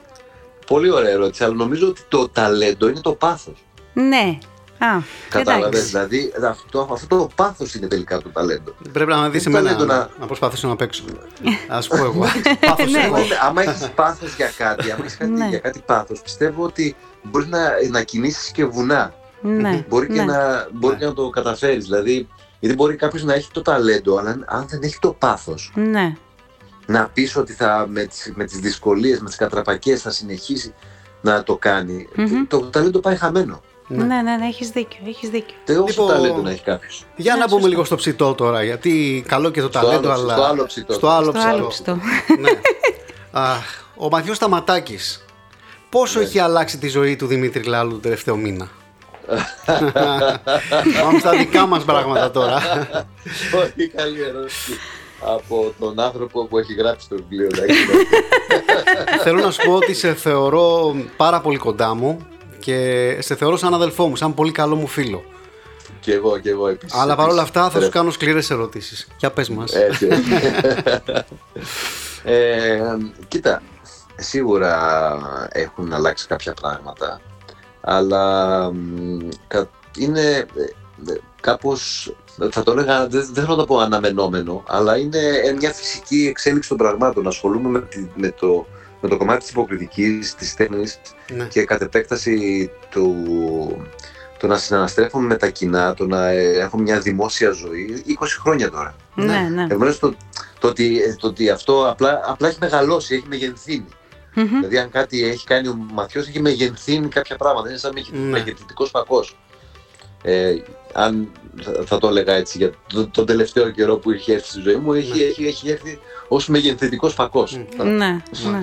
πολύ 0.67 0.91
ωραία 0.91 1.11
ερώτηση, 1.11 1.45
αλλά 1.45 1.55
νομίζω 1.55 1.89
ότι 1.89 2.01
το 2.09 2.29
ταλέντο 2.29 2.89
είναι 2.89 3.01
το 3.01 3.13
πάθος. 3.13 3.65
Ναι. 3.95 4.39
Α, 4.79 4.87
Κατάλαβες, 5.29 5.67
εντάξει. 5.67 5.89
δηλαδή 5.91 6.33
αυτό, 6.51 6.89
αυτό 6.93 7.17
το 7.17 7.29
πάθος 7.35 7.75
είναι 7.75 7.87
τελικά 7.87 8.19
το 8.19 8.29
ταλέντο. 8.29 8.75
Πρέπει 8.93 9.11
να 9.11 9.29
δεις 9.31 9.43
το 9.43 9.49
εμένα 9.51 9.65
ταλέντο 9.67 9.85
να, 9.85 9.97
να- 9.99 10.09
να 10.21 10.27
προσπαθήσω 10.27 10.69
να 10.69 10.77
παίξω. 10.77 11.05
Ας 11.69 11.89
πω 11.89 11.97
εγώ. 11.97 12.25
Πάθος 12.61 12.93
Ναι. 12.93 13.01
εγώ. 13.03 13.17
Εγώ, 13.17 13.27
άμα 13.47 13.63
έχεις 13.63 13.89
πάθος 13.95 14.35
για 14.37 14.53
κάτι, 14.57 14.91
άμα 14.91 15.05
έχεις 15.05 15.19
Ναι. 15.29 15.47
για 15.49 15.59
κάτι 15.59 15.83
πάθος, 15.87 16.21
πιστεύω 16.23 16.65
ότι 16.65 16.97
μπορείς 17.23 17.49
να, 17.49 17.71
να 17.91 18.03
κινήσεις 18.03 18.51
και 18.51 18.65
βουνά. 18.65 19.15
Ναι. 19.41 19.85
Μπορεί, 19.89 20.07
και, 20.07 20.13
ναι. 20.13 20.25
να, 20.25 20.69
μπορεί 20.73 20.95
Ναι. 20.95 21.01
και 21.01 21.07
να 21.07 21.13
το 21.13 21.29
καταφέρεις. 21.29 21.85
Δηλαδή, 21.85 22.29
γιατί 22.61 22.75
μπορεί 22.77 22.97
κάποιος 22.97 23.25
να 23.25 23.35
έχει 23.35 23.51
το 23.53 23.63
ταλέντο, 23.63 24.17
αλλά 24.17 24.31
αν- 24.31 24.45
αν 24.49 24.67
δεν 24.69 24.81
έχει 24.83 24.99
το 25.01 25.13
πάθος, 25.13 25.73
Ναι. 25.75 26.15
να 26.87 27.09
πεις 27.15 27.37
ότι 27.37 27.53
θα, 27.53 27.87
με 27.89 28.05
τις 28.05 28.33
με 28.35 28.45
τις 28.45 28.59
δυσκολίες, 28.59 29.21
με 29.21 29.27
τις 29.29 29.37
κατραπακίε 29.37 29.97
θα 29.97 30.11
συνεχίσει 30.11 30.75
να 31.21 31.43
το 31.43 31.57
κάνει, 31.57 32.09
Μμμ. 32.17 32.47
το, 32.49 32.59
το 32.59 32.67
ταλέντο 32.67 32.99
πάει 32.99 33.17
χαμένο. 33.17 33.61
Ναι, 33.87 34.05
ναι, 34.05 34.23
ναι, 34.23 34.47
έχεις 34.47 34.69
δίκιο, 34.69 34.99
έχεις 35.09 35.29
δίκιο. 35.29 35.55
Όσο 35.69 35.85
Λοιπόν, 35.87 36.09
ταλέντο 36.09 36.41
να 36.43 36.51
έχει 36.51 36.63
κάποιος. 36.63 37.05
Για 37.17 37.33
Ναι, 37.33 37.39
να 37.39 37.45
μπούμε 37.45 37.55
σωστό. 37.61 37.69
λίγο 37.73 37.85
στο 37.85 37.97
ψητό 37.97 38.35
τώρα, 38.35 38.63
γιατί 38.63 39.25
καλό 39.29 39.51
και 39.51 39.61
το 39.61 39.69
Στο 39.71 39.81
ταλέντο, 39.81 40.11
άλλο- 40.11 40.23
αλλά. 40.23 40.33
στο 40.35 40.43
άλλο 40.45 40.65
ψητό. 40.67 40.93
Στο 40.93 41.09
άλλο 41.09 41.33
Το 41.33 41.39
άλλο 41.39 41.67
ψητό. 41.67 41.93
πιστό. 41.93 42.35
ναι. 42.43 42.51
Αχ, 43.31 43.65
ο 43.97 44.09
Μαθιός 44.09 44.37
Σταματάκης. 44.37 45.25
Πόσο 45.91 46.19
Ναι. 46.19 46.25
έχει 46.25 46.39
αλλάξει 46.39 46.79
τη 46.79 46.89
ζωή 46.89 47.17
του 47.17 47.27
Δημήτρη 47.27 47.63
Λάλου 47.63 47.91
τον 47.91 48.01
τελευταίο 48.01 48.37
μήνα; 48.37 48.69
Πάμε 51.03 51.19
στα 51.19 51.31
δικά 51.31 51.67
μας 51.67 51.85
πράγματα 51.85 52.31
τώρα. 52.31 52.61
Πολύ 53.55 53.89
καλή 53.89 54.23
ερώτηση 54.23 54.73
από 55.35 55.75
τον 55.81 56.01
άνθρωπο 56.01 56.47
που 56.47 56.59
έχει 56.59 56.75
γράψει 56.75 57.09
το 57.09 57.17
βιβλίο. 57.17 57.47
εντάξει. 57.47 57.75
Θέλω 59.23 59.41
να 59.41 59.51
σου 59.51 59.61
πω 59.67 59.73
ότι 59.75 59.95
σε 59.95 60.15
θεωρώ 60.15 60.95
πάρα 61.17 61.41
πολύ 61.41 61.57
κοντά 61.59 61.95
μου 61.95 62.19
και 62.65 63.17
σε 63.21 63.35
θεωρώ 63.35 63.57
σαν 63.57 63.75
αδελφό 63.75 64.07
μου, 64.07 64.17
σαν 64.17 64.35
πολύ 64.35 64.53
καλό 64.53 64.75
μου 64.77 64.87
φίλο. 64.87 65.25
και 66.01 66.13
εγώ, 66.13 66.39
και 66.39 66.51
εγώ 66.51 66.69
επίσης. 66.69 66.99
Αλλά 66.99 67.17
παρόλα 67.17 67.43
αυτά 67.43 67.61
θα 67.63 67.71
σου 67.71 67.77
Επίσης. 67.77 67.93
κάνω 67.95 68.11
σκληρές 68.11 68.51
ερωτήσεις. 68.51 69.07
Για 69.19 69.31
πες 69.31 69.49
μας. 69.49 69.73
Έτσι. 69.75 70.07
ε, 72.25 72.81
κοίτα, 73.29 73.63
σίγουρα 74.17 74.79
έχουν 75.53 75.93
αλλάξει 75.93 76.27
κάποια 76.27 76.55
πράγματα, 76.55 77.21
αλλά 77.81 78.71
μ, 78.73 79.19
κα- 79.47 79.71
είναι 79.99 80.21
ε, 80.31 80.39
ε, 81.13 81.21
κάπως, 81.41 82.15
θα 82.51 82.63
το 82.63 82.73
έλεγα, 82.73 83.07
δεν, 83.07 83.25
δεν 83.33 83.45
θέλω 83.45 83.49
να 83.49 83.57
το 83.57 83.65
πω 83.65 83.79
αναμενόμενο, 83.79 84.63
αλλά 84.67 84.97
είναι 84.97 85.19
ε, 85.45 85.53
μια 85.53 85.73
φυσική 85.73 86.27
εξέλιξη 86.31 86.69
των 86.69 86.79
πραγμάτων. 86.79 87.27
Ασχολούμαι 87.27 87.69
με, 87.69 87.81
τη- 87.81 88.09
με 88.15 88.31
το, 88.41 88.67
με 89.05 89.11
το 89.11 89.17
κομμάτι 89.17 89.41
της 89.41 89.51
υποκριτικής, 89.51 90.35
της 90.35 90.55
τέχνης 90.55 90.99
Ναι. 91.37 91.45
και 91.45 91.65
κατ' 91.65 91.83
επέκταση 91.83 92.71
του, 92.91 93.17
το 94.39 94.47
να 94.47 94.57
συναναστρέφομαι 94.59 95.27
με 95.27 95.37
τα 95.37 95.49
κοινά, 95.49 95.95
το 95.95 96.07
να 96.07 96.27
ε, 96.29 96.51
έχω 96.59 96.79
μια 96.79 97.01
δημόσια 97.01 97.51
ζωή, 97.51 98.03
20 98.21 98.25
χρόνια 98.41 98.71
τώρα. 98.71 98.97
Ναι, 99.15 99.49
ναι. 99.53 99.63
Επομένως 99.65 99.99
το, 99.99 100.15
το, 100.59 100.69
ότι, 100.69 101.17
το 101.21 101.27
ότι 101.27 101.51
αυτό 101.51 101.89
απλά, 101.91 102.21
απλά 102.27 102.49
έχει 102.49 102.59
μεγαλώσει, 102.61 103.15
έχει 103.15 103.25
μεγενθύνει. 103.29 103.87
Μμμ. 104.35 104.47
Δηλαδή 104.47 104.79
αν 104.79 104.91
κάτι 104.91 105.25
έχει 105.25 105.47
κάνει 105.47 105.69
ο 105.69 105.75
Μαθιός 105.93 106.29
έχει 106.29 106.41
μεγενθύνει 106.41 107.09
κάποια 107.09 107.37
πράγματα, 107.37 107.69
είναι 107.69 107.79
σαν 107.79 107.93
μεγε- 107.95 108.13
Ναι. 108.15 108.19
μεγεθυντικός 108.31 108.91
φακός. 108.91 109.37
Ε, 110.23 110.55
αν 110.95 111.33
θα, 111.63 111.73
θα 111.87 111.99
το 111.99 112.09
έλεγα 112.09 112.35
έτσι 112.35 112.59
για 112.59 112.71
το, 112.87 113.07
τον 113.07 113.27
τελευταίο 113.27 113.71
καιρό 113.71 113.97
που 113.97 114.11
έχει 114.11 114.33
έρθει 114.33 114.49
στη 114.49 114.61
ζωή 114.61 114.77
μου, 114.77 114.93
έχει, 114.93 115.19
Ναι. 115.19 115.25
έχει, 115.25 115.47
έχει 115.47 115.71
έρθει 115.71 115.99
ως 116.29 116.49
μεγενθυντικός 116.49 117.15
φακός. 117.15 117.59
Ναι, 117.77 117.85
ναι. 117.95 118.21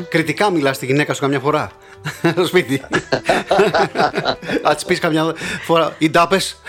Κριτικά 0.09 0.49
μιλάς 0.51 0.75
στη 0.75 0.85
γυναίκα 0.85 1.13
σου 1.13 1.21
καμιά 1.21 1.39
φορά; 1.39 1.71
Στο 2.31 2.45
σπίτι. 2.45 2.81
Θα 4.61 4.75
της 4.75 4.85
πεις 4.85 4.99
καμιά 4.99 5.35
φορά. 5.63 5.95
Οι 5.97 6.09
ντάπες. 6.09 6.55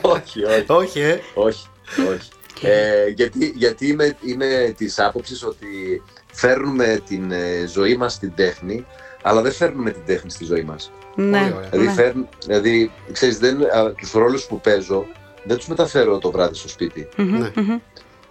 όχι, 0.00 0.44
όχι. 0.44 0.64
Όχι, 0.66 1.00
ε. 1.00 1.20
Όχι, 1.34 1.66
όχι. 2.14 2.28
Ε, 2.62 3.06
γιατί 3.08 3.52
γιατί 3.56 3.86
είμαι, 3.86 4.16
είμαι 4.20 4.74
της 4.76 4.98
άποψης 4.98 5.44
ότι 5.44 6.02
φέρνουμε 6.32 7.02
την 7.08 7.30
ε, 7.32 7.66
ζωή 7.72 7.96
μας 7.96 8.12
στην 8.12 8.32
τέχνη, 8.34 8.86
αλλά 9.22 9.42
δεν 9.42 9.52
φέρνουμε 9.52 9.90
την 9.90 10.02
τέχνη 10.06 10.30
στη 10.30 10.44
ζωή 10.44 10.62
μας. 10.62 10.90
Ναι, 11.16 11.38
Πολύ 11.40 11.52
ωραία. 11.56 11.68
Δηλαδή, 11.68 11.86
ναι. 11.88 11.92
φέρν, 11.92 12.28
δηλαδή 12.46 12.90
ξέρεις, 13.12 13.38
δεν, 13.38 13.62
α, 13.76 13.92
τους 13.92 14.12
ρόλους 14.12 14.44
που 14.46 14.60
παίζω 14.60 15.06
δεν 15.44 15.56
τους 15.56 15.66
μεταφέρω 15.68 16.18
το 16.18 16.30
βράδυ 16.30 16.54
στο 16.54 16.68
σπίτι. 16.68 17.08
Μμμ, 17.16 17.38
Ναι. 17.38 17.50
μμμ. 17.56 17.78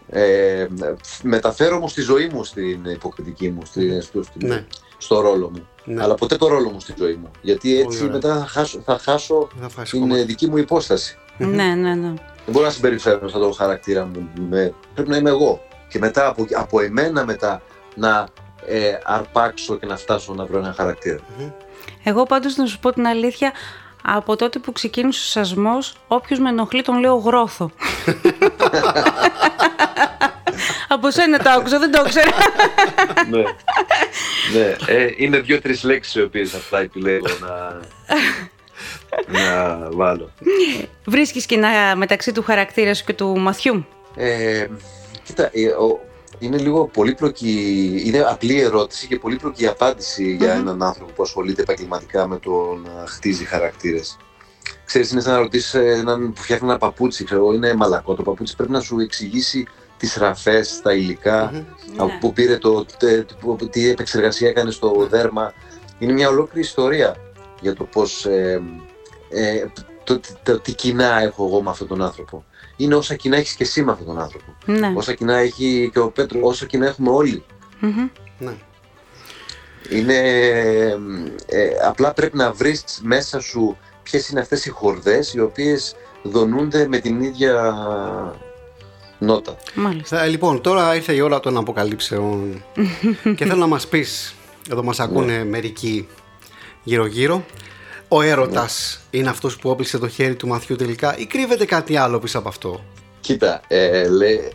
Ε, 0.10 0.68
μεταφέρω 1.24 1.76
όμως 1.76 1.94
τη 1.94 2.02
ζωή 2.02 2.28
μου 2.34 2.44
στην 2.44 2.86
υποκριτική 2.86 3.50
μου, 3.50 3.66
στη, 3.66 4.02
στο, 4.02 4.24
στην- 4.24 4.48
Ναι. 4.48 4.66
στο 4.98 5.20
ρόλο 5.22 5.50
μου. 5.50 5.68
Ναι. 5.86 6.04
Αλλά 6.04 6.16
ποτέ 6.16 6.36
το 6.36 6.48
ρόλο 6.48 6.70
μου 6.70 6.80
στη 6.80 6.94
ζωή 6.98 7.14
μου. 7.14 7.32
Γιατί 7.42 7.80
έτσι 7.80 8.00
ωραία. 8.02 8.14
μετά 8.14 8.38
θα 8.40 8.46
χάσω, 8.46 8.80
θα 8.86 8.98
χάσω 8.98 9.48
Θα 9.62 9.70
φας 9.70 9.90
την 9.90 10.00
κόμμα. 10.00 10.18
ε, 10.18 10.24
δική 10.24 10.48
μου 10.50 10.58
υπόσταση. 10.58 11.18
Ναι, 11.38 11.48
ναι, 11.64 11.94
ναι. 11.94 12.08
Δεν 12.46 12.54
μπορώ 12.54 12.66
να 12.66 12.72
συμπεριφέρω 12.72 13.28
σαν 13.30 13.42
τον 13.42 13.54
χαρακτήρα 13.54 14.06
μου. 14.06 14.30
Με... 14.50 14.74
Πρέπει 14.94 15.10
να 15.10 15.18
είμαι 15.18 15.30
εγώ. 15.30 15.62
Και 15.90 16.00
μετά 16.00 16.28
από, 16.28 16.46
από 16.54 16.80
εμένα 16.82 17.26
μετά 17.26 17.62
να 17.96 18.28
ε, 18.68 18.98
αρπάξω 19.04 19.76
και 19.78 19.86
να 19.86 19.98
φτάσω 19.98 20.34
να 20.34 20.46
βρω 20.46 20.58
ένα 20.58 20.74
χαρακτήρα. 20.78 21.20
Εγώ 22.08 22.24
πάντως 22.24 22.56
να 22.56 22.66
σου 22.66 22.80
πω 22.80 22.94
την 22.94 23.08
αλήθεια, 23.08 23.52
από 24.04 24.36
τότε 24.36 24.60
που 24.60 24.72
ξεκίνησε 24.72 25.20
ο 25.20 25.24
σασμός, 25.44 25.96
όποιος 26.08 26.40
με 26.40 26.50
ενοχλεί 26.50 26.82
τον 26.82 27.00
λέω 27.00 27.16
γρόθο. 27.16 27.72
από 30.88 31.12
σένα 31.12 31.40
το 31.40 31.50
άκουσα, 31.50 31.80
δεν 31.80 31.92
το 31.92 32.04
ήξερα. 32.06 32.32
ναι. 33.30 33.44
ναι. 34.60 34.76
Ε, 34.88 35.08
είναι 35.18 35.40
δύο-τρεις 35.40 35.84
λέξεις 35.84 36.16
οι 36.16 36.22
οποίες 36.22 36.54
απλά 36.56 36.80
επιλέγω 36.80 37.26
να, 37.40 37.80
να 39.40 39.78
βάλω. 39.92 40.32
Βρίσκεις 41.06 41.46
κοινά 41.46 41.96
μεταξύ 41.96 42.32
του 42.32 42.44
χαρακτήρα 42.44 42.94
σου 42.94 43.04
και 43.06 43.14
του 43.14 43.38
μαθιού; 43.40 43.86
Ε, 44.16 44.68
κοίτα, 45.24 45.50
ε, 45.54 45.68
ο- 45.68 46.00
είναι 46.46 46.58
λίγο 46.58 46.86
πολύπλοκη, 46.88 48.02
είναι 48.06 48.20
απλή 48.20 48.60
ερώτηση 48.62 49.08
και 49.08 49.20
πολύπλοκη 49.20 49.68
απάντηση 49.68 50.36
για 50.36 50.54
Μμμ. 50.56 50.60
έναν 50.62 50.84
άνθρωπο 50.84 51.12
που 51.12 51.24
ασχολείται 51.24 51.62
επαγγελματικά 51.62 52.28
με 52.28 52.38
το 52.38 52.80
να 52.86 53.06
χτίζει 53.08 53.46
χαρακτήρες. 53.46 54.18
Ξέρεις, 54.86 55.12
είναι 55.12 55.22
σαν 55.22 55.34
να 55.34 55.40
ρωτήσεις 55.40 55.74
έναν 55.74 56.34
που 56.34 56.42
φτιάχνει 56.42 56.68
ένα 56.70 56.78
παπούτσι, 56.78 57.24
ξέρω 57.24 57.42
εγώ, 57.42 57.54
είναι 57.54 57.74
μαλακό 57.74 58.14
το 58.14 58.24
παπούτσι, 58.24 58.56
πρέπει 58.56 58.72
να 58.72 58.80
σου 58.80 59.00
εξηγήσει 59.00 59.68
τις 59.98 60.16
ραφές, 60.16 60.82
τα 60.82 60.94
υλικά, 60.94 61.50
Μμμ. 61.54 61.64
από 61.98 62.06
Ναι. 62.12 62.18
πού 62.20 62.34
πήρε 62.34 62.58
το, 62.58 62.86
τε- 63.00 63.34
που- 63.40 63.58
τι 63.70 63.90
επεξεργασία 63.90 64.50
έκανε 64.50 64.72
στο 64.72 65.08
δέρμα. 65.10 65.54
Είναι 66.00 66.14
μια 66.14 66.30
ολόκληρη 66.30 66.60
ιστορία. 66.60 67.16
για 67.62 67.74
το 67.76 67.84
πώς 67.84 68.26
ε, 68.26 68.62
ε, 69.30 69.66
το, 70.04 70.20
το, 70.44 70.60
τι 70.60 70.74
κοινά 70.74 71.20
έχω 71.22 71.46
εγώ 71.46 71.62
με 71.62 71.70
αυτόν 71.70 71.88
τον 71.88 72.02
άνθρωπο. 72.02 72.46
Είναι 72.78 72.96
όσα 72.96 73.16
κοινά 73.16 73.38
έχεις 73.38 73.54
και 73.54 73.64
εσύ 73.64 73.84
με 73.84 73.92
αυτόν 73.92 74.08
τον 74.08 74.20
άνθρωπο. 74.20 74.56
Ναι. 74.66 74.94
Όσα 74.96 75.14
κοινά 75.14 75.38
έχει 75.38 75.90
και 75.94 76.00
ο 76.00 76.10
Πέτρος, 76.10 76.42
όσα 76.44 76.66
κοινά 76.66 76.86
έχουμε 76.86 77.10
όλοι. 77.10 77.44
Μμμ. 77.80 78.10
Ναι. 78.38 78.54
Είναι, 79.90 80.20
ε, 81.46 81.68
απλά 81.88 82.14
πρέπει 82.14 82.38
να 82.38 82.52
βρεις 82.52 82.84
μέσα 83.04 83.40
σου 83.40 83.78
ποιες 84.04 84.30
είναι 84.30 84.40
αυτές 84.40 84.66
οι 84.66 84.70
χορδές 84.70 85.34
οι 85.34 85.40
οποίες 85.40 85.96
δονούνται 86.24 86.88
με 86.88 86.98
την 87.00 87.22
ίδια 87.22 87.74
νότα. 89.20 89.56
Μάλιστα. 89.74 90.24
Ε, 90.24 90.28
λοιπόν, 90.28 90.62
τώρα 90.62 90.96
ήρθε 90.96 91.14
η 91.14 91.20
ώρα 91.20 91.40
των 91.40 91.58
αποκαλύψεων 91.58 92.64
και 93.36 93.46
θέλω 93.46 93.60
να 93.60 93.68
μας 93.68 93.88
πεις, 93.88 94.36
εδώ 94.70 94.84
μας 94.84 95.00
ακούνε 95.00 95.44
μερικοί 95.44 96.08
γύρω-γύρω, 96.84 97.46
ο 98.08 98.22
έρωτας 98.22 99.00
είναι 99.12 99.30
αυτός 99.30 99.58
που 99.58 99.70
όπλησε 99.70 99.98
το 99.98 100.08
χέρι 100.08 100.36
του 100.36 100.48
Μαθιού 100.48 100.76
τελικά 100.76 101.18
ή 101.18 101.26
κρύβεται 101.26 101.66
κάτι 101.66 101.98
άλλο 101.98 102.20
πίσω 102.20 102.38
από 102.40 102.48
αυτό; 102.48 102.84
Κοίτα, 103.20 103.62
ε, 103.68 104.08
λέει, 104.08 104.52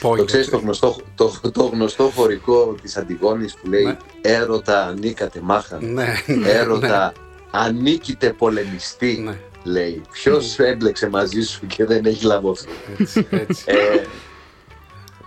Spoiler. 0.00 0.16
το 0.16 0.24
ξέρεις 0.24 0.48
το 0.50 0.56
γνωστό, 0.58 0.96
το, 1.14 1.32
το 1.52 1.62
γνωστό 1.64 2.12
χωρικό 2.14 2.74
της 2.82 2.96
Αντιγόνης 2.96 3.54
που 3.54 3.68
λέει 3.68 3.84
Ναι. 3.84 3.96
«Έρωτα 4.20 4.86
ανήκατε 4.86 5.40
μάχαν, 5.42 5.92
Ναι, 5.92 6.14
ναι, 6.26 6.48
έρωτα 6.48 7.12
ανήκητε 7.50 8.32
πολεμιστή», 8.32 9.20
Ναι. 9.24 9.38
λέει. 9.62 10.00
Ποιος 10.12 10.58
έμπλεξε 10.58 11.08
μαζί 11.08 11.42
σου 11.42 11.66
και 11.66 11.84
δεν 11.84 12.04
έχει 12.04 12.24
λαμβωθεί. 12.24 12.68
Έτσι, 12.98 13.26
έτσι. 13.30 13.64
Ε, 13.66 13.74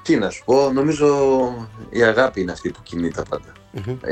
τι 0.02 0.16
να 0.16 0.30
σου 0.30 0.42
πω, 0.46 0.72
νομίζω 0.74 1.08
η 1.90 2.04
αγάπη 2.04 2.42
είναι 2.42 2.52
αυτή 2.52 2.70
που 2.70 2.80
κινεί 2.84 3.12
τα 3.12 3.24
πάντα. 3.30 3.52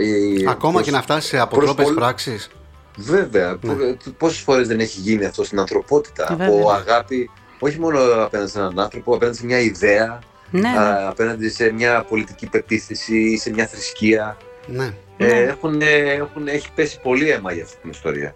Η- 0.01 0.45
Ακόμα 0.47 0.71
προς- 0.73 0.85
και 0.85 0.91
να 0.91 1.01
φτάσει 1.01 1.27
σε 1.27 1.39
αποτρόπες 1.39 1.85
πολλ- 1.85 1.97
πράξεις. 1.97 2.49
Βέβαια. 2.99 3.57
Ναι. 3.61 3.73
Πο- 3.73 3.97
Πόσες 4.17 4.39
φορές 4.39 4.67
δεν 4.67 4.79
έχει 4.79 4.99
γίνει 4.99 5.25
αυτό 5.25 5.43
στην 5.43 5.59
ανθρωπότητα; 5.59 6.25
Βέβαια. 6.29 6.47
Από 6.47 6.69
αγάπη, 6.71 7.29
όχι 7.59 7.79
μόνο 7.79 7.99
απέναντι 8.23 8.49
σε 8.49 8.59
έναν 8.59 8.79
άνθρωπο, 8.79 9.15
απέναντι 9.15 9.37
σε 9.37 9.45
μια 9.45 9.59
ιδέα, 9.59 10.19
Ναι, 10.49 10.59
ναι. 10.59 10.77
α, 10.79 11.07
απέναντι 11.09 11.49
σε 11.49 11.71
μια 11.71 12.03
πολιτική 12.03 12.47
πεποίθηση 12.49 13.17
ή 13.17 13.37
σε 13.37 13.49
μια 13.49 13.67
θρησκεία. 13.67 14.37
Ναι. 14.67 14.93
Ε, 15.17 15.25
Ναι. 15.25 15.31
έχουν, 15.33 15.81
έχουν, 15.81 16.47
έχει 16.47 16.67
πέσει 16.75 16.99
πολύ 16.99 17.29
αίμα 17.29 17.53
για 17.53 17.63
αυτή 17.63 17.77
την 17.81 17.89
ιστορία. 17.89 18.33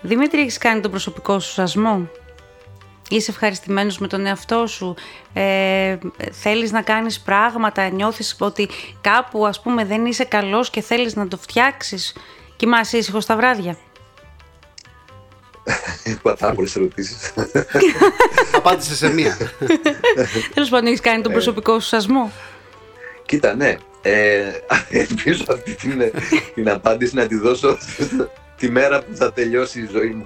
Δημήτρη, 0.00 0.40
έχεις 0.40 0.58
κάνει 0.58 0.80
τον 0.80 0.90
προσωπικό 0.90 1.38
σου 1.40 1.52
σασμό; 1.52 2.08
Είσαι 3.10 3.30
ευχαριστημένος 3.30 3.98
με 3.98 4.06
τον 4.06 4.26
εαυτό 4.26 4.66
σου; 4.66 4.94
Ε, 5.32 5.96
θέλεις 6.32 6.72
να 6.72 6.82
κάνεις 6.82 7.20
πράγματα, 7.20 7.88
νιώθεις 7.88 8.36
ότι 8.38 8.68
κάπου 9.00 9.46
ας 9.46 9.60
πούμε 9.62 9.84
δεν 9.84 10.06
είσαι 10.06 10.24
καλός 10.24 10.70
και 10.70 10.80
θέλεις 10.80 11.14
να 11.16 11.28
το 11.28 11.36
φτιάξεις; 11.36 12.16
Κοιμάσαι 12.58 12.96
ήσυχος 12.96 13.26
τα 13.26 13.36
βράδια; 13.36 13.76
Έχω 16.04 16.34
πάρα 16.38 16.54
πολλές 16.54 16.76
ερωτήσεις. 16.76 17.32
Απάντησε 18.54 18.94
σε 18.94 19.12
μία. 19.12 19.36
Τέλος 20.54 20.68
πάντων, 20.68 20.86
έχεις 20.86 21.00
κάνει 21.00 21.22
τον 21.22 21.30
Ε. 21.30 21.34
προσωπικό 21.34 21.80
σου 21.80 21.86
σασμό; 21.86 22.32
Κοίτα, 23.26 23.54
ναι. 23.54 23.76
Ε, 24.02 24.50
ελπίζω 24.90 25.44
αυτή 25.48 25.74
την, 25.74 26.12
την 26.54 26.68
απάντηση 26.70 27.14
να 27.14 27.26
τη 27.26 27.34
δώσω 27.36 27.78
τη 28.58 28.70
μέρα 28.70 28.98
που 28.98 29.16
θα 29.16 29.32
τελειώσει 29.32 29.80
η 29.80 29.88
ζωή 29.92 30.08
μου. 30.08 30.24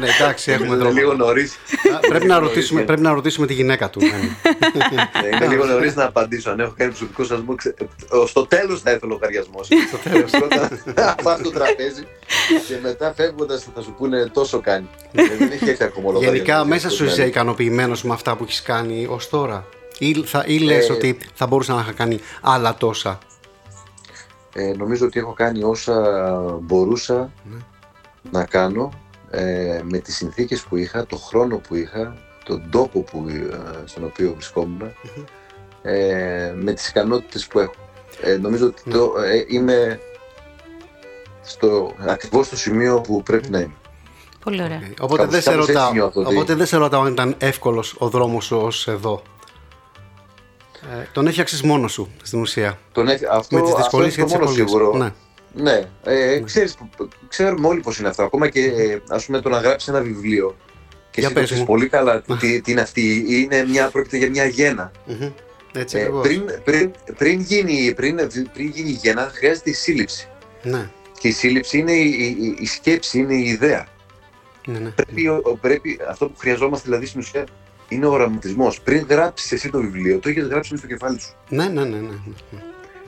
ναι, 0.00 0.06
εντάξει, 0.20 0.52
έχουμε 0.52 0.66
Είναι 0.66 0.76
δρόμο. 0.76 0.92
λίγο 0.98 1.12
νωρίς. 1.14 1.56
Α, 1.94 1.98
πρέπει, 2.08 2.26
να 2.26 2.38
ρωτήσουμε, 2.38 2.82
πρέπει 2.82 3.00
να 3.00 3.12
ρωτήσουμε 3.12 3.46
τη 3.46 3.54
γυναίκα 3.54 3.90
του. 3.90 4.00
ναι. 4.00 5.36
είναι 5.36 5.46
λίγο 5.46 5.64
νωρίς 5.64 5.94
να 5.94 6.04
απαντήσω. 6.04 6.50
Αν 6.50 6.60
έχω 6.60 6.74
κάνει 6.76 6.90
προσωπικό 6.90 7.24
σασμό, 7.24 7.54
ξε- 7.54 7.74
στο 8.26 8.46
τέλος 8.46 8.80
θα 8.80 8.90
έρθει 8.90 9.04
ο 9.06 9.08
λογαριασμός. 9.08 9.68
Στο 9.88 10.10
τέλος. 10.10 10.30
Πα 11.22 11.36
στο 11.38 11.50
τραπέζι 11.50 12.02
και 12.68 12.74
μετά 12.82 13.12
φεύγοντας 13.16 13.66
θα 13.74 13.82
σου 13.82 13.94
πούνε 13.98 14.26
τόσο 14.32 14.60
κάνει. 14.60 14.88
Ε, 15.12 15.22
Δεν 15.38 15.50
έχει 15.52 15.68
έρθει 15.68 15.84
ακόμα 15.84 16.08
ο 16.08 16.10
Γενικά, 16.12 16.28
λογαριασμός. 16.30 16.66
μέσα 16.68 16.90
σου 16.90 17.04
είσαι 17.04 17.26
ικανοποιημένος 17.26 18.02
με 18.02 18.12
αυτά 18.12 18.36
που 18.36 18.44
έχεις 18.44 18.62
κάνει 18.62 19.06
ως 19.10 19.28
τώρα; 19.28 19.64
Ή, 19.98 20.22
θα, 20.24 20.44
ή 20.46 20.58
λες 20.58 20.88
Ε, 20.88 20.92
ότι 20.92 21.18
θα 21.34 21.46
μπορούσα 21.46 21.74
να 21.74 21.80
είχα 21.80 21.92
κάνει 21.92 22.20
άλλα 22.40 22.74
τόσα; 22.74 23.18
Ε, 24.54 24.72
νομίζω 24.76 25.06
ότι 25.06 25.18
έχω 25.18 25.32
κάνει 25.32 25.62
όσα 25.62 26.22
μπορούσα 26.62 27.32
να 28.30 28.44
κάνω 28.44 28.90
ε, 29.30 29.80
με 29.84 29.98
τις 29.98 30.16
συνθήκες 30.16 30.62
που 30.62 30.76
είχα, 30.76 31.06
το 31.06 31.16
χρόνο 31.16 31.56
που 31.56 31.74
είχα, 31.74 32.16
τον 32.44 32.68
τόπο 32.70 33.00
που, 33.00 33.24
ε, 33.28 33.56
στον 33.84 34.04
οποίο 34.04 34.32
βρισκόμουν, 34.34 34.82
ε, 35.82 36.52
με 36.56 36.72
τις 36.72 36.88
ικανότητες 36.88 37.46
που 37.46 37.58
έχω. 37.58 37.72
Ε, 38.22 38.36
νομίζω 38.36 38.66
ότι 38.66 38.82
το, 38.90 39.12
ε, 39.24 39.44
είμαι 39.48 40.00
στο, 41.42 41.92
ακριβώς 41.98 42.46
στο 42.46 42.56
σημείο 42.56 43.00
που 43.00 43.22
πρέπει 43.22 43.50
να 43.50 43.58
είμαι. 43.58 43.74
Πολύ 44.44 44.62
ωραία. 44.62 44.80
Οπότε, 45.00 45.16
Κάπως- 45.16 45.26
δεν 45.32 45.42
σε 45.42 45.50
κάπως 45.50 45.68
έτσι 45.68 45.72
ρωτάω, 45.78 45.92
νιώθω 45.92 46.20
ότι- 46.20 46.34
οπότε 46.34 46.54
δεν 46.54 46.66
σε 46.66 46.76
ρωτάω 46.76 47.02
αν 47.02 47.12
ήταν 47.12 47.34
εύκολος 47.38 47.94
ο 47.98 48.08
δρόμος 48.08 48.44
σου 48.44 48.56
ως 48.56 48.88
εδώ. 48.88 49.22
Ε, 50.82 51.02
τον 51.12 51.26
έφτιαξε 51.26 51.66
μόνο 51.66 51.88
σου 51.88 52.10
στην 52.22 52.40
ουσία. 52.40 52.78
Τον, 52.92 53.08
έχ- 53.08 53.22
αυτό, 53.30 53.56
με 53.56 53.62
τις 53.62 53.70
αυτό 53.70 53.82
δυσκολίες 53.82 54.16
είναι 54.16 54.26
και 54.26 54.32
το 54.32 54.38
τις 54.38 54.48
μόνο 54.56 54.62
ευκολίε. 54.62 54.88
σίγουρο. 54.90 54.96
Ναι. 55.04 55.12
Ναι, 55.52 55.88
ε, 56.04 56.40
ξέρεις, 56.40 56.76
ξέρουμε 57.28 57.66
όλοι 57.68 57.80
πώς 57.80 57.98
είναι 57.98 58.08
αυτό. 58.08 58.22
Ακόμα 58.22 58.48
και 58.48 58.60
ε, 58.64 58.98
ας 59.08 59.24
πούμε 59.26 59.40
το 59.40 59.48
να 59.48 59.58
γράψεις 59.60 59.88
ένα 59.88 60.00
βιβλίο 60.00 60.56
και 61.10 61.20
Για 61.20 61.24
εσύ 61.24 61.28
το 61.28 61.34
πες 61.34 61.44
ξέρεις 61.44 61.58
μου. 61.62 61.66
πολύ 61.66 61.88
καλά 61.88 62.22
τι, 62.22 62.60
τι 62.60 62.70
είναι 62.70 62.80
αυτή. 62.80 63.24
Είναι 63.28 63.64
μια, 63.64 63.88
πρόκειται 63.90 64.16
για 64.16 64.30
μια 64.30 64.44
γένα. 64.44 64.92
Μμμ. 65.06 65.30
Έτσι 65.74 65.96
Ε, 65.98 66.00
ακριβώς. 66.00 66.26
πριν, 66.26 66.44
πριν, 66.64 66.90
πριν, 67.16 67.40
γίνει, 67.40 67.92
πριν, 67.94 68.16
πριν 68.52 68.68
γίνει 68.68 68.88
η 68.90 68.98
γένα 69.02 69.30
χρειάζεται 69.34 69.70
η 69.70 69.72
σύλληψη. 69.72 70.28
Ναι, 70.62 70.90
Και 71.18 71.28
η 71.28 71.32
σύλληψη 71.32 71.78
είναι 71.78 71.92
η, 71.92 72.36
η, 72.40 72.56
η 72.60 72.66
σκέψη, 72.66 73.18
είναι 73.18 73.34
η 73.34 73.44
ιδέα. 73.48 73.86
ναι, 74.66 74.78
ναι. 74.78 74.88
Πρέπει, 74.90 75.28
ο- 75.28 75.58
πρέπει, 75.60 75.98
αυτό 76.08 76.26
που 76.28 76.38
χρειαζόμαστε 76.38 76.84
δηλαδή 76.88 77.06
στην 77.06 77.20
ουσία 77.20 77.44
είναι 77.90 78.06
ο 78.06 78.10
οραματισμός. 78.12 78.80
Πριν 78.80 79.06
γράψεις 79.08 79.52
εσύ 79.52 79.70
το 79.70 79.78
βιβλίο, 79.80 80.18
το 80.18 80.28
έχεις 80.28 80.46
γράψει 80.46 80.72
μέσα 80.72 80.86
στο 80.86 80.94
κεφάλι 80.96 81.20
σου. 81.20 81.34
Ναι, 81.48 81.64
ναι, 81.68 81.84
ναι, 81.84 81.96
ναι. 81.96 82.14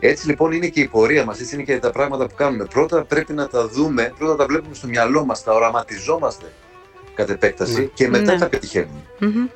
Έτσι 0.00 0.26
λοιπόν 0.26 0.52
είναι 0.52 0.68
και 0.68 0.80
η 0.80 0.88
πορεία 0.88 1.24
μας, 1.24 1.40
έτσι 1.40 1.54
είναι 1.54 1.64
και 1.64 1.78
τα 1.78 1.90
πράγματα 1.90 2.26
που 2.26 2.34
κάνουμε. 2.34 2.64
Πρώτα 2.64 3.04
πρέπει 3.04 3.32
να 3.32 3.48
τα 3.48 3.68
δούμε, 3.68 4.12
πρώτα 4.18 4.36
τα 4.36 4.46
βλέπουμε 4.46 4.74
στο 4.74 4.86
μυαλό 4.86 5.24
μας, 5.24 5.42
τα 5.42 5.52
οραματιζόμαστε 5.54 6.52
κατ' 7.14 7.30
επέκταση 7.30 7.80
Ναι. 7.80 7.84
και 7.84 8.08
μετά 8.08 8.32
Ναι. 8.32 8.38
τα 8.38 8.48
πετυχαίνουμε. 8.48 9.00
Μμμ. 9.18 9.46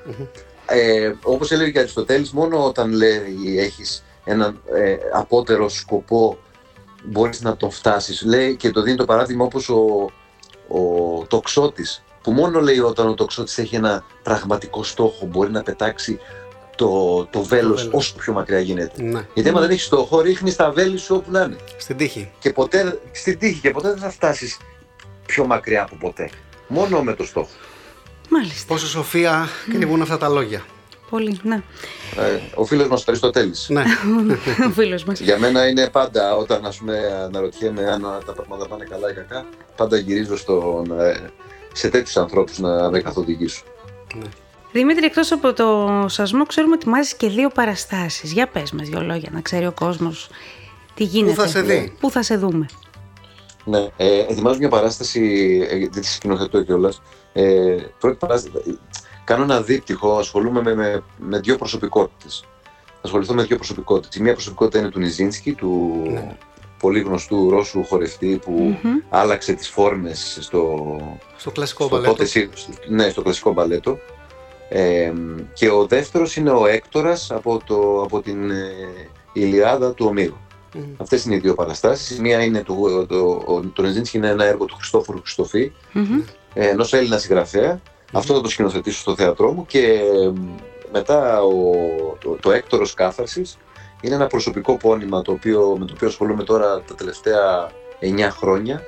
Ε, 0.66 1.12
όπως 1.22 1.50
έλεγε 1.50 1.70
και 1.70 1.78
ο 1.78 1.80
Αριστοτέλης, 1.80 2.32
μόνο 2.32 2.64
όταν 2.64 2.90
λέει 2.92 3.58
έχεις 3.58 4.04
έναν 4.24 4.60
ε, 4.74 4.96
απότερο 5.14 5.68
σκοπό 5.68 6.38
μπορείς 7.04 7.40
να 7.42 7.56
τον 7.56 7.70
φτάσεις. 7.70 8.22
Λέει 8.22 8.56
και 8.56 8.70
το 8.70 8.82
δίνει 8.82 8.96
το 8.96 9.04
παράδειγμα 9.04 9.44
όπως 9.44 9.68
ο, 9.68 10.10
ο 10.68 10.80
τοξότης, 11.28 12.04
που 12.26 12.32
μόνο 12.32 12.60
λέει 12.60 12.78
όταν 12.78 13.08
ο 13.08 13.14
τοξότης 13.14 13.58
έχει 13.58 13.76
ένα 13.76 14.04
πραγματικό 14.22 14.82
στόχο 14.82 15.26
μπορεί 15.26 15.50
να 15.50 15.62
πετάξει 15.62 16.18
το, 16.76 17.24
το 17.30 17.42
βέλος 17.42 17.82
βέλος. 17.82 17.94
όσο 17.94 18.14
πιο 18.16 18.32
μακριά 18.32 18.60
γίνεται. 18.60 19.02
ναι. 19.02 19.26
Γιατί 19.34 19.48
άμα 19.48 19.60
δεν 19.60 19.70
έχεις 19.70 19.84
στόχο, 19.84 20.20
ρίχνεις 20.20 20.56
τα 20.56 20.70
βέλη 20.70 20.98
σου 20.98 21.14
όπου 21.14 21.30
να 21.30 21.40
είναι. 21.40 21.56
Στην 21.76 21.96
τύχη. 21.96 22.30
Και 22.38 22.52
ποτέ 22.52 23.00
στην 23.12 23.38
τύχη 23.38 23.60
και 23.60 23.70
ποτέ 23.70 23.88
δεν 23.88 23.98
θα 23.98 24.10
φτάσεις 24.10 24.58
πιο 25.26 25.46
μακριά 25.46 25.82
από 25.82 25.96
ποτέ. 25.96 26.30
Μόνο 26.66 27.02
με 27.02 27.14
το 27.14 27.24
στόχο. 27.24 27.48
Μάλιστα. 28.28 28.64
Πόσο 28.66 28.86
σοφία 28.86 29.48
κρύβουν 29.72 30.02
αυτά 30.02 30.18
τα 30.18 30.28
λόγια. 30.28 30.64
Πολύ, 31.10 31.40
ναι. 31.42 31.62
Ε, 32.16 32.40
ο 32.54 32.64
φίλος 32.64 32.88
μας 32.88 33.08
Αριστοτέλης. 33.08 33.66
Ναι. 33.68 33.82
Ο 34.68 34.70
φίλος 34.70 35.04
μας. 35.04 35.20
Για 35.20 35.38
μένα 35.38 35.68
είναι 35.68 35.88
πάντα 35.88 36.36
όταν 36.36 36.66
ας 36.66 36.76
πούμε, 36.76 36.98
αναρωτιέμαι 37.24 37.90
αν 37.90 38.00
τα 38.26 38.32
πράγματα 38.32 38.68
πάνε 38.68 38.84
καλά 38.90 39.10
ή 39.10 39.14
κακά, 39.14 39.46
πάντα 39.76 39.96
γυρίζω 39.96 40.36
στον, 40.36 41.00
ε, 41.00 41.30
σε 41.76 41.88
τέτοιους 41.88 42.16
ανθρώπους 42.16 42.58
να 42.58 42.90
με 42.90 43.00
καθοδηγήσουν. 43.00 43.66
Δημήτρη, 44.72 45.04
εκτός 45.04 45.32
από 45.32 45.52
το 45.52 45.88
σασμό, 46.08 46.46
ξέρουμε 46.46 46.74
ότι 46.74 46.88
μάζεις 46.88 47.14
και 47.14 47.28
δύο 47.28 47.48
παραστάσεις. 47.48 48.32
Για 48.32 48.46
πες 48.48 48.72
μας 48.72 48.88
δύο 48.88 49.00
λόγια, 49.02 49.30
να 49.32 49.40
ξέρει 49.40 49.66
ο 49.66 49.72
κόσμος 49.72 50.28
τι 50.94 51.04
γίνεται. 51.04 51.34
θα 51.34 51.46
σε 51.46 51.60
δει; 51.62 51.92
Πού 52.00 52.10
θα 52.10 52.22
σε 52.22 52.36
δούμε. 52.36 52.66
Ναι, 53.64 53.86
ε, 53.96 54.18
ετοιμάζω 54.18 54.58
μια 54.58 54.68
παράσταση, 54.68 55.20
ε, 55.70 55.78
δεν 55.78 55.90
τη 56.02 56.06
σκηνοθετώ 56.06 56.62
κιόλας. 56.62 57.02
Ε, 57.32 57.76
πρώτη 58.00 58.16
παράσταση. 58.16 58.52
ε, 58.66 58.72
Κάνω 59.24 59.42
ένα 59.42 59.60
δίπτυχο, 59.62 60.16
ασχολούμαι 60.18 60.62
με, 60.62 60.74
με, 60.74 61.02
με 61.16 61.38
δύο 61.38 61.56
προσωπικότητες. 61.56 62.44
Ασχοληθώ 63.02 63.34
με 63.34 63.42
δύο 63.42 63.56
προσωπικότητες. 63.56 64.16
Η 64.16 64.22
μία 64.22 64.32
προσωπικότητα 64.32 64.78
είναι 64.78 64.88
του 64.88 64.98
Νιζίνσκι, 64.98 65.52
του 65.52 66.02
Ναι. 66.08 66.36
Πολύ 66.80 67.00
γνωστού 67.00 67.50
Ρώσου 67.50 67.84
χορευτή 67.84 68.38
που 68.44 68.52
Μμμ. 68.82 68.92
άλλαξε 69.08 69.52
τις 69.52 69.68
φόρμες 69.68 70.38
στο, 70.40 70.96
Στο 71.36 71.50
κλασικό 71.50 71.84
στο, 71.84 71.94
μπαλέτο. 71.94 72.12
τότε, 72.12 72.24
σι- 72.24 72.48
ναι, 72.88 73.08
στο 73.08 73.22
κλασικό 73.22 73.52
μπαλέτο. 73.52 73.98
Ε, 74.68 75.12
και 75.52 75.70
ο 75.70 75.86
δεύτερος 75.86 76.36
είναι 76.36 76.50
ο 76.50 76.66
Έκτορας 76.66 77.30
από, 77.30 77.60
το, 77.66 78.02
από 78.02 78.20
την 78.20 78.50
ε, 78.50 78.70
Ηλιάδα 79.32 79.92
του 79.94 80.06
Ομήρου. 80.08 80.36
Μμ. 80.74 80.80
Αυτές 80.96 81.24
είναι 81.24 81.34
οι 81.34 81.38
δύο 81.38 81.54
παραστάσεις. 81.54 82.16
Η 82.18 82.20
μία 82.20 82.42
είναι 82.44 82.62
το, 82.62 82.74
το, 83.06 83.06
το, 83.06 83.62
το 83.72 83.82
Νεζίνσκι 83.82 84.16
είναι 84.16 84.28
ένα 84.28 84.44
έργο 84.44 84.64
του 84.64 84.74
Χριστόφορου 84.76 85.20
Χριστοφή, 85.20 85.72
Μμμ. 85.92 86.20
ε, 86.54 86.68
ενός 86.68 86.92
Έλληνα 86.92 87.18
συγγραφέα. 87.18 87.80
Αυτό 88.12 88.34
θα 88.34 88.40
το 88.40 88.48
σκηνοθετήσω 88.48 88.98
στο 89.00 89.14
θέατρό 89.14 89.52
μου 89.52 89.66
και 89.66 89.80
ε, 90.24 90.32
μετά 90.92 91.42
ο, 91.42 91.52
το, 92.20 92.36
το 92.40 92.50
Έκτορος 92.52 92.94
Κάθαρσης 92.94 93.56
είναι 94.00 94.14
ένα 94.14 94.26
προσωπικό 94.26 94.76
πόνημα 94.76 95.22
το 95.22 95.32
οποίο, 95.32 95.76
με 95.78 95.84
το 95.84 95.92
οποίο 95.96 96.08
ασχολούμαι 96.08 96.44
τώρα 96.44 96.80
τα 96.80 96.94
τελευταία 96.94 97.70
9 98.00 98.28
χρόνια 98.30 98.82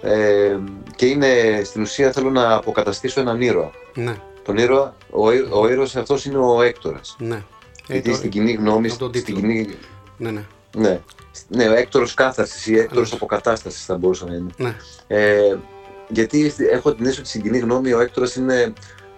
ε, 0.00 0.56
και 0.96 1.06
είναι 1.06 1.60
στην 1.64 1.82
ουσία 1.82 2.12
θέλω 2.12 2.30
να 2.30 2.54
αποκαταστήσω 2.54 3.20
έναν 3.20 3.40
ήρωα. 3.40 3.70
Ναι. 3.94 4.16
Τον 4.42 4.56
ήρωα, 4.56 4.94
ο, 5.10 5.26
ο 5.60 5.68
ήρωας 5.68 5.96
αυτός 5.96 6.24
είναι 6.24 6.38
ο 6.38 6.62
Έκτορας. 6.62 7.16
Ναι. 7.18 7.42
Γιατί 7.86 8.10
ε, 8.10 8.14
στην 8.14 8.30
κοινή 8.30 8.52
γνώμη, 8.52 8.88
στην 8.88 9.34
κοινή... 9.34 9.68
Ναι, 10.16 10.30
ναι. 10.30 10.44
Ναι. 10.76 11.00
ναι, 11.48 11.68
ο 11.68 11.74
Έκτορος 11.74 12.14
κάθαρσης 12.14 12.66
ή 12.66 12.78
Έκτορος 12.78 13.12
αποκατάστασης 13.12 13.84
θα 13.84 13.96
μπορούσε 13.96 14.24
να 14.24 14.34
είναι. 14.34 14.50
Ναι. 14.56 14.76
Ε, 15.06 15.56
γιατί 16.08 16.52
έχω 16.70 16.94
την 16.94 17.04
αίσθηση 17.04 17.20
ότι 17.20 17.28
στην 17.28 17.42
κοινή 17.42 17.58
γνώμη 17.58 17.92
ο 17.92 18.00
Έκτορας 18.00 18.36
είναι 18.36 18.72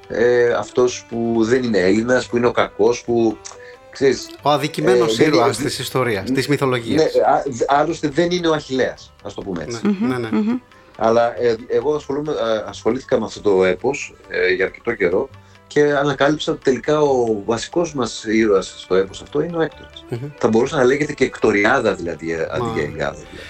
ε, 0.08 0.52
αυτός 0.52 1.06
που 1.08 1.36
δεν 1.38 1.62
είναι 1.62 1.78
Έλληνας, 1.78 2.26
που 2.26 2.36
είναι 2.36 2.46
ο 2.46 2.52
κακός, 2.52 3.04
που 3.04 3.38
ξέρεις, 3.96 4.30
ο 4.42 4.50
αδικημένος 4.50 5.18
ε, 5.18 5.24
ήρωας 5.24 5.56
της 5.56 5.78
ιστορίας, 5.78 6.30
της 6.30 6.48
μυθολογίας. 6.48 7.02
Ναι, 7.02 7.10
άλλωστε 7.66 8.08
δεν 8.08 8.30
είναι 8.30 8.48
ο 8.48 8.52
Αχιλέας, 8.52 9.12
ας 9.24 9.34
το 9.34 9.42
πούμε 9.42 9.62
έτσι. 9.62 9.80
Ναι, 10.00 10.18
ναι, 10.18 10.28
ναι. 10.28 10.58
Αλλά 10.98 11.42
ε, 11.42 11.56
εγώ 11.66 12.00
ασχολήθηκα 12.66 13.18
με 13.18 13.24
αυτό 13.24 13.40
το 13.40 13.64
έπος 13.64 14.14
ε, 14.28 14.52
για 14.52 14.64
αρκετό 14.64 14.94
καιρό 14.94 15.28
και 15.66 15.82
ανακάλυψα 15.82 16.52
ότι 16.52 16.62
τελικά 16.62 17.00
ο 17.00 17.42
βασικός 17.44 17.94
μας 17.94 18.24
ήρωας 18.24 18.74
στο 18.76 18.94
έπος 18.94 19.22
αυτό 19.22 19.40
είναι 19.40 19.56
ο 19.56 19.60
έκτορας. 19.60 20.04
Θα 20.38 20.48
μπορούσε 20.48 20.76
να 20.76 20.84
λέγεται 20.84 21.12
και 21.12 21.24
Εκτοριάδα 21.24 21.94
δηλαδή, 21.94 22.34
αντί 22.34 22.70
για 22.74 22.82
Ιλιάδα. 22.82 23.16
Δηλαδή. 23.16 23.46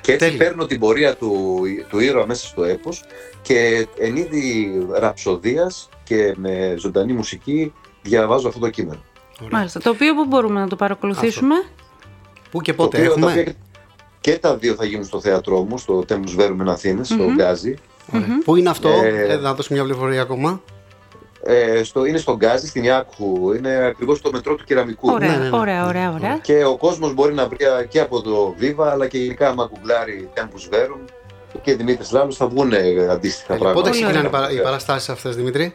και 0.00 0.12
έτσι 0.12 0.36
παίρνω 0.36 0.66
την 0.66 0.78
πορεία 0.78 1.16
του, 1.16 1.60
του 1.88 1.98
ήρωα 1.98 2.26
μέσα 2.26 2.46
στο 2.46 2.64
έπος 2.64 3.04
και 3.42 3.86
εν 3.98 4.16
είδη 4.16 4.72
ραψοδίας 4.90 5.88
και 6.04 6.34
με 6.36 6.74
ζωντανή 6.78 7.12
μουσική 7.12 7.72
διαβάζω 8.02 8.48
αυτό 8.48 8.60
το 8.60 8.70
κείμενο. 8.70 9.02
Μάλιστα. 9.50 9.80
Το 9.80 9.90
οποίο 9.90 10.14
που 10.14 10.24
μπορούμε 10.24 10.60
να 10.60 10.68
το 10.68 10.76
παρακολουθήσουμε; 10.76 11.54
Πού 12.50 12.60
και 12.60 12.72
πότε 12.72 12.96
το 12.96 13.02
έχουμε; 13.04 13.42
Τα 13.44 13.52
και 14.20 14.38
τα 14.38 14.56
δύο 14.56 14.74
θα 14.74 14.84
γίνουν 14.84 15.04
στο 15.04 15.20
θέατρό 15.20 15.62
μου, 15.62 15.78
στο 15.78 16.04
Τέμους 16.04 16.34
Βέρμεν 16.34 16.68
Αθήνες, 16.68 17.08
στο 17.08 17.32
Γκάζι. 17.34 17.74
Πού 18.44 18.56
είναι 18.56 18.68
αυτό, 18.68 18.88
ε, 18.88 19.32
ε, 19.32 19.36
να 19.36 19.54
δώσουμε 19.54 19.78
μια 19.78 19.86
πληροφορία 19.86 20.22
ακόμα. 20.22 20.60
Ε, 21.44 21.82
στο, 21.82 22.04
είναι 22.04 22.18
στον 22.18 22.36
Γκάζι, 22.36 22.66
στην 22.66 22.84
Ιάκχου. 22.84 23.52
Είναι 23.52 23.84
ακριβώς 23.84 24.18
στο 24.18 24.30
μετρό 24.32 24.54
του 24.54 24.64
κεραμικού. 24.64 25.12
Ωραία, 25.12 25.30
ναι, 25.30 25.36
ναι, 25.36 25.48
ναι. 25.48 25.56
ωραία, 25.56 25.86
ωραία, 25.86 26.12
ωραία. 26.12 26.38
Και 26.38 26.64
ο 26.64 26.76
κόσμος 26.76 27.14
μπορεί 27.14 27.34
να 27.34 27.48
βρει 27.48 27.56
και 27.88 28.00
από 28.00 28.22
το 28.22 28.54
Viva, 28.60 28.86
αλλά 28.90 29.06
και 29.06 29.18
γενικά 29.18 29.48
άμα 29.48 29.70
γκουγκλάρει 29.72 30.30
Τέμπου 30.34 30.56
Βέρμεν 30.70 31.04
και 31.62 31.74
Δημήτρης 31.74 32.12
Λάλος 32.12 32.36
θα 32.36 32.46
βγουν 32.48 32.72
αντίστοιχα 33.10 33.54
πράγματα. 33.54 33.72
Πότε 33.72 33.90
ξεκινάνε 33.90 34.28
οι 34.52 34.60
παραστάσεις 34.62 35.08
αυτές, 35.08 35.36
Δημήτρη; 35.36 35.74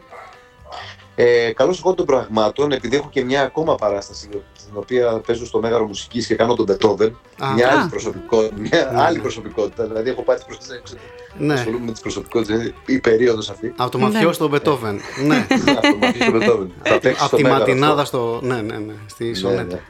Ε, 1.20 1.52
Καλώς 1.52 1.78
εγώ 1.78 1.94
των 1.94 2.06
πραγμάτων, 2.06 2.72
επειδή 2.72 2.96
έχω 2.96 3.08
και 3.10 3.24
μια 3.24 3.42
ακόμα 3.42 3.74
παράσταση 3.74 4.28
στην 4.56 4.72
οποία 4.74 5.20
παίζω 5.26 5.46
στο 5.46 5.60
Μέγαρο 5.60 5.86
Μουσικής 5.86 6.26
και 6.26 6.34
κάνω 6.34 6.54
τον 6.54 6.64
Μπετόβεν. 6.64 7.18
Μια 7.54 7.70
άλλη 7.70 7.88
προσωπικότητα. 7.88 8.54
Μια 8.60 8.90
ναι, 8.92 9.02
άλλη 9.02 9.16
ναι. 9.16 9.22
προσωπικότητα. 9.22 9.86
Δηλαδή, 9.86 10.10
έχω 10.10 10.22
πάρει 10.22 10.38
τι 10.38 10.44
προσωπικότητε. 10.46 10.98
Ναι. 11.38 11.54
Ασχολούμαι 11.54 11.84
με 11.84 11.92
τις 11.92 12.00
προσωπικότητες. 12.00 12.72
Η 12.86 12.98
περίοδος 12.98 13.50
αυτή. 13.50 13.74
Από 13.76 13.90
το 13.90 13.98
μαφιό 13.98 14.26
ναι. 14.26 14.32
στο 14.32 14.48
Μπετόβεν. 14.48 15.00
Ναι. 15.26 15.46
Από 15.76 15.88
το 15.90 15.96
μαφιό 16.00 16.22
στο 16.22 16.38
Μπετόβεν. 16.38 16.72
Από 17.18 17.36
τη 17.36 17.42
ματινάδα 17.44 18.04
στο. 18.04 18.40
Ναι, 18.42 18.60
ναι, 18.60 18.76
ναι. 18.76 18.94
Στη 19.06 19.34
Σονέτα. 19.34 19.80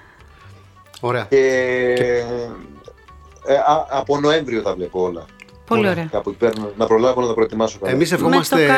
Ωραία. 1.01 1.27
Και. 1.29 2.25
Ε, 3.47 3.57
από 3.89 4.21
Νοέμβριο 4.21 4.63
τα 4.63 4.75
βλέπω 4.75 5.03
όλα. 5.03 5.25
Πολύ 5.69 5.89
ωραία. 5.89 6.09
Κάπου 6.13 6.37
να 6.77 6.87
προλάβω 6.87 7.21
να 7.21 7.27
τα 7.27 7.35
προετοιμάσω 7.35 7.79
καλά. 7.79 7.93
Εμείς 7.93 8.13
ευχόμαστε 8.13 8.69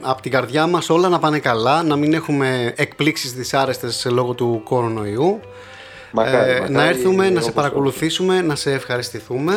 από 0.00 0.22
την 0.22 0.30
καρδιά 0.30 0.66
μας 0.66 0.90
όλα 0.90 1.08
να 1.08 1.18
πάνε 1.18 1.38
καλά, 1.38 1.82
να 1.82 1.96
μην 1.96 2.12
έχουμε 2.12 2.72
εκπλήξεις 2.76 3.32
δυσάρεστες 3.32 4.06
λόγω 4.10 4.34
του 4.34 4.60
κορονοϊού. 4.64 5.40
Μακάρι, 6.12 6.50
ε, 6.50 6.68
να 6.68 6.84
έρθουμε, 6.84 7.30
να 7.30 7.40
σε 7.40 7.50
παρακολουθήσουμε, 7.52 8.40
να 8.40 8.54
σε 8.54 8.72
ευχαριστηθούμε. 8.72 9.54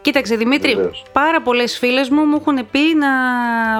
Κοίταξε 0.00 0.36
Δημήτρη, 0.36 0.74
Βεβαίως. 0.74 1.04
πάρα 1.12 1.42
πολλές 1.42 1.78
φίλες 1.78 2.08
μου 2.08 2.24
μου 2.24 2.36
έχουν 2.40 2.70
πει 2.70 2.94
να 2.94 3.08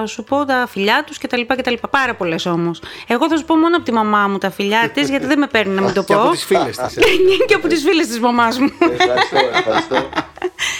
σου 0.05 0.23
πω 0.23 0.45
τα 0.45 0.67
φιλιά 0.69 1.03
τους 1.05 1.17
κτλ. 1.17 1.41
κτλ. 1.47 1.73
Πάρα 1.89 2.15
πολλές 2.15 2.45
όμως. 2.45 2.81
Εγώ 3.07 3.29
θα 3.29 3.37
σου 3.37 3.45
πω 3.45 3.55
μόνο 3.55 3.75
από 3.75 3.85
τη 3.85 3.91
μαμά 3.91 4.27
μου 4.27 4.37
τα 4.37 4.51
φιλιά 4.51 4.89
της, 4.93 5.09
γιατί 5.09 5.25
δεν 5.25 5.39
με 5.39 5.47
παίρνει 5.47 5.73
να 5.73 5.81
μην 5.81 5.93
το 5.93 6.03
πω. 6.03 6.05
και 6.07 6.13
από 6.13 6.29
τις 6.29 6.45
φίλες 6.45 6.77
της. 6.77 6.97
και 7.47 7.53
από 7.53 7.67
τις 7.67 7.81
φίλες 7.83 8.07
της 8.07 8.19
μαμάς 8.19 8.59
μου. 8.59 8.69
Ευχαριστώ, 8.79 9.37
ευχαριστώ. 9.53 10.09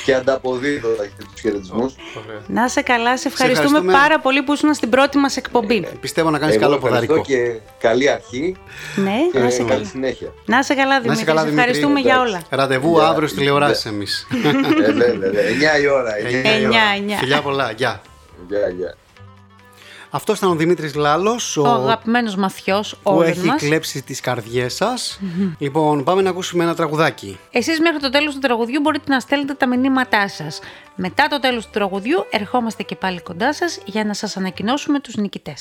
Και 0.05 0.13
ανταποδίδω 0.13 0.89
τους 1.31 1.41
χαιρετισμούς. 1.41 1.95
Να 2.47 2.67
σε 2.67 2.81
καλά, 2.81 3.17
σε 3.17 3.27
ευχαριστούμε, 3.27 3.79
σε 3.79 3.85
πάρα 3.85 4.19
πολύ 4.19 4.41
που 4.41 4.53
ήσουν 4.53 4.73
στην 4.73 4.89
πρώτη 4.89 5.17
μας 5.17 5.37
εκπομπή. 5.37 5.75
Ε, 5.75 5.95
πιστεύω 6.01 6.29
να 6.29 6.39
κάνεις 6.39 6.57
καλό 6.57 6.77
ποδαρικό. 6.77 7.21
και 7.21 7.59
καλή 7.79 8.09
αρχή. 8.09 8.55
Ναι, 8.95 9.17
και 9.31 9.39
να 9.39 9.49
σε 9.49 9.63
καλή 9.63 9.85
συνέχεια. 9.85 10.33
Να 10.45 10.63
σε 10.63 10.73
καλά, 10.73 11.01
Δημήτρη. 11.01 11.25
Σε 11.25 11.49
ευχαριστούμε 11.49 11.99
για 11.99 12.19
όλα. 12.19 12.41
Ραντεβού 12.49 13.01
αύριο 13.01 13.27
στη 13.27 13.37
τηλεοράση 13.37 13.87
εμείς. 13.87 14.27
9 15.77 15.81
η 15.81 15.87
ώρα. 15.87 16.11
9, 16.17 17.13
9. 17.13 17.17
Φιλιά 17.19 17.41
πολλά. 17.41 17.71
Γεια. 17.71 18.01
Γεια, 18.47 18.69
γεια. 18.69 18.95
Αυτός 20.15 20.37
ήταν 20.37 20.49
ο 20.49 20.55
Δημήτρης 20.55 20.95
Λάλος. 20.95 21.57
Ο, 21.57 21.61
ο 21.61 21.67
αγαπημένος 21.71 22.35
μαθιός 22.35 22.95
Που 23.03 23.21
έχει 23.21 23.45
μας. 23.45 23.61
κλέψει 23.61 24.01
τις 24.01 24.19
καρδιές 24.19 24.75
σας. 24.75 25.19
Λοιπόν, 25.57 26.03
πάμε 26.03 26.21
να 26.21 26.29
ακούσουμε 26.29 26.63
ένα 26.63 26.75
τραγουδάκι. 26.75 27.39
Εσείς 27.51 27.79
μέχρι 27.79 27.99
το 27.99 28.09
τέλος 28.09 28.33
του 28.33 28.39
τραγουδιού 28.39 28.79
μπορείτε 28.81 29.11
να 29.13 29.19
στέλνετε 29.19 29.53
τα 29.53 29.67
μηνύματά 29.67 30.27
σας. 30.27 30.59
Μετά 30.95 31.27
το 31.27 31.39
τέλος 31.39 31.65
του 31.65 31.71
τραγουδιού, 31.73 32.25
ερχόμαστε 32.29 32.83
και 32.83 32.95
πάλι 32.95 33.21
κοντά 33.21 33.53
σας 33.53 33.79
για 33.85 34.05
να 34.05 34.13
σας 34.13 34.37
ανακοινώσουμε 34.37 34.99
τους 34.99 35.15
νικητές. 35.15 35.57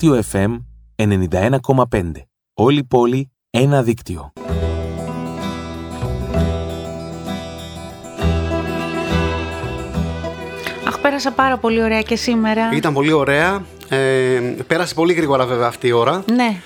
Δίκτυο 0.00 0.22
FM 0.32 0.56
91,5. 0.96 2.10
Όλη 2.54 2.78
η 2.78 2.84
πόλη, 2.84 3.30
ένα 3.50 3.82
δίκτυο. 3.82 4.32
Αχ, 10.86 11.00
πέρασα 11.00 11.32
πάρα 11.32 11.56
πολύ 11.56 11.82
ωραία 11.82 12.02
και 12.02 12.16
σήμερα. 12.16 12.70
Ήταν 12.72 12.92
πολύ 12.92 13.12
ωραία. 13.12 13.64
Ε, 13.88 13.98
πέρασε 14.66 14.94
πολύ 14.94 15.12
γρήγορα 15.12 15.46
βέβαια 15.46 15.66
αυτή 15.66 15.86
η 15.86 15.92
ώρα. 15.92 16.24
Ναι. 16.32 16.60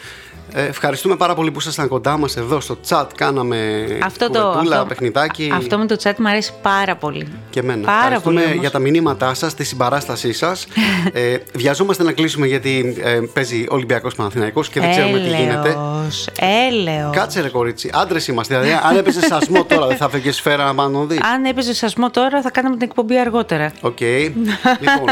Ε, 0.56 0.64
ευχαριστούμε 0.64 1.16
πάρα 1.16 1.34
πολύ 1.34 1.50
που 1.50 1.58
ήσασταν 1.58 1.88
κοντά 1.88 2.16
μας 2.18 2.36
εδώ 2.36 2.60
στο 2.60 2.76
chat. 2.88 3.06
Κάναμε 3.16 3.84
Αυτό 4.02 4.30
το- 4.30 4.40
κουβεντούλα, 4.46 4.74
αυτό- 4.74 4.86
παιχνιδάκι. 4.88 5.52
Αυτό 5.56 5.78
με 5.78 5.86
το 5.86 5.96
chat 6.02 6.12
μου 6.18 6.28
αρέσει 6.28 6.52
πάρα 6.62 6.96
πολύ. 6.96 7.28
Και 7.50 7.60
εμένα. 7.60 7.86
Πάρα 7.86 7.98
Ευχαριστούμε 7.98 8.34
πολύ 8.34 8.46
όμως. 8.46 8.60
για 8.60 8.70
τα 8.70 8.78
μηνύματά 8.78 9.34
σας, 9.34 9.54
τη 9.54 9.64
συμπαράστασή 9.64 10.32
σας. 10.32 10.66
ε, 11.12 11.36
βιαζόμαστε 11.54 12.02
να 12.02 12.12
κλείσουμε 12.12 12.46
γιατί 12.46 12.96
ε, 13.02 13.10
παίζει 13.32 13.66
Ολυμπιακός 13.68 14.14
Παναθηναϊκός 14.14 14.68
και 14.68 14.80
δεν 14.80 14.90
ξέρουμε 14.90 15.18
τι 15.18 15.28
γίνεται. 15.42 15.68
Έλεος, 15.68 16.28
Έλεος. 16.68 17.16
Κάτσε 17.16 17.40
ρε 17.40 17.48
κορίτσι, 17.48 17.90
άντρες 17.94 18.28
είμαστε. 18.28 18.58
Δηλαδή, 18.58 18.80
αν 18.88 18.96
έπαιζε 18.96 19.20
σασμό 19.20 19.64
τώρα, 19.64 19.86
δεν 19.86 19.96
θα 19.96 20.08
φεύγει 20.08 20.30
σφαίρα 20.30 20.64
να 20.64 20.74
πάνω 20.74 21.04
δεις. 21.06 21.18
Αν 21.34 21.44
έπαιζε 21.44 21.74
σασμό 21.74 22.10
τώρα, 22.10 22.42
θα 22.42 22.50
κάναμε 22.50 22.76
την 22.76 22.86
εκπομπή 22.88 23.18
αργότερα. 23.18 23.72
Οκ. 23.80 24.00
λοιπόν, 24.00 25.08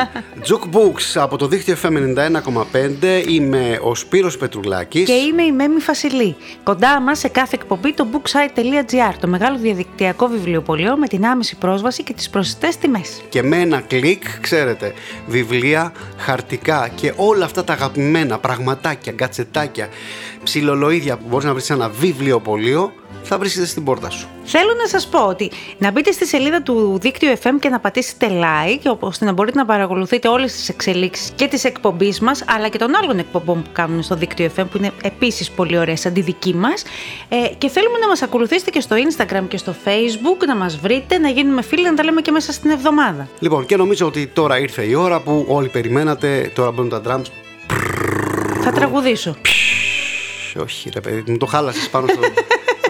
Jukebooks 0.49 1.13
από 1.21 1.37
το 1.37 1.47
δίκτυο 1.47 1.77
FM 1.83 1.97
91,5. 1.97 3.23
Είμαι 3.29 3.79
ο 3.83 3.95
Σπύρος 3.95 4.37
Πετρουλάκης. 4.39 5.05
Και 5.05 5.13
είμαι 5.33 5.43
η 5.43 5.53
Μέμη 5.53 5.81
Φασιλή. 5.81 6.37
Κοντά 6.63 7.01
μας 7.01 7.19
σε 7.19 7.29
κάθε 7.29 7.57
εκπομπή 7.57 7.93
το 7.93 8.07
booksite.gr, 8.13 9.15
το 9.21 9.27
μεγάλο 9.27 9.59
διαδικτυακό 9.59 10.27
βιβλιοπωλείο 10.27 10.97
με 10.97 11.07
την 11.07 11.27
άμεση 11.27 11.57
πρόσβαση 11.57 12.03
και 12.03 12.13
τις 12.13 12.31
προσιτές 12.31 12.77
τιμές. 12.77 13.23
Και 13.29 13.43
με 13.43 13.57
ένα 13.57 13.81
κλικ, 13.81 14.23
ξέρετε, 14.41 14.93
βιβλία, 15.27 15.93
χαρτικά 16.17 16.89
και 16.95 17.13
όλα 17.17 17.45
αυτά 17.45 17.65
τα 17.65 17.73
αγαπημένα 17.73 18.39
πραγματάκια, 18.39 19.13
γκατζετάκια, 19.13 19.89
ψιλολοίδια 20.43 21.17
που 21.17 21.25
μπορείς 21.29 21.47
να 21.47 21.53
βρεις 21.53 21.65
σε 21.65 21.73
ένα 21.73 21.89
βιβλιοπωλείο, 21.89 22.93
θα 23.23 23.39
βρίσκεται 23.39 23.67
στην 23.67 23.85
πόρτα 23.85 24.11
σου. 24.11 24.29
Θέλω 24.45 24.75
να 24.81 24.87
σας 24.89 25.07
πω 25.07 25.27
ότι 25.27 25.51
να 25.79 25.91
μπείτε 25.91 26.13
στη 26.13 26.27
σελίδα 26.27 26.63
του 26.63 26.99
δίκτυου 27.01 27.33
FM 27.43 27.53
και 27.61 27.69
να 27.69 27.81
πατήσετε 27.81 28.29
like, 28.31 28.97
ώστε 29.01 29.25
να 29.25 29.33
μπορείτε 29.33 29.59
να 29.59 29.65
παρακολουθείτε 29.65 30.29
όλες 30.29 30.53
τις 30.53 30.69
εξελίξεις 30.69 31.31
και 31.35 31.47
τις 31.47 31.65
εκπομπής 31.65 32.21
μας, 32.21 32.45
αλλά 32.47 32.69
και 32.69 32.79
των 32.79 32.97
άλλων 32.97 33.19
εκπομπών 33.19 33.63
που 33.63 33.69
κάνουμε 33.73 34.03
στο 34.03 34.15
δίκτυο 34.15 34.51
FM, 34.57 34.65
που 34.71 34.77
είναι 34.77 34.93
επίσης 35.03 35.51
πολύ 35.51 35.79
ωραίες 35.79 36.01
σαν 36.01 36.13
τη 36.13 36.21
δική 36.21 36.55
μας. 36.55 36.83
Ε, 37.29 37.37
και 37.59 37.69
θέλουμε 37.69 37.99
να 37.99 38.09
μας 38.09 38.23
ακολουθήσετε 38.23 38.71
και 38.71 38.81
στο 38.81 38.97
Instagram 38.97 39.45
και 39.49 39.57
στο 39.57 39.75
Facebook, 39.85 40.47
να 40.47 40.57
μας 40.57 40.77
βρείτε, 40.77 41.19
να 41.19 41.29
γίνουμε 41.29 41.63
φίλοι, 41.63 41.85
να 41.85 41.95
τα 41.95 42.05
λέμε 42.05 42.21
και 42.21 42.31
μέσα 42.31 42.53
στην 42.53 42.71
εβδομάδα. 42.71 43.29
Λοιπόν, 43.39 43.67
και 43.67 43.77
νομίζω 43.77 44.07
ότι 44.07 44.27
τώρα 44.27 44.59
ήρθε 44.59 44.83
η 44.83 44.95
ώρα 44.95 45.21
που 45.21 45.45
όλοι 45.49 45.69
περιμένατε, 45.69 46.53
τώρα 46.55 46.71
μπαίνουν 46.71 46.91
τα 46.91 47.01
drums. 47.07 47.27
Θα 48.61 48.73
τραγουδήσω. 48.73 49.37
Όχι, 50.59 50.91
ρε 50.95 51.01
παιδί, 51.01 51.31
μου 51.31 51.37
το 51.37 51.47
χάλασες 51.47 51.89
πάνω 51.89 52.07
στο. 52.07 52.21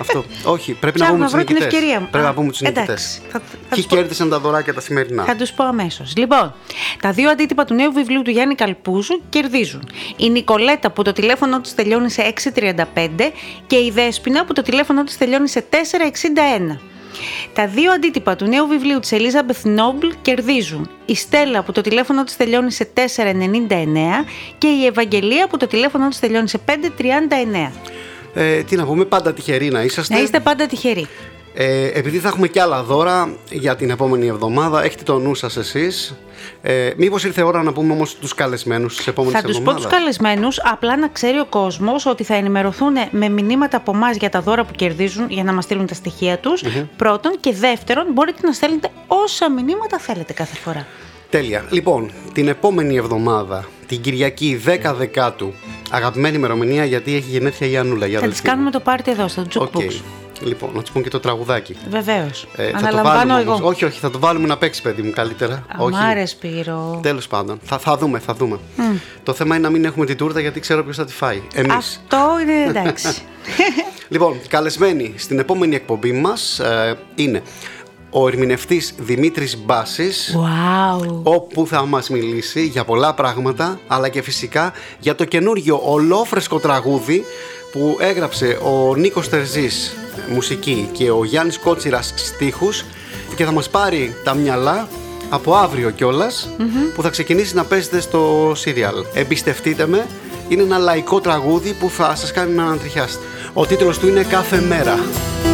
Αυτό. 0.00 0.24
Όχι, 0.44 0.72
πρέπει 0.72 0.98
να 0.98 1.04
Ψάχνω 1.04 1.12
πούμε 1.12 1.18
να 1.18 1.24
τους 1.24 1.34
βρω 1.34 1.44
την 1.44 1.54
νικητές. 1.54 1.72
ευκαιρία 1.74 2.00
μου. 2.00 2.08
Πρέπει 2.10 2.24
Α, 2.24 2.28
να 2.28 2.34
πούμε 2.34 2.50
του 2.52 2.56
νικητές. 2.60 2.82
εντάξει. 2.84 3.20
Θα- 3.30 3.38
θα 3.38 3.44
Ποιοι 3.68 3.68
τους 3.82 3.86
πω. 3.86 3.96
κέρδισαν 3.96 4.28
τα 4.28 4.38
δωράκια 4.40 4.74
τα 4.74 4.80
σημερινά; 4.80 5.24
Θα 5.24 5.36
τους 5.36 5.52
πω 5.52 5.64
αμέσως. 5.64 6.12
Λοιπόν, 6.16 6.54
τα 7.02 7.12
δύο 7.12 7.30
αντίτυπα 7.30 7.64
του 7.64 7.74
νέου 7.74 7.92
βιβλίου 7.92 8.22
του 8.22 8.30
Γιάννη 8.30 8.54
Καλπούζου 8.54 9.22
κερδίζουν. 9.28 9.88
Η 10.16 10.30
Νικολέτα 10.30 10.90
που 10.90 11.02
το 11.02 11.12
τηλέφωνο 11.12 11.60
της 11.60 11.74
τελειώνει 11.74 12.10
σε 12.10 12.22
635 12.22 13.32
και 13.66 13.76
η 13.76 13.90
Δέσποινα 13.94 14.44
που 14.44 14.52
το 14.52 14.62
τηλέφωνο 14.62 15.04
της 15.04 15.18
τελειώνει 15.18 15.48
σε 15.48 15.64
461. 15.70 16.78
Τα 17.52 17.66
δύο 17.66 17.92
αντίτυπα 17.92 18.36
του 18.36 18.44
νέου 18.44 18.66
βιβλίου 18.66 18.98
της 18.98 19.10
Elizabeth 19.12 19.68
Noble 19.68 20.12
κερδίζουν. 20.22 20.90
Η 21.06 21.14
Στέλλα 21.14 21.62
που 21.62 21.72
το 21.72 21.80
τηλέφωνο 21.80 22.24
της 22.24 22.36
τελειώνει 22.36 22.72
σε 22.72 22.88
499 22.94 23.00
και 24.58 24.66
η 24.66 24.86
Ευαγγελία 24.86 25.46
που 25.46 25.56
το 25.56 25.66
τηλέφωνο 25.66 26.08
της 26.08 26.20
τελειώνει 26.20 26.48
σε 26.48 26.58
539. 26.66 27.72
Ε, 28.34 28.62
τι 28.62 28.76
να 28.76 28.84
πούμε, 28.84 29.04
πάντα 29.04 29.32
τυχεροί 29.32 29.68
να 29.68 29.82
είσαστε. 29.82 30.14
Να 30.14 30.20
είστε 30.20 30.40
πάντα 30.40 30.66
τυχεροί. 30.66 31.08
Ε, 31.54 31.86
επειδή 31.86 32.18
θα 32.18 32.28
έχουμε 32.28 32.48
και 32.48 32.60
άλλα 32.60 32.82
δώρα 32.82 33.36
για 33.50 33.76
την 33.76 33.90
επόμενη 33.90 34.26
εβδομάδα, 34.26 34.84
έχετε 34.84 35.02
το 35.02 35.18
νου 35.18 35.34
σας 35.34 35.56
εσείς. 35.56 36.14
Ε, 36.62 36.90
μήπως 36.96 37.24
ήρθε 37.24 37.42
ώρα 37.42 37.62
να 37.62 37.72
πούμε 37.72 37.92
όμως 37.92 38.14
τους 38.16 38.34
καλεσμένους 38.34 38.96
της 38.96 39.06
επόμενης 39.06 39.40
Θα 39.40 39.46
τους 39.46 39.56
πω 39.56 39.60
εβδομάδας; 39.60 39.90
του 39.90 39.96
καλεσμένους, 39.96 40.60
απλά 40.64 40.96
να 40.96 41.08
ξέρει 41.08 41.38
ο 41.38 41.46
κόσμος 41.46 42.06
ότι 42.06 42.24
θα 42.24 42.34
ενημερωθούν 42.34 42.94
με 43.10 43.28
μηνύματα 43.28 43.76
από 43.76 43.92
εμάς 43.94 44.16
για 44.16 44.28
τα 44.30 44.40
δώρα 44.40 44.64
που 44.64 44.72
κερδίζουν 44.72 45.26
για 45.28 45.44
να 45.44 45.52
μας 45.52 45.64
στείλουν 45.64 45.86
τα 45.86 45.94
στοιχεία 45.94 46.38
τους. 46.38 46.62
Πρώτον. 46.96 47.36
Και 47.40 47.52
δεύτερον, 47.52 48.06
μπορείτε 48.12 48.46
να 48.46 48.52
στέλνετε 48.52 48.90
όσα 49.06 49.50
μηνύματα 49.50 49.98
θέλετε 49.98 50.32
κάθε 50.32 50.56
φορά. 50.56 50.86
Τέλεια. 51.30 51.64
Λοιπόν, 51.70 52.10
την 52.32 52.48
επόμενη 52.48 52.96
εβδομάδα, 52.96 53.64
την 53.86 54.00
Κυριακή 54.00 54.62
10 54.66 54.94
Δεκάτου, 54.94 55.52
αγαπημένη 55.90 56.36
ημερομηνία 56.36 56.84
γιατί 56.84 57.14
έχει 57.14 57.30
γενέθλια 57.30 57.70
η 57.70 57.76
Ανούλα. 57.76 58.06
Για 58.06 58.18
θα 58.18 58.24
αδελφή 58.24 58.42
τις 58.42 58.50
κάνουμε 58.50 58.70
το 58.70 58.80
πάρτι 58.80 59.10
εδώ, 59.10 59.28
στο 59.28 59.40
μου. 59.40 59.48
Jukebooks. 59.54 60.21
OK. 60.42 60.48
Λοιπόν, 60.48 60.70
να 60.74 60.80
τους 60.80 60.90
πούμε 60.90 61.04
και 61.04 61.10
το 61.10 61.20
τραγουδάκι. 61.20 61.76
Βεβαίως. 61.90 62.46
Ε, 62.56 62.64
θα 62.64 62.70
το 62.70 62.76
Αναλαμβάνω 62.76 63.16
βάλουμε 63.18 63.40
εγώ. 63.40 63.52
όμως. 63.52 63.70
Όχι, 63.70 63.84
όχι, 63.84 63.98
θα 63.98 64.10
το 64.10 64.18
βάλουμε 64.18 64.46
να 64.46 64.56
παίξει, 64.56 64.82
παιδί 64.82 65.02
μου, 65.02 65.10
καλύτερα. 65.10 65.64
όχι. 65.78 65.96
Αμάρε, 65.96 66.26
Σπύρο. 66.26 67.00
Τέλος 67.02 67.26
πάντων. 67.26 67.58
Θα, 67.62 67.78
θα 67.78 67.96
δούμε, 67.96 68.18
θα 68.18 68.34
δούμε. 68.34 68.58
Το 69.22 69.32
θέμα 69.32 69.54
είναι 69.56 69.64
να 69.64 69.70
μην 69.72 69.84
έχουμε 69.84 70.06
την 70.06 70.16
τούρτα 70.16 70.40
γιατί 70.40 70.60
ξέρω 70.60 70.84
ποιος 70.84 70.96
θα 70.96 71.04
τη 71.04 71.12
φάει. 71.12 71.42
Εμείς. 71.54 71.74
Αυτό 71.74 72.18
είναι 72.42 72.78
εντάξει. 72.78 73.08
Λοιπόν, 74.08 74.40
καλεσμένοι 74.48 75.14
στην 75.16 75.38
επόμενη 75.38 75.74
εκπομπή 75.74 76.12
μας 76.12 76.58
ε, 76.58 76.98
είναι 77.14 77.42
ο 78.10 78.28
ερμηνευτής 78.28 78.94
Δημήτρης 78.98 79.58
Μπάσης 79.64 80.36
wow. 80.36 81.20
όπου 81.22 81.66
θα 81.66 81.86
μας 81.86 82.08
μιλήσει 82.08 82.66
για 82.66 82.84
πολλά 82.84 83.14
πράγματα 83.14 83.80
αλλά 83.86 84.08
και 84.08 84.22
φυσικά 84.22 84.72
για 84.98 85.14
το 85.14 85.24
καινούργιο 85.24 85.80
ολόφρεσκο 85.84 86.58
τραγούδι 86.58 87.24
που 87.72 87.96
έγραψε 88.00 88.58
ο 88.62 88.94
Νίκος 88.94 89.28
Τερζής 89.28 89.96
ε, 90.28 90.32
μουσική 90.32 90.88
και 90.92 91.10
ο 91.10 91.24
Γιάννης 91.24 91.58
Κότσιρας 91.58 92.12
στίχους 92.16 92.84
και 93.34 93.44
θα 93.44 93.52
μας 93.52 93.70
πάρει 93.70 94.16
τα 94.24 94.34
μυαλά 94.34 94.88
από 95.28 95.54
αύριο 95.54 95.90
κιόλας, 95.90 96.48
που 96.94 97.02
θα 97.02 97.08
ξεκινήσει 97.08 97.54
να 97.54 97.64
παίζετε 97.64 98.00
στο 98.00 98.52
serial. 98.52 99.04
Εμπιστευτείτε 99.14 99.86
με, 99.86 100.06
είναι 100.48 100.62
ένα 100.62 100.78
λαϊκό 100.78 101.20
τραγούδι 101.20 101.72
που 101.72 101.90
θα 101.90 102.14
σας 102.14 102.32
κάνει 102.32 102.54
να 102.54 102.62
ανατριχιάσετε. 102.62 103.24
Ο 103.52 103.66
τίτλος 103.66 103.98
του 103.98 104.08
είναι 104.08 104.22
«Κάθε 104.22 104.60
μέρα». 104.60 104.98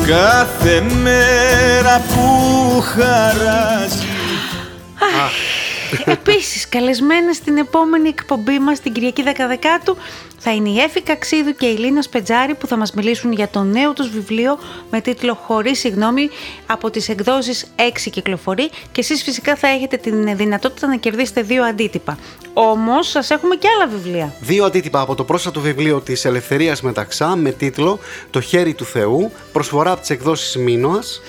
Κάθε 0.06 0.80
μέρα 1.02 2.02
που 2.08 2.80
χαράζει 2.80 4.06
Επίσης, 6.04 6.68
καλεσμένες 6.68 7.36
στην 7.36 7.56
επόμενη 7.56 8.08
εκπομπή 8.08 8.58
μας 8.58 8.80
την 8.80 8.92
Κυριακή 8.92 9.22
10 9.26 9.30
Δεκάτου 9.48 9.96
θα 10.38 10.54
είναι 10.54 10.68
η 10.68 10.78
Έφη 10.78 11.00
Καξίδου 11.02 11.54
και 11.54 11.66
η 11.66 11.76
Λίνα 11.76 12.02
Σπετζάρη 12.02 12.54
που 12.54 12.66
θα 12.66 12.76
μας 12.76 12.92
μιλήσουν 12.92 13.32
για 13.32 13.48
το 13.48 13.62
νέο 13.62 13.92
τους 13.92 14.10
βιβλίο 14.10 14.58
με 14.90 15.00
τίτλο 15.00 15.34
«Χωρίς 15.34 15.78
συγγνώμη» 15.78 16.28
από 16.66 16.90
τις 16.90 17.08
εκδόσεις 17.08 17.66
6 17.76 18.10
κυκλοφορεί 18.10 18.70
και 18.92 19.00
εσείς 19.00 19.22
φυσικά 19.22 19.56
θα 19.56 19.68
έχετε 19.68 19.96
την 19.96 20.36
δυνατότητα 20.36 20.86
να 20.86 20.96
κερδίσετε 20.96 21.42
δύο 21.42 21.64
αντίτυπα. 21.64 22.18
Όμως 22.52 23.08
σας 23.08 23.30
έχουμε 23.30 23.56
και 23.56 23.68
άλλα 23.76 23.86
βιβλία. 23.86 24.34
Δύο 24.40 24.64
αντίτυπα 24.64 25.00
από 25.00 25.14
το 25.14 25.24
πρόσφατο 25.24 25.60
βιβλίο 25.60 26.00
της 26.00 26.24
Ελευθερίας 26.24 26.82
Μεταξά 26.82 27.36
με 27.36 27.50
τίτλο 27.50 27.98
«Το 28.30 28.40
χέρι 28.40 28.74
του 28.74 28.84
Θεού», 28.84 29.32
προσφορά 29.52 29.90
από 29.90 30.00
τις 30.00 30.10
εκδόσεις 30.10 30.56
Μίνωας. 30.56 31.20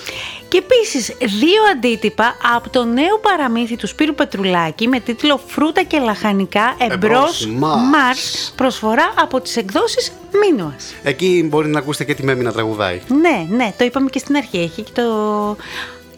Και 0.49 0.57
επίσης 0.57 1.15
δύο 1.19 1.63
αντίτυπα 1.71 2.37
από 2.55 2.69
το 2.69 2.83
νέο 2.85 3.17
παραμύθι 3.21 3.75
του 3.75 3.87
Σπύρου 3.87 4.15
Πετρουλάκη 4.15 4.87
με 4.87 4.99
τίτλο 4.99 5.39
«Φρούτα 5.47 5.83
και 5.83 5.99
λαχανικά 5.99 6.75
εμπρός 6.77 7.45
Εμπρός 7.45 7.47
Μάρς» 7.91 8.53
προσφορά 8.55 9.13
από 9.15 9.41
τις 9.41 9.57
εκδόσεις 9.57 10.11
Μίνωας. 10.31 10.93
Εκεί 11.03 11.47
μπορεί 11.49 11.67
να 11.67 11.79
ακούσετε 11.79 12.03
και 12.03 12.13
τη 12.13 12.23
Μέμη 12.23 12.43
να 12.43 12.51
τραγουδάει. 12.51 13.01
Ναι, 13.07 13.55
ναι, 13.55 13.73
το 13.77 13.83
είπαμε 13.85 14.09
και 14.09 14.19
στην 14.19 14.35
αρχή. 14.35 14.57
Έχει 14.57 14.81
και 14.81 14.91
το, 14.93 15.03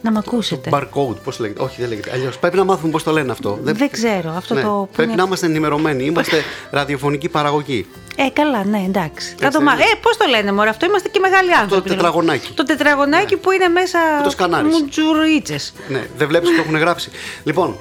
Να 0.01 0.11
μ' 0.11 0.17
ακούσετε. 0.17 0.69
Barcode, 0.73 1.15
πώς 1.23 1.39
λέγεται. 1.39 1.61
Όχι, 1.63 1.75
δεν 1.81 1.89
λέγεται. 1.89 2.11
Αλλιώς 2.13 2.37
πρέπει 2.37 2.57
να 2.57 2.63
μάθουμε 2.63 2.91
πώς 2.91 3.03
το 3.03 3.11
λένε 3.11 3.31
αυτό. 3.31 3.59
Δεν, 3.61 3.89
ξέρω. 3.89 4.33
Αυτό 4.37 4.53
Ναι, 4.53 4.61
το. 4.61 4.67
που 4.67 4.89
Πρέπει 4.95 5.11
είναι- 5.11 5.21
να 5.21 5.27
είμαστε 5.27 5.45
ενημερωμένοι. 5.45 6.03
Είμαστε 6.05 6.43
ραδιοφωνική 6.71 7.29
παραγωγή. 7.29 7.85
Ε, 8.15 8.29
καλά, 8.33 8.63
ναι, 8.65 8.83
εντάξει. 8.87 9.35
Θα 9.39 9.45
Έτσι 9.45 9.57
το 9.57 9.63
μα... 9.63 9.71
δεν 9.75 9.81
είναι. 9.81 9.91
Ε, 9.93 9.99
πώς 10.01 10.17
το 10.17 10.25
λένε, 10.29 10.51
Μωρέ, 10.51 10.69
αυτό 10.69 10.85
είμαστε 10.85 11.09
και 11.09 11.19
μεγάλοι 11.19 11.53
άνθρωποι. 11.53 11.89
Το 11.89 11.95
τετραγωνάκι. 11.95 12.51
Το 12.53 12.63
τετραγωνάκι 12.63 13.37
που 13.37 13.51
είναι 13.51 13.67
μέσα. 13.67 13.99
Που 14.17 14.23
το 14.23 14.29
σκανάρεις. 14.29 14.73
Μουτζουρίτσε. 14.79 15.55
Ναι, 15.89 16.07
δεν 16.17 16.27
βλέπεις 16.27 16.49
που 16.49 16.55
το 16.55 16.61
έχουν 16.61 16.77
γράψει. 16.77 17.09
Λοιπόν, 17.43 17.77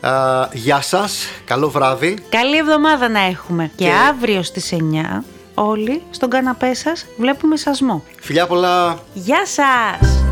α, 0.00 0.10
γεια 0.52 0.80
σας. 0.80 1.26
Καλό 1.44 1.70
βράδυ. 1.70 2.18
Καλή 2.28 2.56
εβδομάδα 2.56 3.08
να 3.08 3.20
έχουμε. 3.20 3.70
Και, 3.76 3.84
Και- 3.84 3.90
αύριο 4.08 4.42
στις 4.42 4.72
9 4.72 5.24
όλοι 5.54 6.02
στον 6.10 6.30
καναπέ 6.30 6.74
σας 6.74 7.06
βλέπουμε 7.18 7.56
σασμό. 7.56 8.04
Φιλιά 8.20 8.46
πολλά. 8.46 8.98
Γεια 9.14 9.46
σας! 9.46 10.22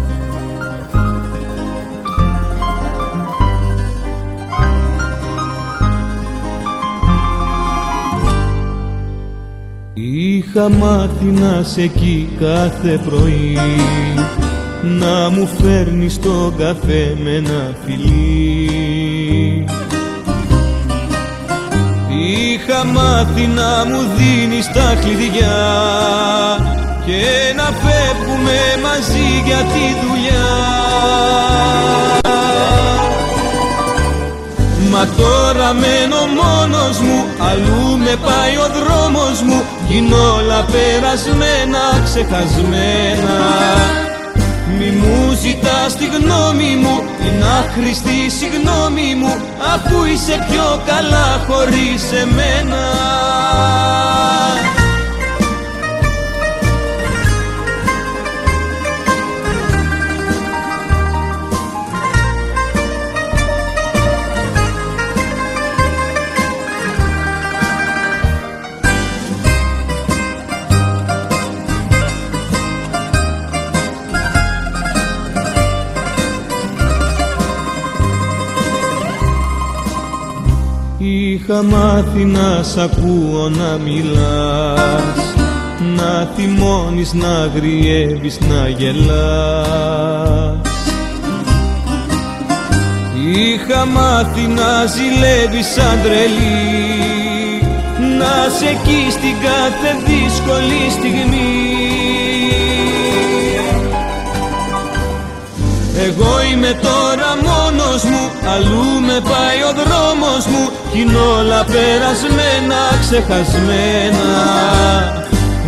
Είχα 10.12 10.68
μάθει 10.68 11.24
να 11.24 11.62
σε 11.62 11.82
εκεί 11.82 12.28
κάθε 12.40 13.00
πρωί. 13.04 13.59
Να 14.82 15.30
μου 15.30 15.48
φέρνεις 15.61 16.20
το 16.20 16.52
καφέ 16.59 17.16
με 17.22 17.30
ένα 17.30 17.76
φιλί. 17.84 19.64
Είχα 22.09 22.84
μάθει 22.84 23.46
να 23.46 23.84
μου 23.84 24.00
δίνεις 24.16 24.66
τα 24.66 24.94
κλειδιά 25.00 25.56
Και 27.06 27.54
να 27.56 27.64
φεύγουμε 27.64 28.59
μαζί 28.82 29.42
για 29.46 29.59
τη 29.59 30.06
δουλειά 30.06 31.47
Μα 34.99 35.07
τώρα 35.07 35.72
μένω 35.72 36.20
μόνος 36.40 36.99
μου 36.99 37.24
Αλλού 37.51 37.99
με 37.99 38.16
πάει 38.26 38.57
ο 38.57 38.68
δρόμος 38.78 39.42
μου. 39.42 39.62
Κι 39.88 39.96
είναι 39.96 40.14
όλα 40.14 40.64
περασμένα, 40.72 41.82
ξεχασμένα. 42.05 43.36
Μη 44.78 44.90
μου 44.90 45.32
ζητάς 45.42 45.96
τη 45.96 46.07
γνώμη 46.07 46.76
μου 46.82 47.03
Είναι 47.26 47.44
άχρηστη 47.59 48.11
η 48.26 48.28
συγγνώμη 48.28 49.14
μου 49.14 49.36
Αφού 49.74 50.05
είσαι 50.05 50.46
πιο 50.51 50.82
καλά 50.86 51.44
χωρίς 51.49 52.03
εμένα 52.22 52.82
Είχα 81.41 81.62
μάθει 81.62 82.24
να 82.24 82.62
σ' 82.62 82.76
ακούω 82.76 83.49
να 83.49 83.78
μιλάς. 83.84 85.34
Να 85.97 86.28
θυμώνεις, 86.36 87.12
να 87.12 87.28
αγριεύεις, 87.28 88.39
να 88.41 88.68
γελάς. 88.68 90.59
Είχα 93.36 93.86
μάθει 93.86 94.41
να 94.41 94.86
ζηλεύεις 94.86 95.66
σαν 95.66 95.99
τρελή 96.03 97.62
Να 98.18 98.49
σε 98.59 98.66
εκεί 98.66 99.11
στην 99.11 99.34
κάθε 99.43 99.91
δύσκολη 100.07 100.91
στιγμή 100.91 101.77
Εγώ 106.07 106.42
είμαι 106.51 106.78
τώρα 106.82 107.30
μόνος 107.49 108.03
μου, 108.05 108.30
αλλού 108.55 109.01
με 109.01 109.20
πάει 109.30 109.61
ο 109.70 109.72
δρόμος 109.80 110.46
μου 110.46 110.70
Κι 110.92 111.01
είναι 111.01 111.16
όλα 111.16 111.64
περασμένα, 111.64 112.80
ξεχασμένα. 113.01 114.28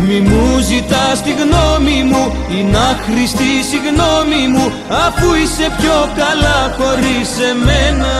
Μη 0.07 0.19
μου 0.19 0.59
ζητάς 0.59 1.21
τη 1.23 1.31
γνώμη 1.41 2.03
μου, 2.03 2.35
είναι 2.57 2.77
άχρηστη 2.77 3.43
η 3.43 3.63
συγγνώμη 3.69 4.47
μου 4.53 4.71
Αφού 5.05 5.33
είσαι 5.33 5.67
πιο 5.77 6.09
καλά 6.15 6.59
χωρίς 6.77 7.29
εμένα 7.51 8.13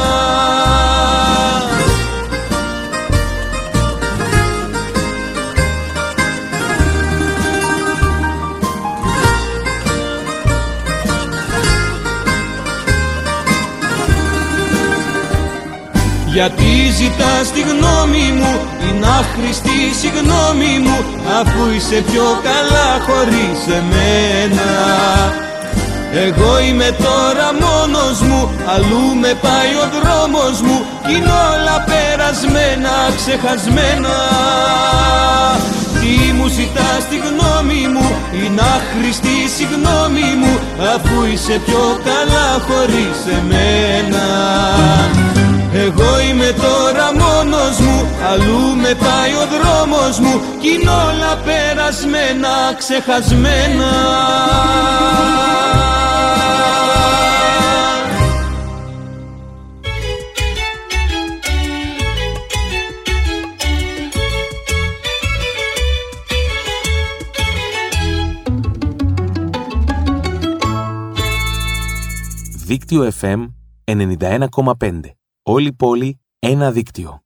Γιατί 16.33 16.71
ζητάς 16.99 17.45
τη 17.53 17.61
γνώμη 17.61 18.25
μου 18.39 18.53
Είναι 18.87 19.07
άχρηστη 19.19 19.75
η 19.89 19.93
συγγνώμη 20.01 20.73
μου 20.85 20.97
Αφού 21.39 21.61
είσαι 21.75 22.03
πιο 22.09 22.27
καλά 22.47 22.89
χωρίς 23.07 23.59
εμένα. 23.79 24.69
Εγώ 26.25 26.59
είμαι 26.67 26.89
τώρα 27.05 27.47
μόνος 27.63 28.17
μου 28.27 28.41
Αλλού 28.73 29.05
με 29.21 29.33
πάει 29.45 29.73
ο 29.83 29.85
δρόμος 29.95 30.61
μου 30.61 30.77
Κι 31.05 31.13
είναι 31.15 31.33
όλα 31.51 31.77
περασμένα, 31.89 32.93
ξεχασμένα. 33.19 34.15
Τι 35.99 36.33
μου 36.33 36.47
ζητάς 36.47 37.01
τη 37.09 37.17
γνώμη 37.27 37.83
μου 37.93 38.07
Είναι 38.37 38.61
άχρηστη 38.75 39.33
η 39.45 39.47
συγγνώμη 39.55 40.29
μου 40.41 40.53
Αφού 40.93 41.17
είσαι 41.33 41.55
πιο 41.65 41.83
καλά 42.07 42.47
χωρίς 42.67 43.17
εμένα 43.37 44.25
εγώ 45.73 46.19
είμαι 46.29 46.53
τώρα 46.61 47.13
μόνος 47.13 47.79
μου, 47.79 48.07
αλλού 48.31 48.75
με 48.75 48.95
πάει 48.95 49.33
ο 49.33 49.47
δρόμος 49.53 50.19
μου 50.19 50.41
Κι 50.61 50.67
είναι 50.67 50.89
όλα 50.89 51.37
περασμένα, 51.45 52.73
ξεχασμένα 52.77 53.91
Δίκτυο 72.65 73.11
FM 73.21 73.47
91,5. 73.85 75.20
Όλη 75.43 75.73
πόλη, 75.73 76.21
ένα 76.39 76.71
δίκτυο. 76.71 77.23